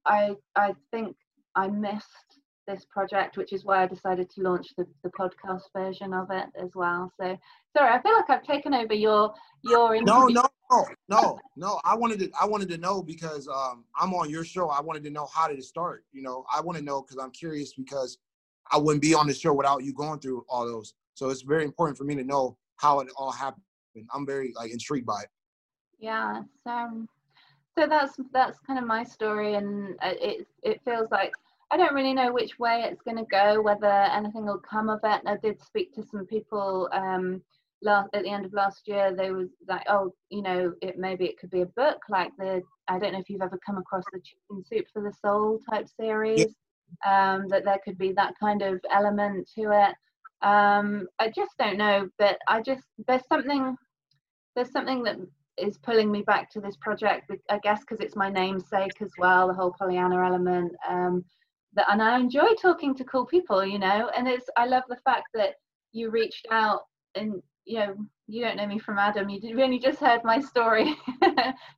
I, 0.05 0.35
I 0.55 0.73
think 0.91 1.15
I 1.55 1.67
missed 1.67 2.41
this 2.67 2.85
project, 2.85 3.37
which 3.37 3.53
is 3.53 3.65
why 3.65 3.83
I 3.83 3.87
decided 3.87 4.29
to 4.31 4.41
launch 4.41 4.67
the, 4.77 4.85
the 5.03 5.09
podcast 5.09 5.63
version 5.75 6.13
of 6.13 6.29
it 6.31 6.45
as 6.61 6.69
well. 6.75 7.11
So 7.19 7.37
sorry, 7.75 7.93
I 7.93 8.01
feel 8.01 8.13
like 8.13 8.29
I've 8.29 8.43
taken 8.43 8.73
over 8.73 8.93
your 8.93 9.33
your 9.63 10.01
No, 10.01 10.27
no, 10.27 10.47
no, 10.71 10.87
no, 11.09 11.39
no. 11.55 11.81
I 11.83 11.95
wanted 11.95 12.19
to 12.19 12.29
I 12.39 12.45
wanted 12.45 12.69
to 12.69 12.77
know 12.77 13.01
because 13.01 13.47
um, 13.47 13.85
I'm 13.99 14.13
on 14.13 14.29
your 14.29 14.43
show. 14.43 14.69
I 14.69 14.81
wanted 14.81 15.03
to 15.03 15.09
know 15.09 15.27
how 15.33 15.47
did 15.47 15.57
it 15.57 15.63
start. 15.63 16.05
You 16.11 16.21
know, 16.21 16.45
I 16.53 16.61
want 16.61 16.77
to 16.77 16.83
know 16.83 17.01
because 17.01 17.17
I'm 17.17 17.31
curious 17.31 17.73
because 17.73 18.17
I 18.71 18.77
wouldn't 18.77 19.01
be 19.01 19.13
on 19.13 19.27
the 19.27 19.33
show 19.33 19.53
without 19.53 19.83
you 19.83 19.93
going 19.93 20.19
through 20.19 20.45
all 20.47 20.65
those. 20.65 20.93
So 21.13 21.29
it's 21.29 21.41
very 21.41 21.65
important 21.65 21.97
for 21.97 22.03
me 22.03 22.15
to 22.15 22.23
know 22.23 22.57
how 22.77 22.99
it 22.99 23.09
all 23.17 23.31
happened. 23.31 23.63
I'm 24.13 24.25
very 24.25 24.53
like 24.55 24.71
intrigued 24.71 25.05
by 25.05 25.21
it. 25.21 25.29
Yeah. 26.01 26.41
So, 26.63 27.07
so 27.77 27.87
that's 27.87 28.17
that's 28.33 28.59
kind 28.61 28.79
of 28.79 28.85
my 28.85 29.03
story, 29.03 29.53
and 29.53 29.95
uh, 30.01 30.13
it 30.19 30.47
it 30.63 30.81
feels 30.83 31.09
like 31.11 31.31
I 31.69 31.77
don't 31.77 31.93
really 31.93 32.13
know 32.13 32.33
which 32.33 32.59
way 32.59 32.83
it's 32.83 33.03
going 33.03 33.17
to 33.17 33.25
go, 33.31 33.61
whether 33.61 33.87
anything 33.87 34.45
will 34.45 34.59
come 34.59 34.89
of 34.89 34.99
it. 35.03 35.21
I 35.25 35.37
did 35.37 35.61
speak 35.61 35.93
to 35.93 36.03
some 36.03 36.25
people 36.25 36.89
um, 36.91 37.41
last 37.81 38.09
at 38.13 38.23
the 38.23 38.29
end 38.29 38.45
of 38.45 38.53
last 38.53 38.87
year. 38.87 39.15
They 39.15 39.31
was 39.31 39.49
like, 39.69 39.83
oh, 39.87 40.13
you 40.29 40.41
know, 40.41 40.73
it 40.81 40.97
maybe 40.97 41.25
it 41.25 41.39
could 41.39 41.51
be 41.51 41.61
a 41.61 41.67
book 41.67 41.99
like 42.09 42.31
the 42.37 42.61
I 42.87 42.99
don't 42.99 43.13
know 43.13 43.19
if 43.19 43.29
you've 43.29 43.41
ever 43.41 43.59
come 43.63 43.77
across 43.77 44.03
the 44.11 44.19
Chicken 44.19 44.65
Soup 44.65 44.85
for 44.91 45.03
the 45.03 45.13
Soul 45.21 45.59
type 45.69 45.87
series. 45.87 46.39
Yeah. 46.39 46.45
Um, 47.07 47.47
that 47.47 47.63
there 47.63 47.79
could 47.85 47.97
be 47.97 48.11
that 48.13 48.33
kind 48.37 48.61
of 48.61 48.81
element 48.93 49.49
to 49.55 49.71
it. 49.71 49.95
Um, 50.45 51.07
I 51.19 51.29
just 51.29 51.51
don't 51.57 51.77
know, 51.77 52.09
but 52.19 52.37
I 52.49 52.61
just 52.61 52.83
there's 53.07 53.25
something 53.29 53.77
there's 54.55 54.71
something 54.71 55.03
that 55.03 55.15
is 55.61 55.77
pulling 55.77 56.11
me 56.11 56.21
back 56.23 56.49
to 56.51 56.61
this 56.61 56.75
project. 56.77 57.31
I 57.49 57.59
guess 57.59 57.81
because 57.81 57.99
it's 57.99 58.15
my 58.15 58.29
namesake 58.29 59.01
as 59.01 59.11
well, 59.17 59.47
the 59.47 59.53
whole 59.53 59.73
Pollyanna 59.77 60.25
element. 60.25 60.73
Um, 60.89 61.23
that 61.73 61.87
and 61.89 62.01
I 62.01 62.19
enjoy 62.19 62.53
talking 62.61 62.93
to 62.95 63.03
cool 63.03 63.25
people, 63.25 63.65
you 63.65 63.79
know. 63.79 64.09
And 64.15 64.27
it's 64.27 64.45
I 64.57 64.65
love 64.65 64.83
the 64.89 64.97
fact 65.05 65.25
that 65.33 65.55
you 65.91 66.09
reached 66.09 66.47
out 66.51 66.81
and 67.15 67.41
you 67.65 67.79
know 67.79 67.95
you 68.27 68.41
don't 68.41 68.57
know 68.57 68.67
me 68.67 68.79
from 68.79 68.97
Adam. 68.97 69.29
You 69.29 69.61
only 69.61 69.79
just 69.79 69.99
heard 69.99 70.23
my 70.23 70.39
story. 70.39 70.95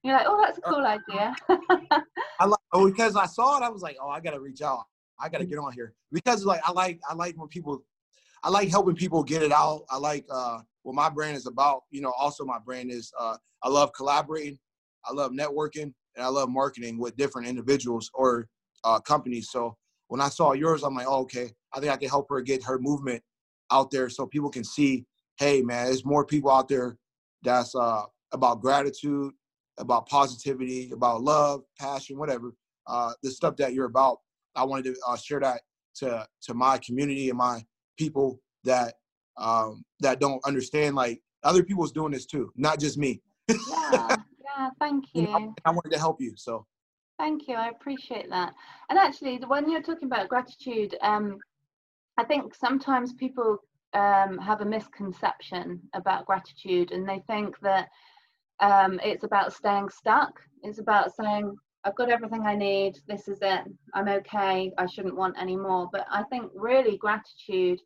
You're 0.03 0.15
like, 0.15 0.27
oh, 0.27 0.41
that's 0.43 0.59
a 0.59 0.61
cool 0.61 0.85
idea. 0.85 1.35
I 2.39 2.45
like 2.45 2.59
oh, 2.73 2.89
because 2.89 3.15
I 3.15 3.25
saw 3.25 3.57
it. 3.57 3.63
I 3.63 3.69
was 3.69 3.81
like, 3.81 3.97
oh, 4.01 4.09
I 4.09 4.19
gotta 4.19 4.39
reach 4.39 4.61
out. 4.61 4.83
I 5.19 5.29
gotta 5.29 5.45
get 5.45 5.59
on 5.59 5.71
here 5.73 5.93
because 6.11 6.45
like 6.45 6.61
I 6.65 6.71
like 6.71 6.99
I 7.09 7.13
like 7.13 7.37
when 7.37 7.47
people 7.47 7.83
I 8.43 8.49
like 8.49 8.69
helping 8.69 8.95
people 8.95 9.23
get 9.23 9.41
it 9.41 9.51
out. 9.51 9.85
I 9.89 9.97
like 9.97 10.25
uh, 10.29 10.59
what 10.83 10.95
my 10.95 11.09
brand 11.09 11.35
is 11.35 11.47
about. 11.47 11.83
You 11.89 12.01
know, 12.01 12.13
also 12.17 12.45
my 12.45 12.59
brand 12.59 12.91
is 12.91 13.11
uh, 13.19 13.37
I 13.63 13.69
love 13.69 13.91
collaborating, 13.93 14.59
I 15.05 15.13
love 15.13 15.31
networking, 15.31 15.93
and 16.15 16.25
I 16.25 16.27
love 16.27 16.49
marketing 16.49 16.99
with 16.99 17.15
different 17.17 17.47
individuals 17.47 18.09
or 18.13 18.47
uh, 18.83 18.99
companies. 18.99 19.49
So 19.51 19.75
when 20.07 20.21
I 20.21 20.29
saw 20.29 20.53
yours, 20.53 20.83
I'm 20.83 20.95
like, 20.95 21.07
oh, 21.07 21.21
okay, 21.21 21.51
I 21.73 21.79
think 21.79 21.91
I 21.91 21.97
can 21.97 22.09
help 22.09 22.27
her 22.29 22.41
get 22.41 22.63
her 22.63 22.77
movement 22.79 23.23
out 23.71 23.89
there 23.89 24.09
so 24.09 24.27
people 24.27 24.49
can 24.49 24.63
see, 24.63 25.05
hey, 25.37 25.61
man, 25.61 25.85
there's 25.85 26.05
more 26.05 26.25
people 26.25 26.51
out 26.51 26.67
there 26.67 26.97
that's 27.41 27.73
uh, 27.73 28.03
about 28.31 28.61
gratitude, 28.61 29.33
about 29.79 30.07
positivity, 30.07 30.91
about 30.91 31.21
love, 31.21 31.63
passion, 31.79 32.17
whatever. 32.17 32.53
Uh, 32.85 33.13
the 33.23 33.31
stuff 33.31 33.55
that 33.55 33.73
you're 33.73 33.85
about. 33.85 34.17
I 34.55 34.65
wanted 34.65 34.93
to 34.93 34.95
uh, 35.07 35.15
share 35.15 35.39
that 35.39 35.61
to 35.95 36.27
to 36.43 36.53
my 36.53 36.77
community 36.79 37.29
and 37.29 37.37
my 37.37 37.63
people 37.97 38.39
that 38.65 38.95
um, 39.37 39.83
that 39.99 40.19
don't 40.19 40.43
understand 40.45 40.95
like 40.95 41.21
other 41.43 41.63
people's 41.63 41.91
doing 41.91 42.11
this 42.11 42.25
too, 42.25 42.51
not 42.55 42.79
just 42.79 42.97
me. 42.97 43.21
yeah, 43.49 43.57
yeah, 44.57 44.69
thank 44.79 45.05
you. 45.13 45.23
know, 45.23 45.55
I 45.65 45.71
wanted 45.71 45.91
to 45.91 45.99
help 45.99 46.21
you, 46.21 46.33
so. 46.35 46.65
Thank 47.19 47.47
you, 47.47 47.55
I 47.55 47.69
appreciate 47.69 48.29
that. 48.29 48.53
And 48.89 48.97
actually, 48.97 49.39
when 49.47 49.69
you're 49.69 49.81
talking 49.83 50.07
about 50.07 50.29
gratitude, 50.29 50.95
um, 51.01 51.37
I 52.17 52.23
think 52.23 52.55
sometimes 52.55 53.13
people 53.13 53.57
um, 53.93 54.37
have 54.39 54.61
a 54.61 54.65
misconception 54.65 55.81
about 55.93 56.25
gratitude, 56.25 56.91
and 56.91 57.07
they 57.07 57.23
think 57.27 57.59
that 57.61 57.89
um, 58.59 58.99
it's 59.03 59.23
about 59.23 59.53
staying 59.53 59.89
stuck. 59.89 60.39
It's 60.63 60.79
about 60.79 61.15
saying, 61.15 61.55
I've 61.83 61.95
got 61.95 62.09
everything 62.09 62.45
I 62.45 62.55
need. 62.55 62.99
This 63.07 63.27
is 63.27 63.39
it. 63.41 63.63
I'm 63.93 64.07
okay. 64.07 64.71
I 64.77 64.85
shouldn't 64.85 65.15
want 65.15 65.35
any 65.39 65.57
more. 65.57 65.89
But 65.91 66.05
I 66.09 66.23
think 66.23 66.49
really 66.55 66.97
gratitude 66.97 67.79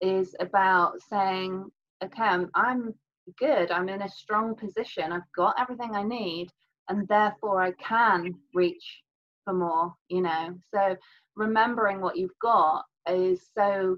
is 0.00 0.34
about 0.40 1.00
saying, 1.08 1.64
okay, 2.02 2.22
I'm, 2.22 2.50
I'm 2.54 2.94
good. 3.38 3.70
I'm 3.70 3.88
in 3.88 4.02
a 4.02 4.08
strong 4.08 4.54
position. 4.54 5.12
I've 5.12 5.32
got 5.36 5.60
everything 5.60 5.94
I 5.94 6.02
need, 6.02 6.48
and 6.88 7.06
therefore 7.08 7.62
I 7.62 7.72
can 7.72 8.34
reach 8.54 9.02
for 9.44 9.52
more. 9.54 9.94
You 10.08 10.22
know. 10.22 10.54
So 10.72 10.96
remembering 11.36 12.00
what 12.00 12.16
you've 12.16 12.38
got 12.40 12.84
is 13.08 13.40
so 13.56 13.96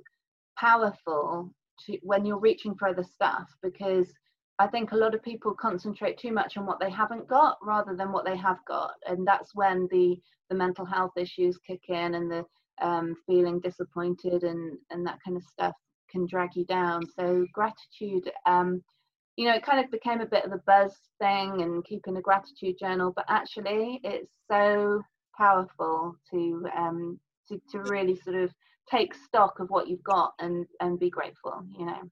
powerful 0.59 1.53
to 1.87 1.99
when 2.03 2.25
you're 2.25 2.39
reaching 2.39 2.75
for 2.75 2.89
other 2.89 3.05
stuff 3.05 3.49
because 3.63 4.13
I 4.59 4.67
think 4.67 4.93
a 4.93 4.97
lot 4.97 5.15
of 5.15 5.23
people 5.23 5.55
concentrate 5.55 6.19
too 6.19 6.33
much 6.33 6.59
on 6.59 6.67
what 6.67 6.79
they 6.81 6.91
haven't 6.91 7.27
got 7.29 7.57
rather 7.63 7.97
than 7.97 8.13
what 8.13 8.27
they 8.27 8.37
have 8.37 8.59
got, 8.69 8.93
and 9.07 9.27
that's 9.27 9.55
when 9.55 9.89
the 9.91 10.21
the 10.51 10.57
mental 10.57 10.85
health 10.85 11.13
issues 11.17 11.59
kick 11.59 11.83
in 11.89 12.15
and 12.15 12.31
the 12.31 12.45
um, 12.83 13.15
feeling 13.27 13.61
disappointed 13.61 14.43
and 14.43 14.77
and 14.91 15.07
that 15.07 15.19
kind 15.25 15.37
of 15.37 15.43
stuff 15.45 15.75
can 16.11 16.27
drag 16.27 16.51
you 16.55 16.65
down. 16.65 17.03
So 17.19 17.47
gratitude, 17.53 18.31
um, 18.47 18.83
you 19.37 19.47
know, 19.47 19.55
it 19.55 19.65
kind 19.65 19.83
of 19.85 19.91
became 19.91 20.21
a 20.21 20.27
bit 20.27 20.45
of 20.45 20.53
a 20.53 20.61
buzz 20.67 20.95
thing 21.21 21.63
and 21.63 21.85
keeping 21.85 22.17
a 22.17 22.21
gratitude 22.21 22.77
journal, 22.79 23.13
but 23.15 23.25
actually 23.29 24.01
it's 24.05 24.31
so 24.51 25.03
powerful 25.37 26.17
to 26.33 26.67
um, 26.77 27.19
to 27.49 27.61
to 27.73 27.79
really 27.91 28.17
sort 28.17 28.37
of 28.37 28.53
take 28.91 29.15
stock 29.15 29.61
of 29.61 29.71
what 29.71 29.89
you've 29.89 30.03
got 30.03 30.33
and 30.41 30.67
and 30.81 30.99
be 30.99 31.11
grateful. 31.11 31.65
You 31.79 31.87
know. 31.87 32.11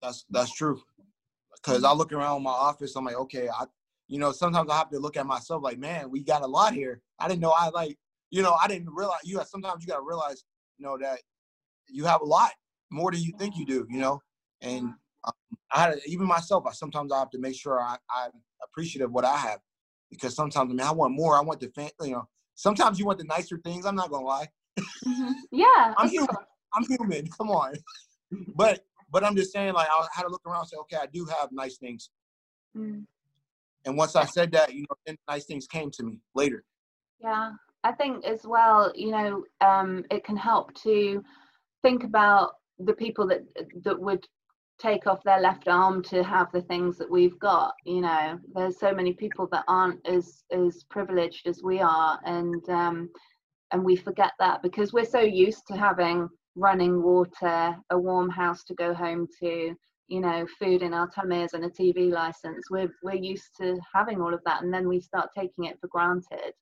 That's 0.00 0.24
that's 0.30 0.52
true 0.52 0.80
because 1.62 1.84
I 1.84 1.92
look 1.92 2.12
around 2.12 2.42
my 2.42 2.50
office, 2.50 2.96
I'm 2.96 3.04
like, 3.04 3.16
okay, 3.16 3.48
I, 3.48 3.64
you 4.08 4.18
know, 4.18 4.32
sometimes 4.32 4.68
I 4.70 4.78
have 4.78 4.90
to 4.90 4.98
look 4.98 5.16
at 5.16 5.26
myself 5.26 5.62
like, 5.62 5.78
man, 5.78 6.10
we 6.10 6.22
got 6.22 6.42
a 6.42 6.46
lot 6.46 6.74
here. 6.74 7.00
I 7.18 7.28
didn't 7.28 7.40
know 7.40 7.54
I 7.56 7.68
like, 7.68 7.98
you 8.30 8.42
know, 8.42 8.56
I 8.60 8.66
didn't 8.66 8.90
realize 8.90 9.20
you 9.24 9.38
have, 9.38 9.46
sometimes 9.46 9.82
you 9.82 9.88
got 9.88 9.98
to 9.98 10.06
realize, 10.06 10.44
you 10.78 10.84
know, 10.84 10.98
that 10.98 11.20
you 11.88 12.04
have 12.04 12.20
a 12.20 12.24
lot 12.24 12.52
more 12.92 13.10
than 13.10 13.20
you 13.20 13.32
think 13.38 13.56
you 13.56 13.66
do, 13.66 13.86
you 13.90 13.98
know, 13.98 14.20
and 14.60 14.92
um, 15.24 15.32
I 15.72 15.80
had 15.80 15.94
even 16.06 16.26
myself, 16.26 16.64
I 16.66 16.72
sometimes 16.72 17.12
I 17.12 17.18
have 17.18 17.30
to 17.30 17.38
make 17.38 17.56
sure 17.56 17.80
I, 17.80 17.96
I'm 18.14 18.32
appreciative 18.62 19.06
of 19.08 19.12
what 19.12 19.24
I 19.24 19.36
have 19.36 19.58
because 20.10 20.36
sometimes, 20.36 20.70
I 20.70 20.74
mean, 20.74 20.80
I 20.80 20.92
want 20.92 21.14
more. 21.14 21.36
I 21.36 21.40
want 21.40 21.60
the, 21.60 21.68
fan, 21.68 21.90
you 22.00 22.12
know, 22.12 22.28
sometimes 22.54 22.98
you 22.98 23.06
want 23.06 23.18
the 23.18 23.24
nicer 23.24 23.58
things. 23.58 23.86
I'm 23.86 23.96
not 23.96 24.10
going 24.10 24.22
to 24.22 24.26
lie. 24.26 24.46
Mm-hmm. 25.06 25.32
Yeah. 25.52 25.94
I'm 25.96 26.08
human. 26.08 26.28
I'm 26.74 26.84
human. 26.86 27.28
Come 27.38 27.50
on. 27.50 27.74
but 28.56 28.80
but 29.10 29.22
I'm 29.22 29.36
just 29.36 29.52
saying, 29.52 29.74
like, 29.74 29.88
I 29.88 30.06
had 30.14 30.22
to 30.22 30.28
look 30.28 30.40
around 30.46 30.60
and 30.60 30.68
say, 30.68 30.76
okay, 30.78 30.96
I 30.96 31.06
do 31.12 31.26
have 31.26 31.50
nice 31.52 31.76
things. 31.76 32.08
Mm. 32.74 33.04
And 33.84 33.96
once 33.96 34.16
I 34.16 34.24
said 34.24 34.50
that, 34.52 34.72
you 34.72 34.82
know, 34.82 34.96
then 35.04 35.18
nice 35.28 35.44
things 35.44 35.66
came 35.66 35.90
to 35.90 36.02
me 36.02 36.20
later. 36.34 36.64
Yeah, 37.20 37.52
I 37.84 37.92
think 37.92 38.24
as 38.24 38.44
well, 38.44 38.90
you 38.94 39.10
know, 39.10 39.44
um, 39.60 40.04
it 40.10 40.24
can 40.24 40.36
help 40.36 40.72
to 40.82 41.22
think 41.82 42.04
about 42.04 42.52
the 42.84 42.94
people 42.94 43.26
that 43.26 43.42
that 43.84 43.98
would 43.98 44.24
take 44.80 45.06
off 45.06 45.22
their 45.22 45.40
left 45.40 45.68
arm 45.68 46.02
to 46.02 46.24
have 46.24 46.50
the 46.52 46.62
things 46.62 46.98
that 46.98 47.10
we've 47.10 47.38
got 47.38 47.72
you 47.84 48.00
know 48.00 48.38
there's 48.54 48.78
so 48.78 48.92
many 48.92 49.12
people 49.12 49.46
that 49.52 49.64
aren't 49.68 50.04
as 50.06 50.42
as 50.50 50.84
privileged 50.90 51.46
as 51.46 51.62
we 51.62 51.80
are 51.80 52.18
and 52.24 52.68
um 52.68 53.08
and 53.72 53.82
we 53.82 53.96
forget 53.96 54.32
that 54.38 54.62
because 54.62 54.92
we're 54.92 55.04
so 55.04 55.20
used 55.20 55.66
to 55.66 55.76
having 55.76 56.28
running 56.56 57.02
water, 57.02 57.76
a 57.90 57.98
warm 57.98 58.28
house 58.28 58.62
to 58.64 58.74
go 58.74 58.92
home 58.92 59.26
to, 59.40 59.74
you 60.08 60.20
know, 60.20 60.46
food 60.58 60.82
in 60.82 60.92
our 60.92 61.08
tummies 61.08 61.54
and 61.54 61.64
a 61.64 61.70
TV 61.70 62.10
license. 62.10 62.66
We're 62.70 62.92
we're 63.02 63.14
used 63.14 63.56
to 63.60 63.78
having 63.94 64.20
all 64.20 64.34
of 64.34 64.40
that, 64.44 64.62
and 64.62 64.72
then 64.72 64.88
we 64.88 65.00
start 65.00 65.30
taking 65.36 65.64
it 65.64 65.78
for 65.80 65.88
granted. 65.88 66.52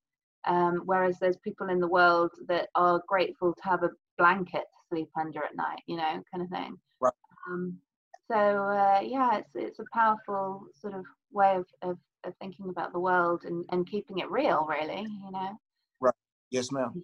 Um, 0.46 0.82
whereas 0.86 1.18
there's 1.18 1.36
people 1.44 1.68
in 1.68 1.80
the 1.80 1.88
world 1.88 2.30
that 2.48 2.68
are 2.74 3.02
grateful 3.06 3.52
to 3.52 3.68
have 3.68 3.82
a 3.82 3.90
blanket 4.16 4.64
sleep 4.90 5.08
under 5.18 5.42
at 5.44 5.56
night, 5.56 5.80
you 5.86 5.96
know, 5.96 6.22
kind 6.32 6.42
of 6.42 6.48
thing. 6.50 6.76
Right. 7.00 7.12
Um, 7.48 7.78
so 8.30 8.36
uh, 8.36 9.00
yeah, 9.02 9.38
it's 9.38 9.50
it's 9.54 9.78
a 9.78 9.84
powerful 9.92 10.66
sort 10.74 10.94
of 10.94 11.04
way 11.32 11.56
of, 11.56 11.66
of, 11.82 11.98
of 12.24 12.34
thinking 12.40 12.68
about 12.68 12.92
the 12.92 13.00
world 13.00 13.44
and, 13.44 13.64
and 13.70 13.88
keeping 13.88 14.18
it 14.18 14.30
real, 14.30 14.66
really, 14.68 15.02
you 15.02 15.30
know. 15.32 15.58
Right. 16.00 16.14
Yes, 16.50 16.70
ma'am. 16.70 17.02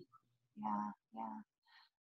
Yeah, 0.59 0.91
yeah. 1.15 1.39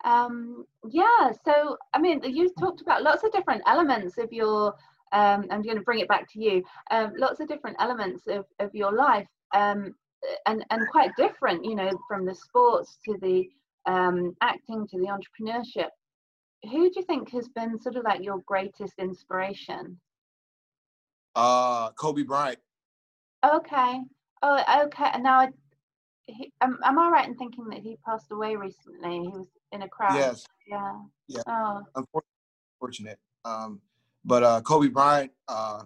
Um, 0.05 0.65
yeah, 0.89 1.31
so 1.45 1.77
I 1.93 1.99
mean, 1.99 2.21
you 2.23 2.51
talked 2.59 2.81
about 2.81 3.03
lots 3.03 3.23
of 3.23 3.31
different 3.31 3.61
elements 3.67 4.17
of 4.17 4.31
your. 4.31 4.75
Um, 5.13 5.45
I'm 5.51 5.61
going 5.61 5.77
to 5.77 5.83
bring 5.83 5.99
it 5.99 6.07
back 6.07 6.27
to 6.33 6.39
you. 6.41 6.63
Um, 6.89 7.13
lots 7.17 7.39
of 7.39 7.47
different 7.47 7.77
elements 7.79 8.23
of, 8.27 8.45
of 8.59 8.73
your 8.73 8.91
life, 8.91 9.27
um, 9.53 9.93
and 10.47 10.65
and 10.71 10.87
quite 10.89 11.11
different. 11.15 11.63
You 11.63 11.75
know, 11.75 11.91
from 12.07 12.25
the 12.25 12.35
sports 12.35 12.97
to 13.05 13.17
the 13.21 13.47
um, 13.85 14.35
acting 14.41 14.87
to 14.87 14.97
the 14.97 15.07
entrepreneurship. 15.07 15.89
Who 16.63 16.89
do 16.89 16.93
you 16.95 17.03
think 17.03 17.29
has 17.31 17.49
been 17.49 17.79
sort 17.79 17.95
of 17.95 18.03
like 18.03 18.23
your 18.23 18.39
greatest 18.45 18.93
inspiration? 18.97 19.99
Uh, 21.35 21.91
Kobe 21.91 22.23
Bryant. 22.23 22.59
Okay. 23.45 23.99
Oh, 24.41 24.83
okay. 24.85 25.09
And 25.13 25.23
now, 25.23 25.39
I, 25.39 25.49
he, 26.25 26.51
am, 26.61 26.79
am 26.83 26.99
I 26.99 27.09
right 27.09 27.27
in 27.27 27.35
thinking 27.35 27.67
that 27.69 27.79
he 27.79 27.97
passed 28.05 28.31
away 28.31 28.55
recently? 28.55 29.21
He 29.21 29.27
was 29.27 29.47
in 29.71 29.81
a 29.81 29.89
crowd. 29.89 30.15
Yes. 30.15 30.45
Yeah. 30.67 30.99
Yeah. 31.27 31.41
Oh. 31.47 31.81
Unfortunate. 32.81 33.19
Um, 33.43 33.81
but 34.23 34.43
uh, 34.43 34.61
Kobe 34.61 34.87
Bryant. 34.87 35.31
Uh, 35.47 35.83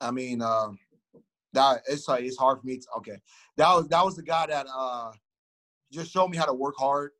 I 0.00 0.10
mean, 0.10 0.40
uh, 0.40 0.68
that 1.52 1.82
it's 1.88 2.08
like 2.08 2.24
it's 2.24 2.38
hard 2.38 2.60
for 2.60 2.66
me. 2.66 2.78
To, 2.78 2.86
okay, 2.98 3.18
that 3.56 3.74
was 3.74 3.88
that 3.88 4.04
was 4.04 4.16
the 4.16 4.22
guy 4.22 4.46
that 4.46 4.66
uh, 4.74 5.12
just 5.92 6.10
showed 6.10 6.28
me 6.28 6.36
how 6.36 6.46
to 6.46 6.54
work 6.54 6.74
hard, 6.78 7.10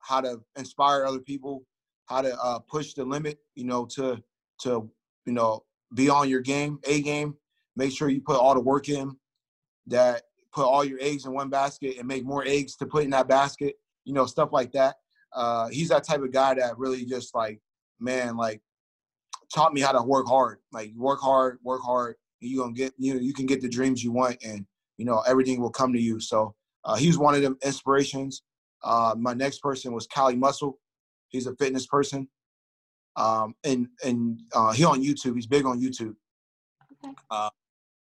how 0.00 0.20
to 0.20 0.40
inspire 0.56 1.04
other 1.04 1.20
people, 1.20 1.64
how 2.06 2.22
to 2.22 2.36
uh, 2.40 2.58
push 2.60 2.94
the 2.94 3.04
limit, 3.04 3.38
you 3.54 3.64
know, 3.64 3.86
to 3.86 4.22
to 4.62 4.90
you 5.26 5.32
know 5.32 5.64
be 5.94 6.08
on 6.08 6.28
your 6.28 6.40
game, 6.40 6.78
a 6.84 7.00
game. 7.02 7.34
Make 7.76 7.92
sure 7.92 8.08
you 8.08 8.20
put 8.20 8.36
all 8.36 8.54
the 8.54 8.60
work 8.60 8.88
in. 8.88 9.16
That 9.86 10.22
put 10.52 10.66
all 10.66 10.84
your 10.84 10.98
eggs 11.00 11.24
in 11.24 11.32
one 11.32 11.48
basket 11.48 11.96
and 11.98 12.06
make 12.06 12.24
more 12.24 12.44
eggs 12.46 12.76
to 12.76 12.86
put 12.86 13.04
in 13.04 13.10
that 13.10 13.28
basket. 13.28 13.76
You 14.04 14.14
know, 14.14 14.26
stuff 14.26 14.50
like 14.52 14.72
that. 14.72 14.96
Uh, 15.32 15.68
he's 15.68 15.88
that 15.88 16.04
type 16.04 16.20
of 16.22 16.32
guy 16.32 16.54
that 16.54 16.78
really 16.78 17.04
just 17.04 17.34
like, 17.34 17.60
man, 18.00 18.36
like 18.36 18.60
taught 19.54 19.72
me 19.74 19.80
how 19.80 19.92
to 19.92 20.02
work 20.02 20.26
hard. 20.26 20.58
Like 20.72 20.92
work 20.96 21.20
hard, 21.20 21.58
work 21.62 21.82
hard, 21.82 22.16
and 22.40 22.50
you 22.50 22.58
gonna 22.58 22.72
get 22.72 22.92
you 22.98 23.14
know 23.14 23.20
you 23.20 23.32
can 23.32 23.46
get 23.46 23.60
the 23.60 23.68
dreams 23.68 24.02
you 24.02 24.12
want, 24.12 24.38
and 24.42 24.66
you 24.96 25.04
know 25.04 25.22
everything 25.26 25.60
will 25.60 25.70
come 25.70 25.92
to 25.92 26.00
you. 26.00 26.20
So 26.20 26.54
uh, 26.84 26.98
was 27.00 27.18
one 27.18 27.34
of 27.34 27.42
them 27.42 27.56
inspirations. 27.64 28.42
Uh, 28.82 29.14
my 29.18 29.34
next 29.34 29.60
person 29.60 29.92
was 29.92 30.06
Cali 30.06 30.36
Muscle. 30.36 30.78
He's 31.28 31.46
a 31.46 31.54
fitness 31.56 31.86
person, 31.86 32.28
um, 33.16 33.54
and 33.64 33.88
and 34.04 34.40
uh, 34.54 34.72
he 34.72 34.84
on 34.84 35.02
YouTube. 35.02 35.34
He's 35.34 35.46
big 35.46 35.66
on 35.66 35.80
YouTube. 35.80 36.14
Okay. 37.04 37.14
Uh, 37.30 37.50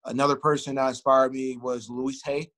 another 0.05 0.35
person 0.35 0.75
that 0.75 0.89
inspired 0.89 1.33
me 1.33 1.57
was 1.57 1.89
Louise 1.89 2.21
Hay. 2.25 2.51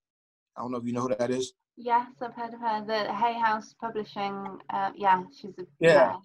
I 0.58 0.62
don't 0.62 0.72
know 0.72 0.78
if 0.78 0.86
you 0.86 0.94
know 0.94 1.02
who 1.02 1.16
that 1.16 1.32
is. 1.32 1.54
Yes, 1.78 2.08
I've 2.22 2.34
heard 2.34 2.54
of 2.54 2.60
her. 2.60 2.84
The 2.86 3.14
Hay 3.14 3.40
House 3.40 3.74
Publishing. 3.80 4.60
Uh, 4.70 4.92
yeah, 4.96 5.24
she's 5.34 5.52
a 5.58 5.64
yeah. 5.80 5.94
yeah. 5.94 6.16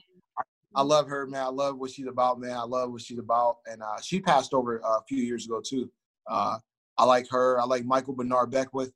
I 0.74 0.83
love 0.83 1.09
her, 1.09 1.27
man. 1.27 1.43
I 1.43 1.49
love 1.49 1.79
what 1.79 1.91
she's 1.91 2.07
about, 2.07 2.39
man. 2.39 2.57
I 2.57 2.64
love 2.64 2.91
what 2.91 3.01
she's 3.01 3.18
about, 3.18 3.59
and 3.66 3.83
uh, 3.83 4.01
she 4.03 4.20
passed 4.20 4.53
over 4.53 4.79
a 4.79 5.03
few 5.09 5.22
years 5.22 5.47
ago 5.47 5.62
too. 5.64 5.91
Uh, 6.29 6.59
I 6.99 7.05
like 7.05 7.29
her. 7.31 7.61
I 7.61 7.64
like 7.64 7.85
Michael 7.85 8.14
Bernard 8.14 8.51
Beckwith. 8.51 8.93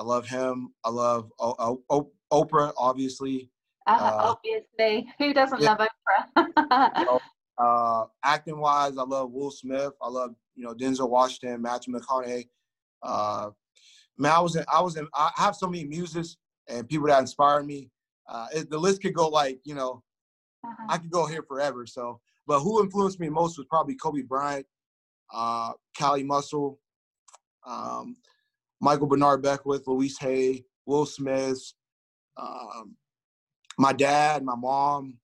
I 0.00 0.02
love 0.02 0.26
him. 0.26 0.72
I 0.82 0.88
love 0.88 1.30
o- 1.38 1.82
o- 1.90 2.10
Oprah, 2.32 2.72
obviously. 2.78 3.50
Uh, 3.86 3.98
uh, 4.00 4.34
obviously, 4.34 5.12
who 5.18 5.34
doesn't 5.34 5.60
yeah. 5.60 5.74
love 5.74 5.88
Oprah? 6.38 7.20
uh, 7.58 8.04
acting 8.24 8.58
wise, 8.58 8.96
I 8.96 9.02
love 9.02 9.30
Will 9.30 9.50
Smith. 9.50 9.92
I 10.00 10.08
love 10.08 10.30
you 10.56 10.64
know 10.64 10.72
Denzel 10.72 11.10
Washington, 11.10 11.60
Matthew 11.60 11.92
McConaughey. 11.92 12.48
Uh, 13.02 13.50
man, 14.16 14.32
I 14.32 14.40
was 14.40 14.56
in, 14.56 14.64
I 14.72 14.80
was 14.80 14.96
in, 14.96 15.06
I 15.14 15.32
have 15.36 15.54
so 15.54 15.66
many 15.66 15.84
muses 15.84 16.38
and 16.66 16.88
people 16.88 17.08
that 17.08 17.20
inspired 17.20 17.66
me. 17.66 17.90
Uh, 18.26 18.46
it, 18.54 18.70
the 18.70 18.78
list 18.78 19.02
could 19.02 19.12
go 19.12 19.28
like 19.28 19.60
you 19.64 19.74
know, 19.74 20.02
uh-huh. 20.64 20.86
I 20.88 20.96
could 20.96 21.10
go 21.10 21.26
here 21.26 21.42
forever. 21.42 21.84
So, 21.84 22.20
but 22.46 22.60
who 22.60 22.82
influenced 22.82 23.20
me 23.20 23.28
most 23.28 23.58
was 23.58 23.66
probably 23.68 23.96
Kobe 23.96 24.22
Bryant, 24.22 24.64
uh, 25.30 25.72
Cali 25.94 26.22
Muscle. 26.22 26.78
Um, 27.66 28.16
Michael 28.80 29.06
Bernard 29.06 29.42
Beckwith, 29.42 29.86
Louise 29.86 30.18
Hay, 30.18 30.64
Will 30.86 31.06
Smith, 31.06 31.72
um, 32.36 32.96
my 33.78 33.92
dad, 33.92 34.42
my 34.42 34.54
mom, 34.54 35.18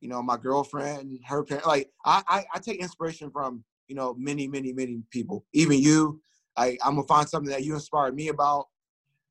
you 0.00 0.08
know, 0.08 0.22
my 0.22 0.36
girlfriend, 0.36 1.18
her 1.26 1.44
parents. 1.44 1.66
Like 1.66 1.90
I, 2.04 2.22
I, 2.28 2.44
I, 2.54 2.58
take 2.58 2.80
inspiration 2.80 3.30
from 3.30 3.64
you 3.86 3.94
know 3.94 4.14
many, 4.18 4.46
many, 4.46 4.72
many 4.72 5.02
people. 5.10 5.44
Even 5.52 5.78
you. 5.78 6.20
I, 6.56 6.76
I'm 6.84 6.96
gonna 6.96 7.06
find 7.06 7.28
something 7.28 7.50
that 7.50 7.64
you 7.64 7.74
inspired 7.74 8.14
me 8.14 8.28
about. 8.28 8.68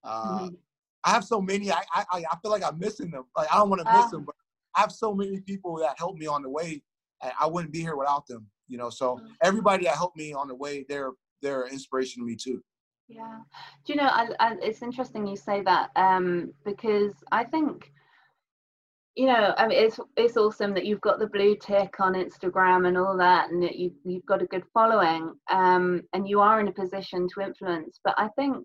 Uh, 0.04 0.40
mm-hmm. 0.40 0.56
I 1.04 1.12
have 1.12 1.24
so 1.24 1.42
many. 1.42 1.72
I, 1.72 1.82
I, 1.94 2.06
I 2.12 2.38
feel 2.42 2.52
like 2.52 2.64
I'm 2.64 2.80
missing 2.80 3.12
them. 3.12 3.26
Like 3.36 3.54
I 3.54 3.58
don't 3.58 3.70
want 3.70 3.86
to 3.86 3.94
miss 3.94 4.12
them, 4.12 4.24
but 4.26 4.36
I 4.76 4.82
have 4.82 4.92
so 4.92 5.14
many 5.14 5.42
people 5.42 5.78
that 5.78 5.98
helped 5.98 6.20
me 6.20 6.28
on 6.28 6.42
the 6.42 6.50
way. 6.50 6.82
I 7.40 7.48
wouldn't 7.48 7.74
be 7.74 7.82
here 7.82 7.96
without 7.96 8.26
them. 8.28 8.48
You 8.68 8.78
know, 8.78 8.90
so 8.90 9.16
mm-hmm. 9.16 9.28
everybody 9.42 9.86
that 9.86 9.96
helped 9.96 10.18
me 10.18 10.34
on 10.34 10.48
the 10.48 10.56
way, 10.56 10.86
they're 10.88 11.12
they're 11.42 11.68
inspiration 11.68 12.22
to 12.22 12.28
me 12.28 12.36
too. 12.36 12.64
Yeah. 13.10 13.40
Do 13.86 13.94
you 13.94 13.98
know, 13.98 14.08
I, 14.08 14.30
I, 14.40 14.56
it's 14.62 14.84
interesting 14.84 15.26
you 15.26 15.36
say 15.36 15.64
that 15.64 15.90
um, 15.96 16.54
because 16.64 17.14
I 17.32 17.44
think, 17.44 17.92
you 19.16 19.26
know, 19.26 19.54
I 19.58 19.68
mean, 19.68 19.84
it's 19.84 20.00
it's 20.16 20.38
awesome 20.38 20.74
that 20.76 20.86
you've 20.86 21.02
got 21.02 21.20
the 21.20 21.28
blue 21.28 21.58
tick 21.60 22.00
on 22.00 22.14
Instagram 22.14 22.88
and 22.88 22.98
all 22.98 23.18
that, 23.18 23.50
and 23.50 23.62
that 23.64 23.76
you 23.76 23.92
you've 24.06 24.26
got 24.28 24.44
a 24.44 24.46
good 24.46 24.64
following, 24.74 25.34
um, 25.50 26.04
and 26.14 26.30
you 26.30 26.40
are 26.40 26.60
in 26.62 26.70
a 26.70 26.72
position 26.72 27.28
to 27.34 27.42
influence. 27.42 28.00
But 28.06 28.14
I 28.18 28.30
think 28.38 28.64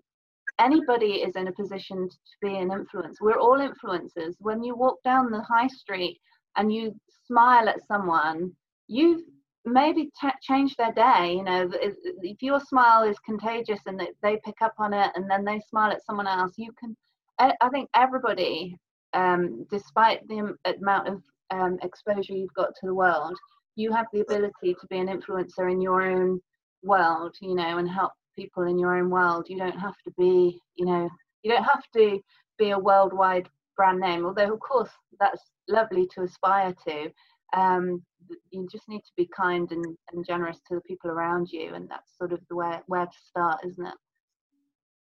anybody 0.59 1.23
is 1.23 1.35
in 1.35 1.47
a 1.47 1.51
position 1.51 2.07
to 2.07 2.15
be 2.41 2.55
an 2.55 2.71
influence. 2.71 3.19
We're 3.19 3.39
all 3.39 3.57
influencers. 3.57 4.35
When 4.39 4.63
you 4.63 4.75
walk 4.75 5.01
down 5.03 5.31
the 5.31 5.41
high 5.41 5.67
street 5.67 6.19
and 6.55 6.71
you 6.71 6.95
smile 7.27 7.67
at 7.67 7.85
someone, 7.87 8.51
you've 8.87 9.23
maybe 9.65 10.11
t- 10.21 10.29
change 10.41 10.75
their 10.75 10.91
day 10.93 11.33
you 11.37 11.43
know 11.43 11.69
if, 11.73 11.95
your 12.41 12.59
smile 12.59 13.03
is 13.03 13.17
contagious 13.19 13.79
and 13.87 13.99
they, 14.21 14.39
pick 14.45 14.61
up 14.61 14.73
on 14.77 14.93
it 14.93 15.11
and 15.15 15.29
then 15.29 15.43
they 15.43 15.59
smile 15.69 15.91
at 15.91 16.05
someone 16.05 16.27
else 16.27 16.53
you 16.57 16.71
can 16.79 16.95
i, 17.39 17.53
I 17.61 17.69
think 17.69 17.89
everybody 17.95 18.77
um, 19.13 19.65
despite 19.71 20.27
the 20.27 20.55
amount 20.65 21.07
of 21.07 21.21
um, 21.51 21.79
exposure 21.83 22.33
you've 22.33 22.53
got 22.53 22.69
to 22.79 22.85
the 22.85 22.93
world 22.93 23.35
you 23.75 23.91
have 23.91 24.07
the 24.13 24.21
ability 24.21 24.73
to 24.73 24.87
be 24.89 24.97
an 24.97 25.07
influencer 25.07 25.71
in 25.71 25.81
your 25.81 26.01
own 26.01 26.39
world 26.83 27.35
you 27.41 27.55
know 27.55 27.77
and 27.77 27.89
help 27.89 28.11
people 28.35 28.63
in 28.63 28.77
your 28.77 28.97
own 28.97 29.09
world. 29.09 29.47
You 29.49 29.57
don't 29.57 29.79
have 29.79 29.95
to 30.05 30.11
be 30.17 30.59
you 30.75 30.85
know 30.85 31.09
you 31.43 31.51
don't 31.51 31.63
have 31.63 31.83
to 31.95 32.19
be 32.57 32.71
a 32.71 32.79
worldwide 32.79 33.49
brand 33.75 33.99
name 33.99 34.25
although 34.25 34.53
of 34.53 34.59
course 34.59 34.89
that's 35.19 35.41
lovely 35.67 36.07
to 36.15 36.23
aspire 36.23 36.73
to. 36.87 37.11
Um, 37.55 38.03
you 38.51 38.67
just 38.71 38.87
need 38.87 38.99
to 38.99 39.11
be 39.17 39.29
kind 39.35 39.71
and, 39.71 39.85
and 40.11 40.25
generous 40.25 40.59
to 40.67 40.75
the 40.75 40.81
people 40.81 41.09
around 41.09 41.49
you 41.51 41.73
and 41.73 41.89
that's 41.89 42.17
sort 42.17 42.33
of 42.33 42.39
the 42.49 42.55
way 42.55 42.79
where 42.87 43.05
to 43.05 43.17
start 43.27 43.59
isn't 43.65 43.85
it? 43.85 43.93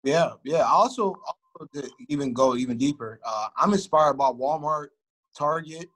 Yeah 0.04 0.32
yeah 0.44 0.64
also, 0.64 1.14
also 1.26 1.68
to 1.74 1.90
even 2.08 2.32
go 2.32 2.56
even 2.56 2.76
deeper. 2.76 3.20
Uh, 3.24 3.48
i'm 3.56 3.72
inspired 3.72 4.14
by 4.14 4.30
walmart 4.30 4.88
target 5.36 5.86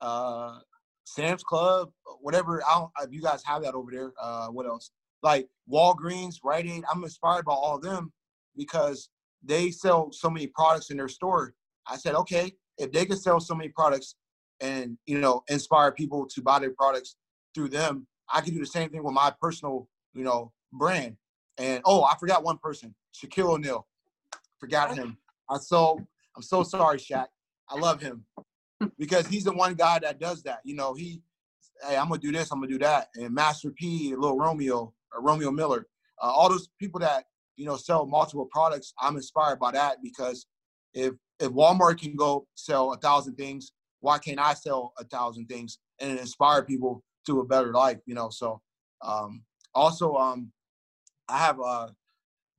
uh, 0.00 0.58
sam's 1.04 1.42
club 1.42 1.90
whatever 2.20 2.62
i 2.64 2.74
don't 2.74 2.90
if 3.02 3.12
you 3.12 3.22
guys 3.22 3.42
have 3.44 3.62
that 3.62 3.74
over 3.74 3.90
there 3.90 4.12
uh, 4.20 4.48
what 4.48 4.66
else? 4.66 4.90
Like 5.22 5.48
walgreens 5.70 6.36
rite 6.42 6.66
aid 6.66 6.84
i'm 6.92 7.02
inspired 7.04 7.44
by 7.44 7.52
all 7.52 7.76
of 7.76 7.82
them 7.82 8.12
because 8.56 9.10
they 9.42 9.70
sell 9.70 10.12
so 10.12 10.28
many 10.28 10.46
products 10.46 10.90
in 10.90 10.96
their 10.96 11.08
store. 11.08 11.54
I 11.86 11.96
said 11.96 12.14
okay 12.14 12.52
if 12.78 12.92
they 12.92 13.04
can 13.04 13.16
sell 13.16 13.40
so 13.40 13.54
many 13.54 13.68
products 13.68 14.16
and 14.60 14.98
you 15.06 15.18
know 15.18 15.42
inspire 15.48 15.92
people 15.92 16.26
to 16.26 16.42
buy 16.42 16.58
their 16.58 16.70
products 16.70 17.16
through 17.54 17.68
them 17.68 18.06
i 18.32 18.40
can 18.40 18.52
do 18.54 18.60
the 18.60 18.66
same 18.66 18.88
thing 18.90 19.02
with 19.02 19.14
my 19.14 19.32
personal 19.40 19.88
you 20.14 20.24
know 20.24 20.52
brand. 20.72 21.16
And 21.58 21.82
oh 21.84 22.04
i 22.04 22.16
forgot 22.18 22.44
one 22.44 22.58
person 22.58 22.94
shaquille 23.14 23.50
o'neal. 23.50 23.86
Forgot 24.58 24.94
him. 24.94 25.16
I 25.48 25.58
so 25.58 25.98
i'm 26.36 26.42
so 26.42 26.62
sorry 26.62 26.98
Shaq. 26.98 27.26
i 27.68 27.78
love 27.78 28.00
him 28.00 28.24
because 28.98 29.26
he's 29.26 29.44
the 29.44 29.52
one 29.52 29.74
guy 29.74 29.98
that 29.98 30.20
does 30.20 30.42
that 30.44 30.60
you 30.64 30.74
know 30.74 30.94
he 30.94 31.22
hey 31.86 31.96
i'm 31.96 32.08
gonna 32.08 32.20
do 32.20 32.32
this 32.32 32.50
i'm 32.50 32.60
gonna 32.60 32.70
do 32.70 32.78
that 32.78 33.08
and 33.16 33.34
master 33.34 33.70
p 33.70 34.14
little 34.14 34.38
romeo 34.38 34.92
or 35.12 35.22
romeo 35.22 35.50
miller 35.50 35.86
uh, 36.22 36.26
all 36.26 36.48
those 36.48 36.68
people 36.78 37.00
that 37.00 37.24
you 37.56 37.66
know 37.66 37.76
sell 37.76 38.06
multiple 38.06 38.48
products 38.50 38.94
i'm 39.00 39.16
inspired 39.16 39.58
by 39.58 39.72
that 39.72 39.96
because 40.02 40.46
if 40.94 41.14
if 41.40 41.50
walmart 41.50 42.00
can 42.00 42.14
go 42.14 42.46
sell 42.54 42.92
a 42.92 42.96
thousand 42.98 43.34
things 43.34 43.72
why 44.00 44.18
can't 44.18 44.40
I 44.40 44.54
sell 44.54 44.92
a 44.98 45.04
thousand 45.04 45.46
things 45.46 45.78
and 46.00 46.18
inspire 46.18 46.62
people 46.62 47.02
to 47.26 47.40
a 47.40 47.44
better 47.44 47.72
life? 47.72 47.98
You 48.06 48.14
know, 48.14 48.30
so 48.30 48.60
um, 49.02 49.42
also 49.74 50.14
um, 50.14 50.52
I 51.28 51.38
have 51.38 51.60
a, 51.60 51.94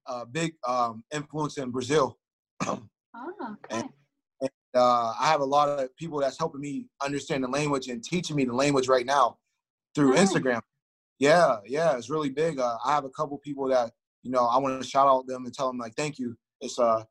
a 0.08 0.26
big 0.26 0.54
um, 0.68 1.04
influence 1.14 1.58
in 1.58 1.72
Brazil. 1.72 2.18
oh, 2.68 2.82
okay. 3.16 3.58
And, 3.72 3.90
and 4.42 4.50
uh, 4.76 5.14
I 5.20 5.28
have 5.28 5.42
a 5.42 5.46
lot 5.46 5.70
of 5.70 5.96
people 5.98 6.20
that's 6.20 6.38
helping 6.38 6.62
me 6.62 6.86
understand 7.04 7.44
the 7.44 7.48
language 7.48 7.88
and 7.88 8.04
teaching 8.04 8.36
me 8.36 8.46
the 8.46 8.54
language 8.54 8.88
right 8.88 9.06
now 9.06 9.38
through 9.96 10.14
nice. 10.16 10.32
Instagram. 10.32 10.62
Yeah, 11.20 11.58
yeah, 11.68 11.98
it's 11.98 12.10
really 12.10 12.30
big. 12.30 12.60
Uh, 12.60 12.78
I 12.84 12.94
have 12.94 13.06
a 13.06 13.10
couple 13.10 13.38
people 13.38 13.68
that 13.70 13.92
you 14.24 14.32
know 14.32 14.46
I 14.46 14.58
want 14.58 14.82
to 14.82 14.88
shout 14.88 15.08
out 15.08 15.28
them 15.28 15.46
and 15.46 15.54
tell 15.54 15.68
them 15.68 15.78
like 15.78 15.94
thank 15.96 16.18
you. 16.18 16.36
It's 16.62 16.80
uh, 16.80 17.04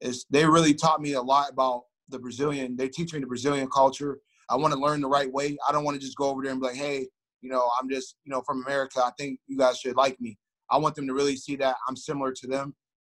it's 0.00 0.24
they 0.30 0.44
really 0.44 0.74
taught 0.74 1.00
me 1.00 1.14
a 1.14 1.22
lot 1.22 1.50
about 1.50 1.82
the 2.08 2.18
Brazilian. 2.18 2.76
They 2.76 2.88
teach 2.88 3.12
me 3.12 3.20
the 3.20 3.26
Brazilian 3.26 3.68
culture. 3.68 4.18
I 4.48 4.56
want 4.56 4.72
to 4.74 4.80
learn 4.80 5.00
the 5.00 5.08
right 5.08 5.30
way. 5.30 5.56
I 5.68 5.72
don't 5.72 5.84
want 5.84 6.00
to 6.00 6.04
just 6.04 6.16
go 6.16 6.30
over 6.30 6.42
there 6.42 6.52
and 6.52 6.60
be 6.60 6.68
like, 6.68 6.76
hey, 6.76 7.06
you 7.40 7.50
know, 7.50 7.68
I'm 7.80 7.88
just, 7.88 8.16
you 8.24 8.32
know, 8.32 8.42
from 8.46 8.62
America. 8.64 9.00
I 9.04 9.10
think 9.18 9.40
you 9.46 9.58
guys 9.58 9.78
should 9.78 9.96
like 9.96 10.20
me. 10.20 10.38
I 10.70 10.78
want 10.78 10.94
them 10.94 11.06
to 11.06 11.14
really 11.14 11.36
see 11.36 11.56
that 11.56 11.76
I'm 11.88 11.96
similar 11.96 12.32
to 12.32 12.46
them 12.46 12.74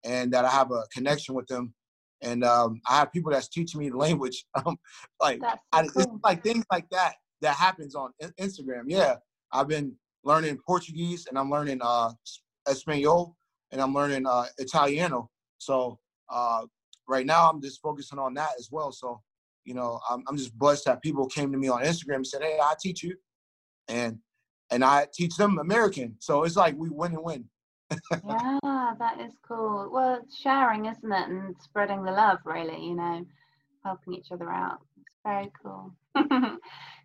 and 0.04 0.32
that 0.32 0.44
I 0.44 0.50
have 0.50 0.70
a 0.70 0.84
connection 0.92 1.34
with 1.34 1.46
them. 1.46 1.74
And 2.22 2.44
um, 2.44 2.80
I 2.88 2.98
have 2.98 3.12
people 3.12 3.32
that's 3.32 3.48
teaching 3.48 3.80
me 3.80 3.90
the 3.90 3.96
language. 4.06 4.44
Um, 4.54 4.76
like, 5.20 5.40
so 5.40 5.54
I, 5.72 5.86
like 6.24 6.42
things 6.42 6.64
like 6.72 6.88
that 6.90 7.14
that 7.42 7.54
happens 7.54 7.94
on 7.94 8.12
Instagram. 8.40 8.84
Yeah, 8.86 9.16
I've 9.52 9.68
been 9.68 9.94
learning 10.24 10.58
Portuguese 10.66 11.26
and 11.26 11.38
I'm 11.38 11.50
learning 11.50 11.80
uh, 11.82 12.12
Espanol 12.68 13.36
and 13.70 13.80
I'm 13.80 13.94
learning 13.94 14.26
uh, 14.26 14.46
Italiano. 14.58 15.30
So 15.58 15.98
uh, 16.30 16.62
right 17.08 17.26
now 17.26 17.48
I'm 17.48 17.60
just 17.60 17.80
focusing 17.80 18.18
on 18.18 18.34
that 18.34 18.50
as 18.58 18.68
well. 18.70 18.92
So, 18.92 19.20
you 19.64 19.74
know, 19.74 20.00
I'm, 20.08 20.22
I'm 20.28 20.36
just 20.36 20.56
blessed 20.58 20.84
that 20.86 21.02
people 21.02 21.26
came 21.26 21.52
to 21.52 21.58
me 21.58 21.68
on 21.68 21.82
Instagram 21.82 22.16
and 22.16 22.26
said, 22.26 22.42
"Hey, 22.42 22.58
I 22.60 22.74
teach 22.80 23.02
you," 23.02 23.16
and 23.88 24.18
and 24.70 24.84
I 24.84 25.06
teach 25.12 25.36
them 25.36 25.58
American. 25.58 26.16
So 26.18 26.44
it's 26.44 26.56
like 26.56 26.76
we 26.76 26.88
win 26.90 27.12
and 27.12 27.24
win. 27.24 27.44
yeah, 28.24 28.92
that 28.98 29.20
is 29.20 29.32
cool. 29.46 29.88
Well, 29.92 30.20
sharing, 30.42 30.86
isn't 30.86 31.12
it, 31.12 31.28
and 31.28 31.54
spreading 31.62 32.02
the 32.04 32.12
love, 32.12 32.38
really. 32.44 32.84
You 32.84 32.96
know, 32.96 33.26
helping 33.84 34.14
each 34.14 34.32
other 34.32 34.50
out. 34.50 34.78
It's 34.96 35.06
very 35.24 35.50
cool. 35.62 35.92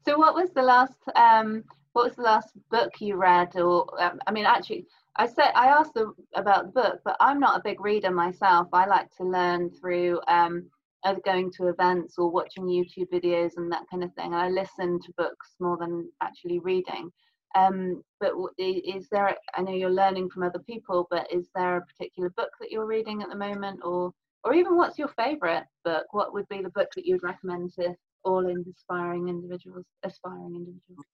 so, 0.05 0.17
what 0.17 0.35
was 0.35 0.49
the 0.55 0.63
last 0.63 0.97
um, 1.15 1.63
what 1.93 2.05
was 2.05 2.15
the 2.15 2.23
last 2.23 2.49
book 2.69 2.93
you 2.99 3.15
read? 3.15 3.55
Or 3.55 3.85
um, 4.01 4.19
I 4.27 4.31
mean, 4.31 4.45
actually, 4.45 4.85
I 5.17 5.27
said 5.27 5.51
I 5.55 5.67
asked 5.67 5.93
the, 5.93 6.13
about 6.35 6.67
the 6.67 6.81
book, 6.81 6.99
but 7.03 7.17
I'm 7.19 7.39
not 7.39 7.59
a 7.59 7.63
big 7.63 7.81
reader 7.81 8.11
myself. 8.11 8.67
I 8.73 8.85
like 8.85 9.09
to 9.17 9.23
learn 9.23 9.69
through 9.69 10.21
um, 10.27 10.69
either 11.03 11.19
going 11.25 11.51
to 11.57 11.67
events 11.67 12.15
or 12.17 12.29
watching 12.29 12.65
YouTube 12.65 13.09
videos 13.11 13.51
and 13.57 13.71
that 13.71 13.85
kind 13.89 14.03
of 14.03 14.13
thing. 14.13 14.33
I 14.33 14.49
listen 14.49 14.99
to 15.01 15.13
books 15.17 15.55
more 15.59 15.77
than 15.77 16.09
actually 16.21 16.59
reading. 16.59 17.11
Um, 17.55 18.01
but 18.21 18.31
is 18.57 19.09
there? 19.11 19.35
I 19.55 19.61
know 19.61 19.73
you're 19.73 19.89
learning 19.89 20.29
from 20.29 20.43
other 20.43 20.59
people, 20.59 21.07
but 21.11 21.27
is 21.31 21.49
there 21.53 21.77
a 21.77 21.85
particular 21.85 22.29
book 22.29 22.49
that 22.61 22.71
you're 22.71 22.85
reading 22.85 23.21
at 23.21 23.29
the 23.29 23.35
moment, 23.35 23.81
or 23.83 24.13
or 24.45 24.53
even 24.53 24.77
what's 24.77 24.97
your 24.97 25.09
favorite 25.09 25.65
book? 25.83 26.05
What 26.11 26.33
would 26.33 26.47
be 26.47 26.61
the 26.61 26.69
book 26.69 26.87
that 26.95 27.05
you'd 27.05 27.23
recommend 27.23 27.73
to 27.73 27.93
all 28.23 28.47
inspiring 28.47 29.27
individuals, 29.27 29.85
aspiring 30.03 30.55
individuals? 30.55 31.05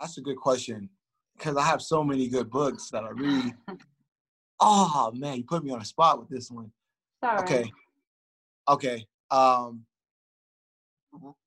That's 0.00 0.18
a 0.18 0.22
good 0.22 0.36
question 0.36 0.90
because 1.38 1.56
I 1.56 1.62
have 1.62 1.80
so 1.80 2.02
many 2.02 2.28
good 2.28 2.50
books 2.50 2.90
that 2.90 3.04
I 3.04 3.10
read. 3.10 3.54
oh 4.60 5.12
man, 5.14 5.38
you 5.38 5.44
put 5.44 5.64
me 5.64 5.70
on 5.70 5.80
a 5.80 5.84
spot 5.84 6.18
with 6.18 6.28
this 6.28 6.50
one. 6.50 6.70
Sorry. 7.22 7.38
Okay. 7.42 7.72
Okay. 8.68 9.06
Um, 9.30 9.84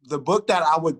the 0.05 0.19
book 0.19 0.47
that 0.47 0.63
I 0.63 0.77
would 0.79 0.99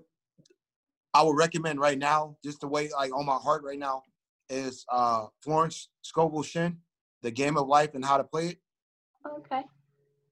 I 1.14 1.22
would 1.22 1.36
recommend 1.36 1.80
right 1.80 1.98
now, 1.98 2.36
just 2.44 2.60
the 2.60 2.68
way 2.68 2.90
like 2.90 3.14
on 3.14 3.26
my 3.26 3.36
heart 3.36 3.62
right 3.64 3.78
now, 3.78 4.02
is 4.48 4.84
uh 4.90 5.26
Florence 5.42 5.88
Scovel 6.02 6.42
Shinn, 6.42 6.78
The 7.22 7.30
Game 7.30 7.56
of 7.56 7.66
Life 7.66 7.94
and 7.94 8.04
How 8.04 8.18
to 8.18 8.24
Play 8.24 8.48
It. 8.48 8.58
Okay. 9.38 9.62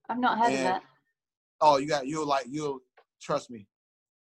I've 0.09 0.19
not 0.19 0.37
heard 0.37 0.47
and, 0.47 0.55
of 0.55 0.63
that. 0.63 0.83
Oh, 1.61 1.77
you 1.77 1.87
got 1.87 2.07
you'll 2.07 2.27
like 2.27 2.45
you'll 2.49 2.79
trust 3.21 3.49
me. 3.49 3.67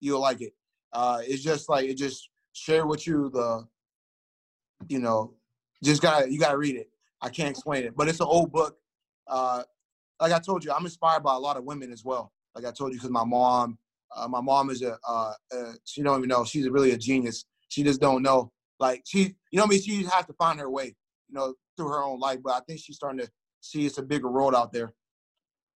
You'll 0.01 0.21
like 0.21 0.41
it. 0.41 0.53
Uh 0.93 1.21
it's 1.23 1.43
just 1.43 1.69
like 1.69 1.87
it 1.89 1.97
just 1.97 2.31
share 2.53 2.87
with 2.87 3.07
you 3.07 3.31
the 3.33 3.67
you 4.87 4.99
know, 4.99 5.35
just 5.83 6.03
gotta 6.03 6.31
you 6.31 6.39
gotta 6.39 6.59
read 6.59 6.77
it. 6.77 6.91
I 7.21 7.29
can't 7.29 7.51
explain 7.51 7.85
it, 7.85 7.97
but 7.97 8.09
it's 8.09 8.21
an 8.21 8.27
old 8.27 8.53
book. 8.53 8.79
Uh, 9.27 9.63
like 10.21 10.33
I 10.33 10.39
told 10.39 10.65
you, 10.65 10.73
I'm 10.73 10.85
inspired 10.85 11.23
by 11.23 11.35
a 11.35 11.39
lot 11.39 11.57
of 11.57 11.65
women 11.65 11.93
as 11.93 12.05
well. 12.05 12.33
Like 12.55 12.65
I 12.65 12.71
told 12.71 12.93
you, 12.93 12.99
because 12.99 13.11
my 13.11 13.25
mom, 13.25 13.79
uh, 14.15 14.29
my 14.29 14.41
mom 14.41 14.71
is 14.71 14.83
a, 14.83 14.99
uh, 15.07 15.33
uh, 15.55 15.73
she 15.85 16.03
don't 16.03 16.19
even 16.19 16.29
know. 16.29 16.45
She's 16.45 16.69
really 16.69 16.93
a 16.93 16.99
genius. 16.99 17.45
She 17.69 17.83
just 17.83 18.01
don't 18.01 18.23
know. 18.23 18.53
Like 18.81 19.03
she, 19.07 19.35
you 19.51 19.59
know, 19.59 19.65
I 19.65 19.67
mean, 19.67 19.81
she 19.81 20.05
has 20.05 20.27
to 20.27 20.33
find 20.35 20.59
her 20.61 20.71
way, 20.71 20.97
you 21.29 21.35
know, 21.35 21.55
through 21.77 21.89
her 21.89 22.03
own 22.03 22.21
life. 22.21 22.39
But 22.43 22.55
I 22.55 22.61
think 22.61 22.81
she's 22.81 22.97
starting 22.97 23.21
to 23.21 23.31
see 23.61 23.87
it's 23.87 23.99
a 23.99 24.03
bigger 24.03 24.31
world 24.31 24.55
out 24.55 24.73
there, 24.73 24.93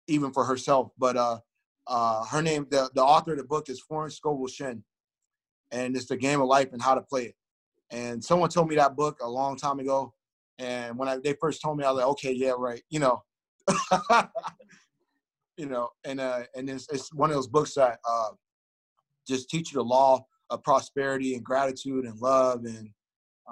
even 0.08 0.32
for 0.32 0.46
herself. 0.46 0.92
But 0.98 1.18
uh, 1.18 1.40
uh, 1.88 2.26
her 2.26 2.42
name, 2.42 2.68
the 2.70 2.90
the 2.94 3.04
author 3.04 3.32
of 3.32 3.38
the 3.38 3.44
book 3.44 3.70
is 3.70 3.82
Florence 3.82 4.16
Scovel 4.16 4.48
Shinn, 4.48 4.84
and 5.72 5.96
it's 5.96 6.06
the 6.06 6.18
game 6.18 6.42
of 6.42 6.48
life 6.48 6.74
and 6.74 6.82
how 6.82 6.96
to 6.96 7.02
play 7.02 7.26
it. 7.26 7.36
And 7.92 8.24
someone 8.24 8.50
told 8.50 8.70
me 8.70 8.76
that 8.76 8.96
book 8.96 9.18
a 9.22 9.30
long 9.30 9.58
time 9.58 9.80
ago. 9.80 10.14
And 10.58 10.98
when 10.98 11.10
I, 11.10 11.18
they 11.18 11.34
first 11.34 11.62
told 11.62 11.78
me, 11.78 11.84
I 11.84 11.92
was 11.92 11.98
like, 11.98 12.08
okay, 12.12 12.32
yeah, 12.32 12.54
right. 12.58 12.82
You 12.90 13.00
know, 13.00 13.24
you 15.58 15.66
know, 15.66 15.90
and 16.06 16.20
uh, 16.20 16.44
and 16.56 16.70
it's, 16.70 16.88
it's 16.90 17.14
one 17.14 17.30
of 17.30 17.36
those 17.36 17.48
books 17.48 17.74
that 17.76 18.00
uh, 18.08 18.30
just 19.28 19.50
teach 19.50 19.72
you 19.72 19.80
the 19.80 19.84
law 19.84 20.26
of 20.50 20.64
prosperity 20.64 21.36
and 21.36 21.44
gratitude 21.44 22.06
and 22.06 22.20
love 22.20 22.66
and 22.66 22.90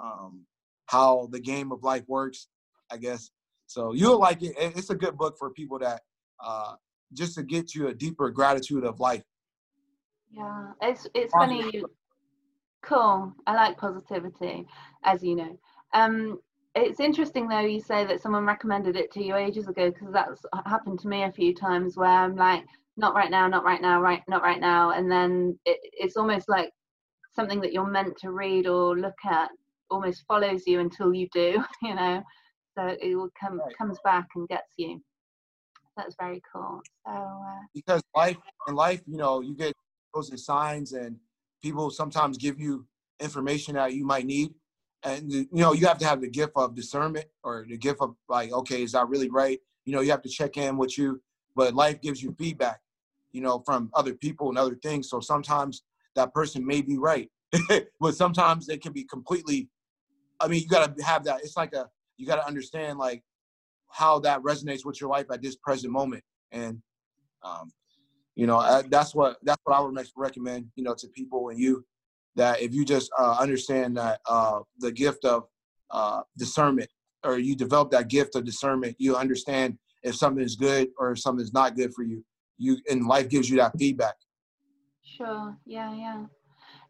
um, 0.00 0.46
how 0.86 1.28
the 1.32 1.40
game 1.40 1.72
of 1.72 1.82
life 1.82 2.04
works. 2.08 2.48
I 2.90 2.96
guess 2.96 3.30
so. 3.66 3.92
You'll 3.92 4.18
like 4.18 4.42
it. 4.42 4.54
It's 4.58 4.90
a 4.90 4.94
good 4.94 5.16
book 5.16 5.36
for 5.38 5.50
people 5.50 5.78
that 5.80 6.02
uh, 6.44 6.74
just 7.12 7.34
to 7.34 7.42
get 7.42 7.74
you 7.74 7.88
a 7.88 7.94
deeper 7.94 8.30
gratitude 8.30 8.84
of 8.84 9.00
life. 9.00 9.24
Yeah, 10.30 10.72
it's 10.80 11.06
it's 11.14 11.32
funny 11.32 11.70
you 11.72 11.86
Cool. 12.82 13.32
I 13.46 13.54
like 13.54 13.76
positivity, 13.78 14.66
as 15.04 15.22
you 15.22 15.36
know. 15.36 15.58
Um, 15.92 16.38
it's 16.74 17.00
interesting 17.00 17.48
though 17.48 17.60
you 17.60 17.80
say 17.80 18.04
that 18.04 18.20
someone 18.20 18.46
recommended 18.46 18.96
it 18.96 19.10
to 19.12 19.22
you 19.22 19.34
ages 19.36 19.68
ago 19.68 19.90
because 19.90 20.12
that's 20.12 20.42
happened 20.66 21.00
to 21.00 21.08
me 21.08 21.24
a 21.24 21.32
few 21.32 21.54
times 21.54 21.96
where 21.96 22.08
I'm 22.08 22.36
like, 22.36 22.64
not 22.96 23.14
right 23.14 23.30
now, 23.30 23.48
not 23.48 23.64
right 23.64 23.82
now, 23.82 24.00
right, 24.00 24.22
not 24.28 24.42
right 24.42 24.60
now, 24.60 24.90
and 24.90 25.10
then 25.10 25.58
it, 25.64 25.78
it's 25.92 26.16
almost 26.16 26.48
like 26.48 26.70
something 27.34 27.60
that 27.60 27.72
you're 27.72 27.86
meant 27.86 28.16
to 28.18 28.30
read 28.30 28.66
or 28.66 28.96
look 28.96 29.18
at 29.24 29.50
almost 29.90 30.24
follows 30.26 30.62
you 30.66 30.80
until 30.80 31.12
you 31.12 31.28
do, 31.32 31.62
you 31.82 31.94
know. 31.94 32.22
So 32.76 32.96
it 33.00 33.14
will 33.16 33.30
come 33.38 33.58
right. 33.58 33.76
comes 33.76 33.98
back 34.04 34.28
and 34.36 34.48
gets 34.48 34.74
you. 34.76 35.02
That's 35.96 36.14
very 36.18 36.40
cool. 36.52 36.80
So 37.06 37.12
uh, 37.12 37.60
because 37.74 38.02
life 38.14 38.36
in 38.68 38.74
life, 38.74 39.02
you 39.06 39.16
know, 39.16 39.40
you 39.40 39.54
get 39.54 39.74
those 40.14 40.44
signs 40.44 40.92
and 40.92 41.16
people 41.62 41.90
sometimes 41.90 42.38
give 42.38 42.58
you 42.58 42.86
information 43.20 43.74
that 43.74 43.94
you 43.94 44.04
might 44.04 44.26
need. 44.26 44.54
And 45.02 45.32
you 45.32 45.46
know 45.52 45.72
you 45.72 45.86
have 45.86 45.98
to 45.98 46.06
have 46.06 46.20
the 46.20 46.28
gift 46.28 46.52
of 46.56 46.74
discernment 46.74 47.26
or 47.42 47.64
the 47.66 47.78
gift 47.78 48.00
of 48.02 48.16
like 48.28 48.52
okay 48.52 48.82
is 48.82 48.92
that 48.92 49.08
really 49.08 49.30
right? 49.30 49.58
You 49.86 49.94
know 49.94 50.02
you 50.02 50.10
have 50.10 50.22
to 50.22 50.28
check 50.28 50.56
in 50.56 50.76
with 50.76 50.98
you 50.98 51.22
but 51.56 51.74
life 51.74 52.00
gives 52.02 52.22
you 52.22 52.34
feedback 52.38 52.80
you 53.32 53.40
know 53.40 53.62
from 53.64 53.90
other 53.94 54.12
people 54.12 54.50
and 54.50 54.58
other 54.58 54.74
things. 54.74 55.08
So 55.08 55.20
sometimes 55.20 55.84
that 56.16 56.34
person 56.34 56.66
may 56.66 56.82
be 56.82 56.98
right 56.98 57.30
but 58.00 58.14
sometimes 58.14 58.66
they 58.66 58.76
can 58.76 58.92
be 58.92 59.04
completely 59.04 59.68
i 60.40 60.48
mean 60.48 60.60
you 60.60 60.68
got 60.68 60.96
to 60.96 61.04
have 61.04 61.24
that 61.24 61.40
it's 61.42 61.56
like 61.56 61.72
a 61.72 61.88
you 62.16 62.26
got 62.26 62.36
to 62.36 62.46
understand 62.46 62.98
like 62.98 63.22
how 63.90 64.18
that 64.20 64.40
resonates 64.42 64.84
with 64.84 65.00
your 65.00 65.10
life 65.10 65.26
at 65.30 65.42
this 65.42 65.56
present 65.56 65.92
moment. 65.92 66.22
And 66.52 66.80
um, 67.42 67.72
you 68.34 68.46
know 68.46 68.58
I, 68.58 68.82
that's 68.88 69.14
what 69.14 69.36
that's 69.42 69.60
what 69.64 69.76
i 69.76 69.80
would 69.80 69.96
recommend 70.16 70.66
you 70.76 70.84
know 70.84 70.94
to 70.94 71.08
people 71.08 71.48
and 71.48 71.58
you 71.58 71.84
that 72.36 72.60
if 72.60 72.72
you 72.72 72.84
just 72.84 73.10
uh, 73.18 73.36
understand 73.40 73.96
that 73.96 74.20
uh, 74.28 74.60
the 74.78 74.92
gift 74.92 75.24
of 75.24 75.48
uh, 75.90 76.22
discernment 76.38 76.88
or 77.24 77.38
you 77.38 77.56
develop 77.56 77.90
that 77.90 78.08
gift 78.08 78.36
of 78.36 78.44
discernment 78.44 78.94
you 78.98 79.16
understand 79.16 79.76
if 80.02 80.14
something 80.14 80.44
is 80.44 80.56
good 80.56 80.88
or 80.98 81.12
if 81.12 81.18
something 81.18 81.42
is 81.44 81.52
not 81.52 81.76
good 81.76 81.92
for 81.92 82.02
you 82.02 82.24
you 82.60 82.78
and 82.88 83.06
life 83.06 83.28
gives 83.28 83.50
you 83.50 83.56
that 83.56 83.72
feedback. 83.78 84.14
Sure. 85.02 85.56
Yeah 85.66 85.94
yeah. 85.94 86.24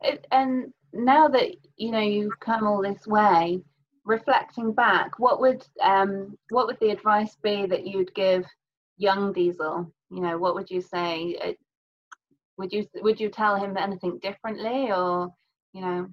It, 0.02 0.26
and 0.32 0.72
now 0.92 1.28
that 1.28 1.52
you 1.76 1.92
know 1.92 2.00
you've 2.00 2.38
come 2.40 2.66
all 2.66 2.82
this 2.82 3.06
way 3.06 3.62
reflecting 4.04 4.72
back 4.72 5.18
what 5.18 5.40
would 5.40 5.64
um 5.82 6.36
what 6.50 6.66
would 6.66 6.78
the 6.80 6.90
advice 6.90 7.36
be 7.42 7.66
that 7.66 7.86
you'd 7.86 8.12
give 8.14 8.44
young 9.00 9.32
diesel 9.32 9.92
you 10.10 10.20
know 10.20 10.36
what 10.36 10.54
would 10.54 10.70
you 10.70 10.80
say? 10.80 11.36
Uh, 11.42 11.52
would 12.58 12.72
you 12.72 12.86
would 12.96 13.20
you 13.20 13.28
tell 13.28 13.56
him 13.56 13.76
anything 13.76 14.18
differently 14.18 14.90
or 14.92 15.32
you 15.72 15.80
know? 15.80 16.08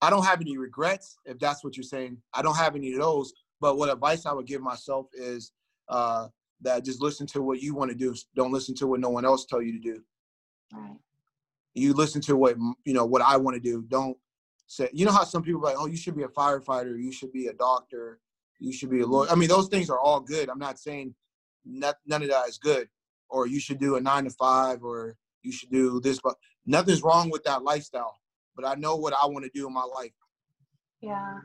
I 0.00 0.10
don't 0.10 0.24
have 0.24 0.40
any 0.40 0.58
regrets 0.58 1.16
if 1.24 1.38
that's 1.38 1.62
what 1.62 1.76
you're 1.76 1.84
saying. 1.84 2.18
I 2.32 2.42
don't 2.42 2.56
have 2.56 2.76
any 2.76 2.92
of 2.94 3.00
those 3.00 3.32
but 3.60 3.78
what 3.78 3.90
advice 3.90 4.26
i 4.26 4.32
would 4.32 4.46
give 4.46 4.60
myself 4.60 5.06
is 5.14 5.52
uh, 5.88 6.28
that 6.60 6.84
just 6.84 7.00
listen 7.00 7.26
to 7.26 7.42
what 7.42 7.62
you 7.62 7.74
want 7.74 7.90
to 7.90 7.96
do. 7.96 8.14
Don't 8.34 8.52
listen 8.52 8.74
to 8.76 8.86
what 8.86 9.00
no 9.00 9.10
one 9.10 9.24
else 9.24 9.44
tell 9.44 9.62
you 9.62 9.72
to 9.72 9.78
do. 9.78 10.02
Right. 10.72 10.96
You 11.74 11.92
listen 11.92 12.20
to 12.22 12.36
what 12.36 12.56
you 12.84 12.94
know 12.94 13.04
what 13.04 13.22
i 13.22 13.36
want 13.36 13.54
to 13.54 13.60
do. 13.60 13.84
Don't 13.88 14.16
say 14.66 14.88
you 14.92 15.04
know 15.04 15.12
how 15.12 15.24
some 15.24 15.42
people 15.42 15.60
like 15.60 15.76
oh 15.78 15.86
you 15.86 15.96
should 15.96 16.16
be 16.16 16.22
a 16.22 16.28
firefighter. 16.28 16.98
You 16.98 17.12
should 17.12 17.32
be 17.32 17.48
a 17.48 17.52
doctor. 17.52 18.18
You 18.58 18.72
should 18.72 18.90
be 18.90 19.00
a 19.00 19.06
lawyer. 19.06 19.28
I 19.30 19.34
mean 19.34 19.48
those 19.48 19.68
things 19.68 19.90
are 19.90 20.00
all 20.00 20.20
good. 20.20 20.48
I'm 20.48 20.58
not 20.58 20.78
saying 20.78 21.14
not, 21.64 21.96
none 22.06 22.22
of 22.22 22.28
that 22.28 22.48
is 22.48 22.58
good. 22.58 22.88
Or 23.28 23.46
you 23.46 23.60
should 23.60 23.78
do 23.78 23.96
a 23.96 24.00
nine 24.00 24.24
to 24.24 24.30
five 24.30 24.82
or 24.82 25.16
you 25.42 25.52
should 25.52 25.70
do 25.70 26.00
this 26.00 26.20
but 26.22 26.36
nothing's 26.66 27.02
wrong 27.02 27.30
with 27.30 27.44
that 27.44 27.62
lifestyle. 27.62 28.18
But 28.56 28.66
i 28.66 28.74
know 28.74 28.96
what 28.96 29.14
i 29.14 29.26
want 29.26 29.44
to 29.44 29.50
do 29.54 29.66
in 29.66 29.72
my 29.72 29.84
life. 29.84 30.12
Yeah. 31.00 31.40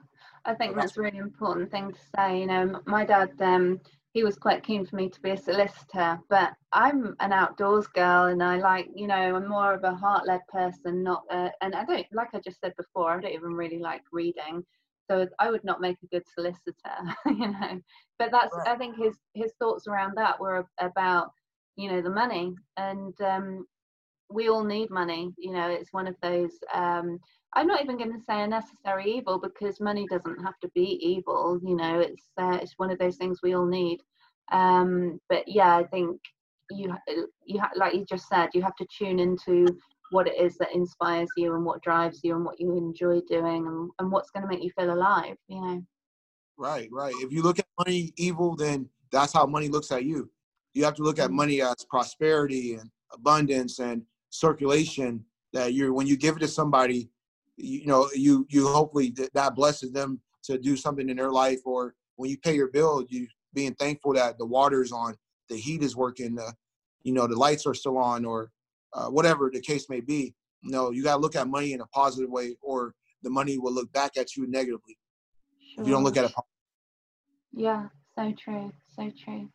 I 0.45 0.53
think 0.53 0.75
that's 0.75 0.97
a 0.97 1.01
really 1.01 1.17
important 1.17 1.69
thing 1.69 1.91
to 1.91 1.99
say. 2.15 2.39
You 2.39 2.47
know 2.47 2.81
my 2.85 3.05
dad 3.05 3.31
um 3.41 3.79
he 4.13 4.23
was 4.23 4.37
quite 4.37 4.63
keen 4.63 4.85
for 4.85 4.95
me 4.95 5.09
to 5.09 5.21
be 5.21 5.31
a 5.31 5.37
solicitor 5.37 6.19
but 6.29 6.53
i'm 6.73 7.15
an 7.19 7.31
outdoors 7.31 7.87
girl 7.87 8.25
and 8.25 8.41
i 8.41 8.57
like 8.57 8.87
you 8.95 9.07
know 9.07 9.35
i'm 9.35 9.47
more 9.47 9.73
of 9.73 9.83
a 9.83 9.93
heart-led 9.93 10.41
person 10.47 11.03
not 11.03 11.23
uh, 11.31 11.49
and 11.61 11.75
i 11.75 11.85
don't 11.85 12.05
like 12.13 12.29
i 12.33 12.39
just 12.39 12.59
said 12.59 12.73
before 12.75 13.11
i 13.11 13.21
don't 13.21 13.31
even 13.31 13.53
really 13.53 13.79
like 13.79 14.01
reading 14.11 14.63
so 15.09 15.27
I 15.39 15.49
would 15.49 15.63
not 15.63 15.81
make 15.81 15.97
a 16.03 16.07
good 16.07 16.23
solicitor, 16.33 16.73
you 17.25 17.51
know. 17.51 17.79
But 18.17 18.31
that's 18.31 18.55
right. 18.55 18.69
I 18.69 18.77
think 18.77 18.97
his 18.97 19.15
his 19.33 19.53
thoughts 19.59 19.87
around 19.87 20.13
that 20.17 20.39
were 20.39 20.65
about 20.79 21.31
you 21.75 21.91
know 21.91 22.01
the 22.01 22.09
money, 22.09 22.53
and 22.77 23.13
um, 23.21 23.65
we 24.29 24.49
all 24.49 24.63
need 24.63 24.89
money. 24.89 25.33
You 25.37 25.53
know, 25.53 25.69
it's 25.69 25.93
one 25.93 26.07
of 26.07 26.15
those. 26.21 26.51
Um, 26.73 27.19
I'm 27.55 27.67
not 27.67 27.81
even 27.81 27.97
going 27.97 28.13
to 28.13 28.23
say 28.23 28.43
a 28.43 28.47
necessary 28.47 29.11
evil 29.11 29.39
because 29.39 29.79
money 29.79 30.05
doesn't 30.09 30.43
have 30.43 30.59
to 30.61 30.69
be 30.75 30.99
evil. 31.01 31.59
You 31.63 31.75
know, 31.75 31.99
it's 31.99 32.29
uh, 32.39 32.59
it's 32.61 32.75
one 32.77 32.91
of 32.91 32.99
those 32.99 33.17
things 33.17 33.39
we 33.41 33.55
all 33.55 33.65
need. 33.65 33.99
Um, 34.51 35.19
but 35.29 35.47
yeah, 35.47 35.75
I 35.75 35.83
think 35.85 36.19
you 36.69 36.93
you 37.45 37.59
ha- 37.59 37.71
like 37.75 37.95
you 37.95 38.05
just 38.05 38.27
said, 38.27 38.49
you 38.53 38.61
have 38.61 38.75
to 38.75 38.87
tune 38.95 39.19
into 39.19 39.65
what 40.11 40.27
it 40.27 40.39
is 40.39 40.57
that 40.57 40.73
inspires 40.73 41.29
you 41.37 41.55
and 41.55 41.65
what 41.65 41.81
drives 41.81 42.21
you 42.23 42.35
and 42.35 42.45
what 42.45 42.59
you 42.59 42.75
enjoy 42.75 43.19
doing 43.27 43.67
and, 43.67 43.89
and 43.99 44.11
what's 44.11 44.31
going 44.31 44.43
to 44.43 44.49
make 44.49 44.63
you 44.63 44.71
feel 44.77 44.93
alive 44.93 45.35
you 45.47 45.61
know? 45.61 45.83
Right 46.57 46.89
right. 46.91 47.13
If 47.19 47.31
you 47.31 47.41
look 47.41 47.59
at 47.59 47.65
money 47.77 48.13
evil 48.17 48.55
then 48.55 48.89
that's 49.11 49.33
how 49.33 49.45
money 49.45 49.69
looks 49.69 49.91
at 49.91 50.05
you. 50.05 50.29
You 50.73 50.83
have 50.83 50.95
to 50.95 51.03
look 51.03 51.19
at 51.19 51.29
mm. 51.29 51.33
money 51.33 51.61
as 51.61 51.85
prosperity 51.89 52.75
and 52.75 52.89
abundance 53.11 53.79
and 53.79 54.03
circulation 54.29 55.23
that 55.53 55.73
you're 55.73 55.93
when 55.93 56.07
you 56.07 56.15
give 56.15 56.35
it 56.35 56.39
to 56.39 56.47
somebody 56.47 57.09
you, 57.57 57.85
know 57.85 58.09
you 58.13 58.45
you 58.49 58.67
hopefully 58.67 59.13
that 59.33 59.55
blesses 59.55 59.91
them 59.91 60.19
to 60.43 60.57
do 60.57 60.75
something 60.75 61.09
in 61.09 61.17
their 61.17 61.31
life 61.31 61.59
or 61.65 61.95
when 62.15 62.29
you 62.29 62.37
pay 62.37 62.55
your 62.55 62.69
bill 62.69 63.03
you 63.09 63.27
being 63.53 63.73
thankful 63.75 64.13
that 64.13 64.37
the 64.37 64.45
water's 64.45 64.91
on 64.91 65.15
the 65.49 65.57
heat 65.57 65.81
is 65.81 65.95
working 65.95 66.35
the 66.35 66.53
you 67.01 67.11
know 67.11 67.25
the 67.25 67.35
lights 67.35 67.65
are 67.65 67.73
still 67.73 67.97
on 67.97 68.23
or 68.23 68.51
uh, 68.93 69.07
whatever 69.07 69.49
the 69.53 69.61
case 69.61 69.89
may 69.89 69.99
be 69.99 70.33
you 70.61 70.71
know 70.71 70.91
you 70.91 71.03
got 71.03 71.15
to 71.15 71.21
look 71.21 71.35
at 71.35 71.47
money 71.47 71.73
in 71.73 71.81
a 71.81 71.87
positive 71.87 72.29
way 72.29 72.55
or 72.61 72.93
the 73.23 73.29
money 73.29 73.57
will 73.57 73.73
look 73.73 73.91
back 73.93 74.17
at 74.17 74.35
you 74.35 74.47
negatively 74.47 74.97
sure. 75.73 75.81
if 75.81 75.87
you 75.87 75.93
don't 75.93 76.03
look 76.03 76.17
at 76.17 76.25
it 76.25 76.31
yeah 77.53 77.87
so 78.15 78.33
true 78.37 78.71
so 78.95 79.11
true 79.23 79.49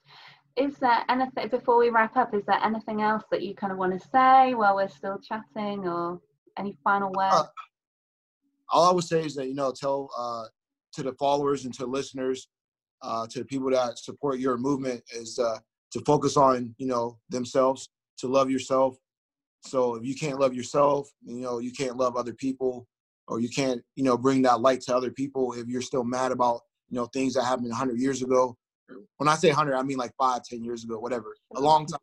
is 0.57 0.77
there 0.77 1.05
anything 1.09 1.49
before 1.49 1.79
we 1.79 1.91
wrap 1.91 2.17
up 2.17 2.35
is 2.35 2.45
there 2.47 2.63
anything 2.63 3.03
else 3.03 3.25
that 3.31 3.43
you 3.43 3.55
kind 3.55 3.73
of 3.73 3.79
want 3.79 3.93
to 3.93 4.09
say 4.09 4.55
while 4.55 4.77
we're 4.77 4.89
still 4.89 5.19
chatting 5.19 5.87
or 5.87 6.21
any 6.59 6.77
final 6.85 7.09
uh, 7.09 7.19
words 7.19 7.35
uh, 7.35 7.47
all 8.71 8.91
i 8.91 8.93
would 8.93 9.05
say 9.05 9.25
is 9.25 9.35
that 9.35 9.49
you 9.49 9.55
know 9.55 9.73
tell 9.73 10.09
uh, 10.17 10.45
to 10.93 11.03
the 11.03 11.13
followers 11.15 11.65
and 11.65 11.75
to 11.75 11.87
listeners 11.87 12.49
uh, 13.03 13.27
to 13.27 13.41
the 13.41 13.45
people 13.45 13.71
that 13.71 13.99
support 13.99 14.39
your 14.39 14.57
movement 14.57 15.03
is 15.15 15.39
uh, 15.39 15.59
to 15.91 16.01
focus 16.01 16.37
on 16.37 16.75
you 16.79 16.87
know 16.87 17.19
themselves 17.29 17.91
to 18.17 18.29
love 18.29 18.51
yourself 18.51 18.97
so 19.65 19.95
if 19.95 20.05
you 20.05 20.15
can't 20.15 20.39
love 20.39 20.55
yourself 20.55 21.09
you 21.25 21.41
know 21.41 21.59
you 21.59 21.73
can't 21.73 21.97
love 21.97 22.17
other 22.17 22.35
people 22.35 22.87
or 23.29 23.41
you 23.41 23.49
can't 23.49 23.83
you 23.97 24.05
know 24.05 24.17
bring 24.17 24.43
that 24.43 24.61
light 24.61 24.81
to 24.81 24.95
other 24.95 25.11
people 25.11 25.53
if 25.55 25.67
you're 25.67 25.83
still 25.83 26.05
mad 26.05 26.33
about 26.33 26.61
you 26.91 26.97
know 26.97 27.07
things 27.07 27.35
that 27.35 27.45
happened 27.45 27.69
100 27.69 27.99
years 27.99 28.23
ago 28.23 28.57
when 29.17 29.29
I 29.29 29.35
say 29.37 29.49
100, 29.49 29.75
I 29.75 29.83
mean 29.83 29.99
like 29.99 30.13
five, 30.17 30.43
ten 30.45 30.63
years 30.63 30.85
ago, 30.85 30.99
whatever, 30.99 31.37
a 31.55 31.61
long 31.61 31.87
time. 31.87 32.01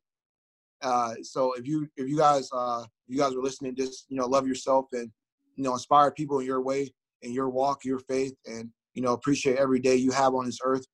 Uh, 0.81 1.13
so 1.21 1.53
if 1.53 1.67
you 1.67 1.87
if 1.95 2.09
you 2.09 2.17
guys 2.17 2.49
uh, 2.53 2.83
you 3.07 3.17
guys 3.17 3.33
are 3.33 3.41
listening, 3.41 3.75
just 3.75 4.05
you 4.09 4.17
know 4.17 4.25
love 4.25 4.47
yourself 4.47 4.87
and 4.93 5.11
you 5.55 5.63
know 5.63 5.73
inspire 5.73 6.11
people 6.11 6.39
in 6.39 6.45
your 6.45 6.61
way, 6.61 6.91
in 7.21 7.31
your 7.31 7.49
walk, 7.49 7.85
your 7.85 7.99
faith, 7.99 8.33
and 8.45 8.69
you 8.93 9.01
know 9.01 9.13
appreciate 9.13 9.57
every 9.57 9.79
day 9.79 9.95
you 9.95 10.11
have 10.11 10.33
on 10.33 10.45
this 10.45 10.59
earth, 10.63 10.85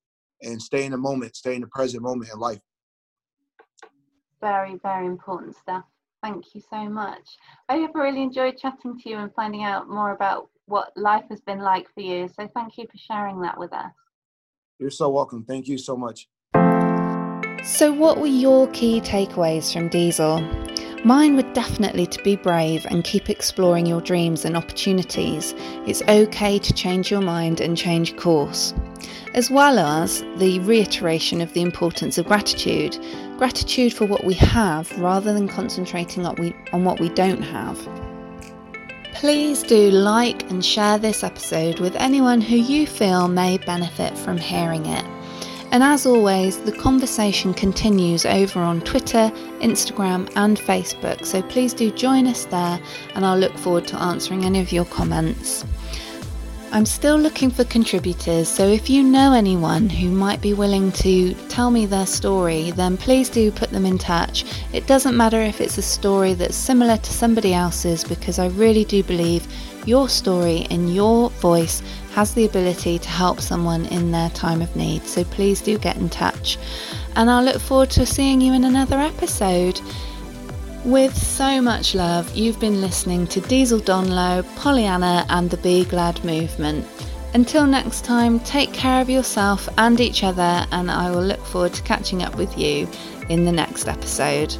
and 0.42 0.60
stay 0.60 0.84
in 0.84 0.92
the 0.92 0.98
moment, 0.98 1.36
stay 1.36 1.54
in 1.54 1.62
the 1.62 1.68
present 1.68 2.02
moment 2.02 2.30
in 2.32 2.38
life. 2.38 2.60
Very 4.40 4.78
very 4.82 5.06
important 5.06 5.56
stuff. 5.56 5.84
Thank 6.22 6.54
you 6.54 6.60
so 6.70 6.88
much. 6.88 7.36
I 7.68 7.76
have 7.76 7.94
really 7.94 8.22
enjoyed 8.22 8.58
chatting 8.58 8.98
to 8.98 9.10
you 9.10 9.18
and 9.18 9.32
finding 9.34 9.62
out 9.62 9.88
more 9.88 10.12
about 10.12 10.48
what 10.66 10.92
life 10.96 11.24
has 11.30 11.40
been 11.40 11.60
like 11.60 11.86
for 11.94 12.00
you. 12.00 12.28
So 12.28 12.48
thank 12.54 12.76
you 12.76 12.86
for 12.90 12.98
sharing 12.98 13.40
that 13.42 13.58
with 13.58 13.72
us. 13.72 13.92
You're 14.78 14.90
so 14.90 15.08
welcome. 15.08 15.44
Thank 15.44 15.68
you 15.68 15.78
so 15.78 15.96
much. 15.96 16.28
So, 17.64 17.92
what 17.92 18.18
were 18.18 18.26
your 18.26 18.68
key 18.68 19.00
takeaways 19.00 19.72
from 19.72 19.88
Diesel? 19.88 20.40
Mine 21.04 21.36
would 21.36 21.52
definitely 21.52 22.06
to 22.06 22.22
be 22.22 22.34
brave 22.34 22.86
and 22.86 23.04
keep 23.04 23.30
exploring 23.30 23.86
your 23.86 24.00
dreams 24.00 24.44
and 24.44 24.56
opportunities. 24.56 25.54
It's 25.86 26.02
okay 26.02 26.58
to 26.58 26.72
change 26.72 27.10
your 27.10 27.20
mind 27.20 27.60
and 27.60 27.76
change 27.76 28.16
course. 28.16 28.74
As 29.34 29.50
well 29.50 29.78
as 29.78 30.22
the 30.36 30.58
reiteration 30.60 31.40
of 31.40 31.52
the 31.52 31.62
importance 31.62 32.18
of 32.18 32.26
gratitude. 32.26 32.98
Gratitude 33.38 33.94
for 33.94 34.04
what 34.04 34.24
we 34.24 34.34
have 34.34 34.90
rather 34.98 35.32
than 35.32 35.46
concentrating 35.46 36.26
on, 36.26 36.84
what 36.84 36.98
we 36.98 37.08
don't 37.10 37.40
have. 37.40 37.78
Please 39.14 39.62
do 39.62 39.92
like 39.92 40.50
and 40.50 40.64
share 40.64 40.98
this 40.98 41.22
episode 41.22 41.78
with 41.78 41.94
anyone 41.94 42.40
who 42.40 42.56
you 42.56 42.84
feel 42.84 43.28
may 43.28 43.56
benefit 43.58 44.18
from 44.18 44.38
hearing 44.38 44.86
it. 44.86 45.04
And 45.70 45.84
as 45.84 46.04
always, 46.04 46.58
the 46.62 46.72
conversation 46.72 47.54
continues 47.54 48.26
over 48.26 48.58
on 48.58 48.80
Twitter, 48.80 49.30
Instagram, 49.60 50.28
and 50.34 50.58
Facebook, 50.58 51.24
so 51.24 51.40
please 51.42 51.72
do 51.72 51.92
join 51.92 52.26
us 52.26 52.44
there, 52.46 52.80
and 53.14 53.24
I'll 53.24 53.38
look 53.38 53.56
forward 53.56 53.86
to 53.88 54.02
answering 54.02 54.46
any 54.46 54.58
of 54.58 54.72
your 54.72 54.86
comments. 54.86 55.64
I'm 56.70 56.84
still 56.84 57.16
looking 57.16 57.50
for 57.50 57.64
contributors, 57.64 58.46
so 58.46 58.66
if 58.66 58.90
you 58.90 59.02
know 59.02 59.32
anyone 59.32 59.88
who 59.88 60.10
might 60.10 60.42
be 60.42 60.52
willing 60.52 60.92
to 60.92 61.32
tell 61.48 61.70
me 61.70 61.86
their 61.86 62.04
story, 62.04 62.72
then 62.72 62.98
please 62.98 63.30
do 63.30 63.50
put 63.50 63.70
them 63.70 63.86
in 63.86 63.96
touch. 63.96 64.44
It 64.74 64.86
doesn't 64.86 65.16
matter 65.16 65.40
if 65.40 65.62
it's 65.62 65.78
a 65.78 65.82
story 65.82 66.34
that's 66.34 66.54
similar 66.54 66.98
to 66.98 67.12
somebody 67.12 67.54
else's, 67.54 68.04
because 68.04 68.38
I 68.38 68.48
really 68.48 68.84
do 68.84 69.02
believe 69.02 69.46
your 69.86 70.10
story 70.10 70.66
in 70.68 70.88
your 70.88 71.30
voice 71.30 71.82
has 72.12 72.34
the 72.34 72.44
ability 72.44 72.98
to 72.98 73.08
help 73.08 73.40
someone 73.40 73.86
in 73.86 74.12
their 74.12 74.28
time 74.30 74.60
of 74.60 74.76
need. 74.76 75.06
So 75.06 75.24
please 75.24 75.62
do 75.62 75.78
get 75.78 75.96
in 75.96 76.10
touch. 76.10 76.58
And 77.16 77.30
I'll 77.30 77.44
look 77.44 77.62
forward 77.62 77.90
to 77.90 78.04
seeing 78.04 78.42
you 78.42 78.52
in 78.52 78.64
another 78.64 78.98
episode. 78.98 79.80
With 80.84 81.16
so 81.16 81.60
much 81.60 81.94
love, 81.94 82.34
you've 82.36 82.60
been 82.60 82.80
listening 82.80 83.26
to 83.28 83.40
Diesel 83.40 83.80
Donlow, 83.80 84.44
Pollyanna, 84.56 85.26
and 85.28 85.50
the 85.50 85.56
Be 85.56 85.84
Glad 85.84 86.24
movement. 86.24 86.86
Until 87.34 87.66
next 87.66 88.04
time, 88.04 88.40
take 88.40 88.72
care 88.72 89.02
of 89.02 89.10
yourself 89.10 89.68
and 89.76 90.00
each 90.00 90.22
other, 90.22 90.66
and 90.70 90.90
I 90.90 91.10
will 91.10 91.22
look 91.22 91.44
forward 91.44 91.74
to 91.74 91.82
catching 91.82 92.22
up 92.22 92.36
with 92.36 92.56
you 92.56 92.88
in 93.28 93.44
the 93.44 93.52
next 93.52 93.88
episode. 93.88 94.56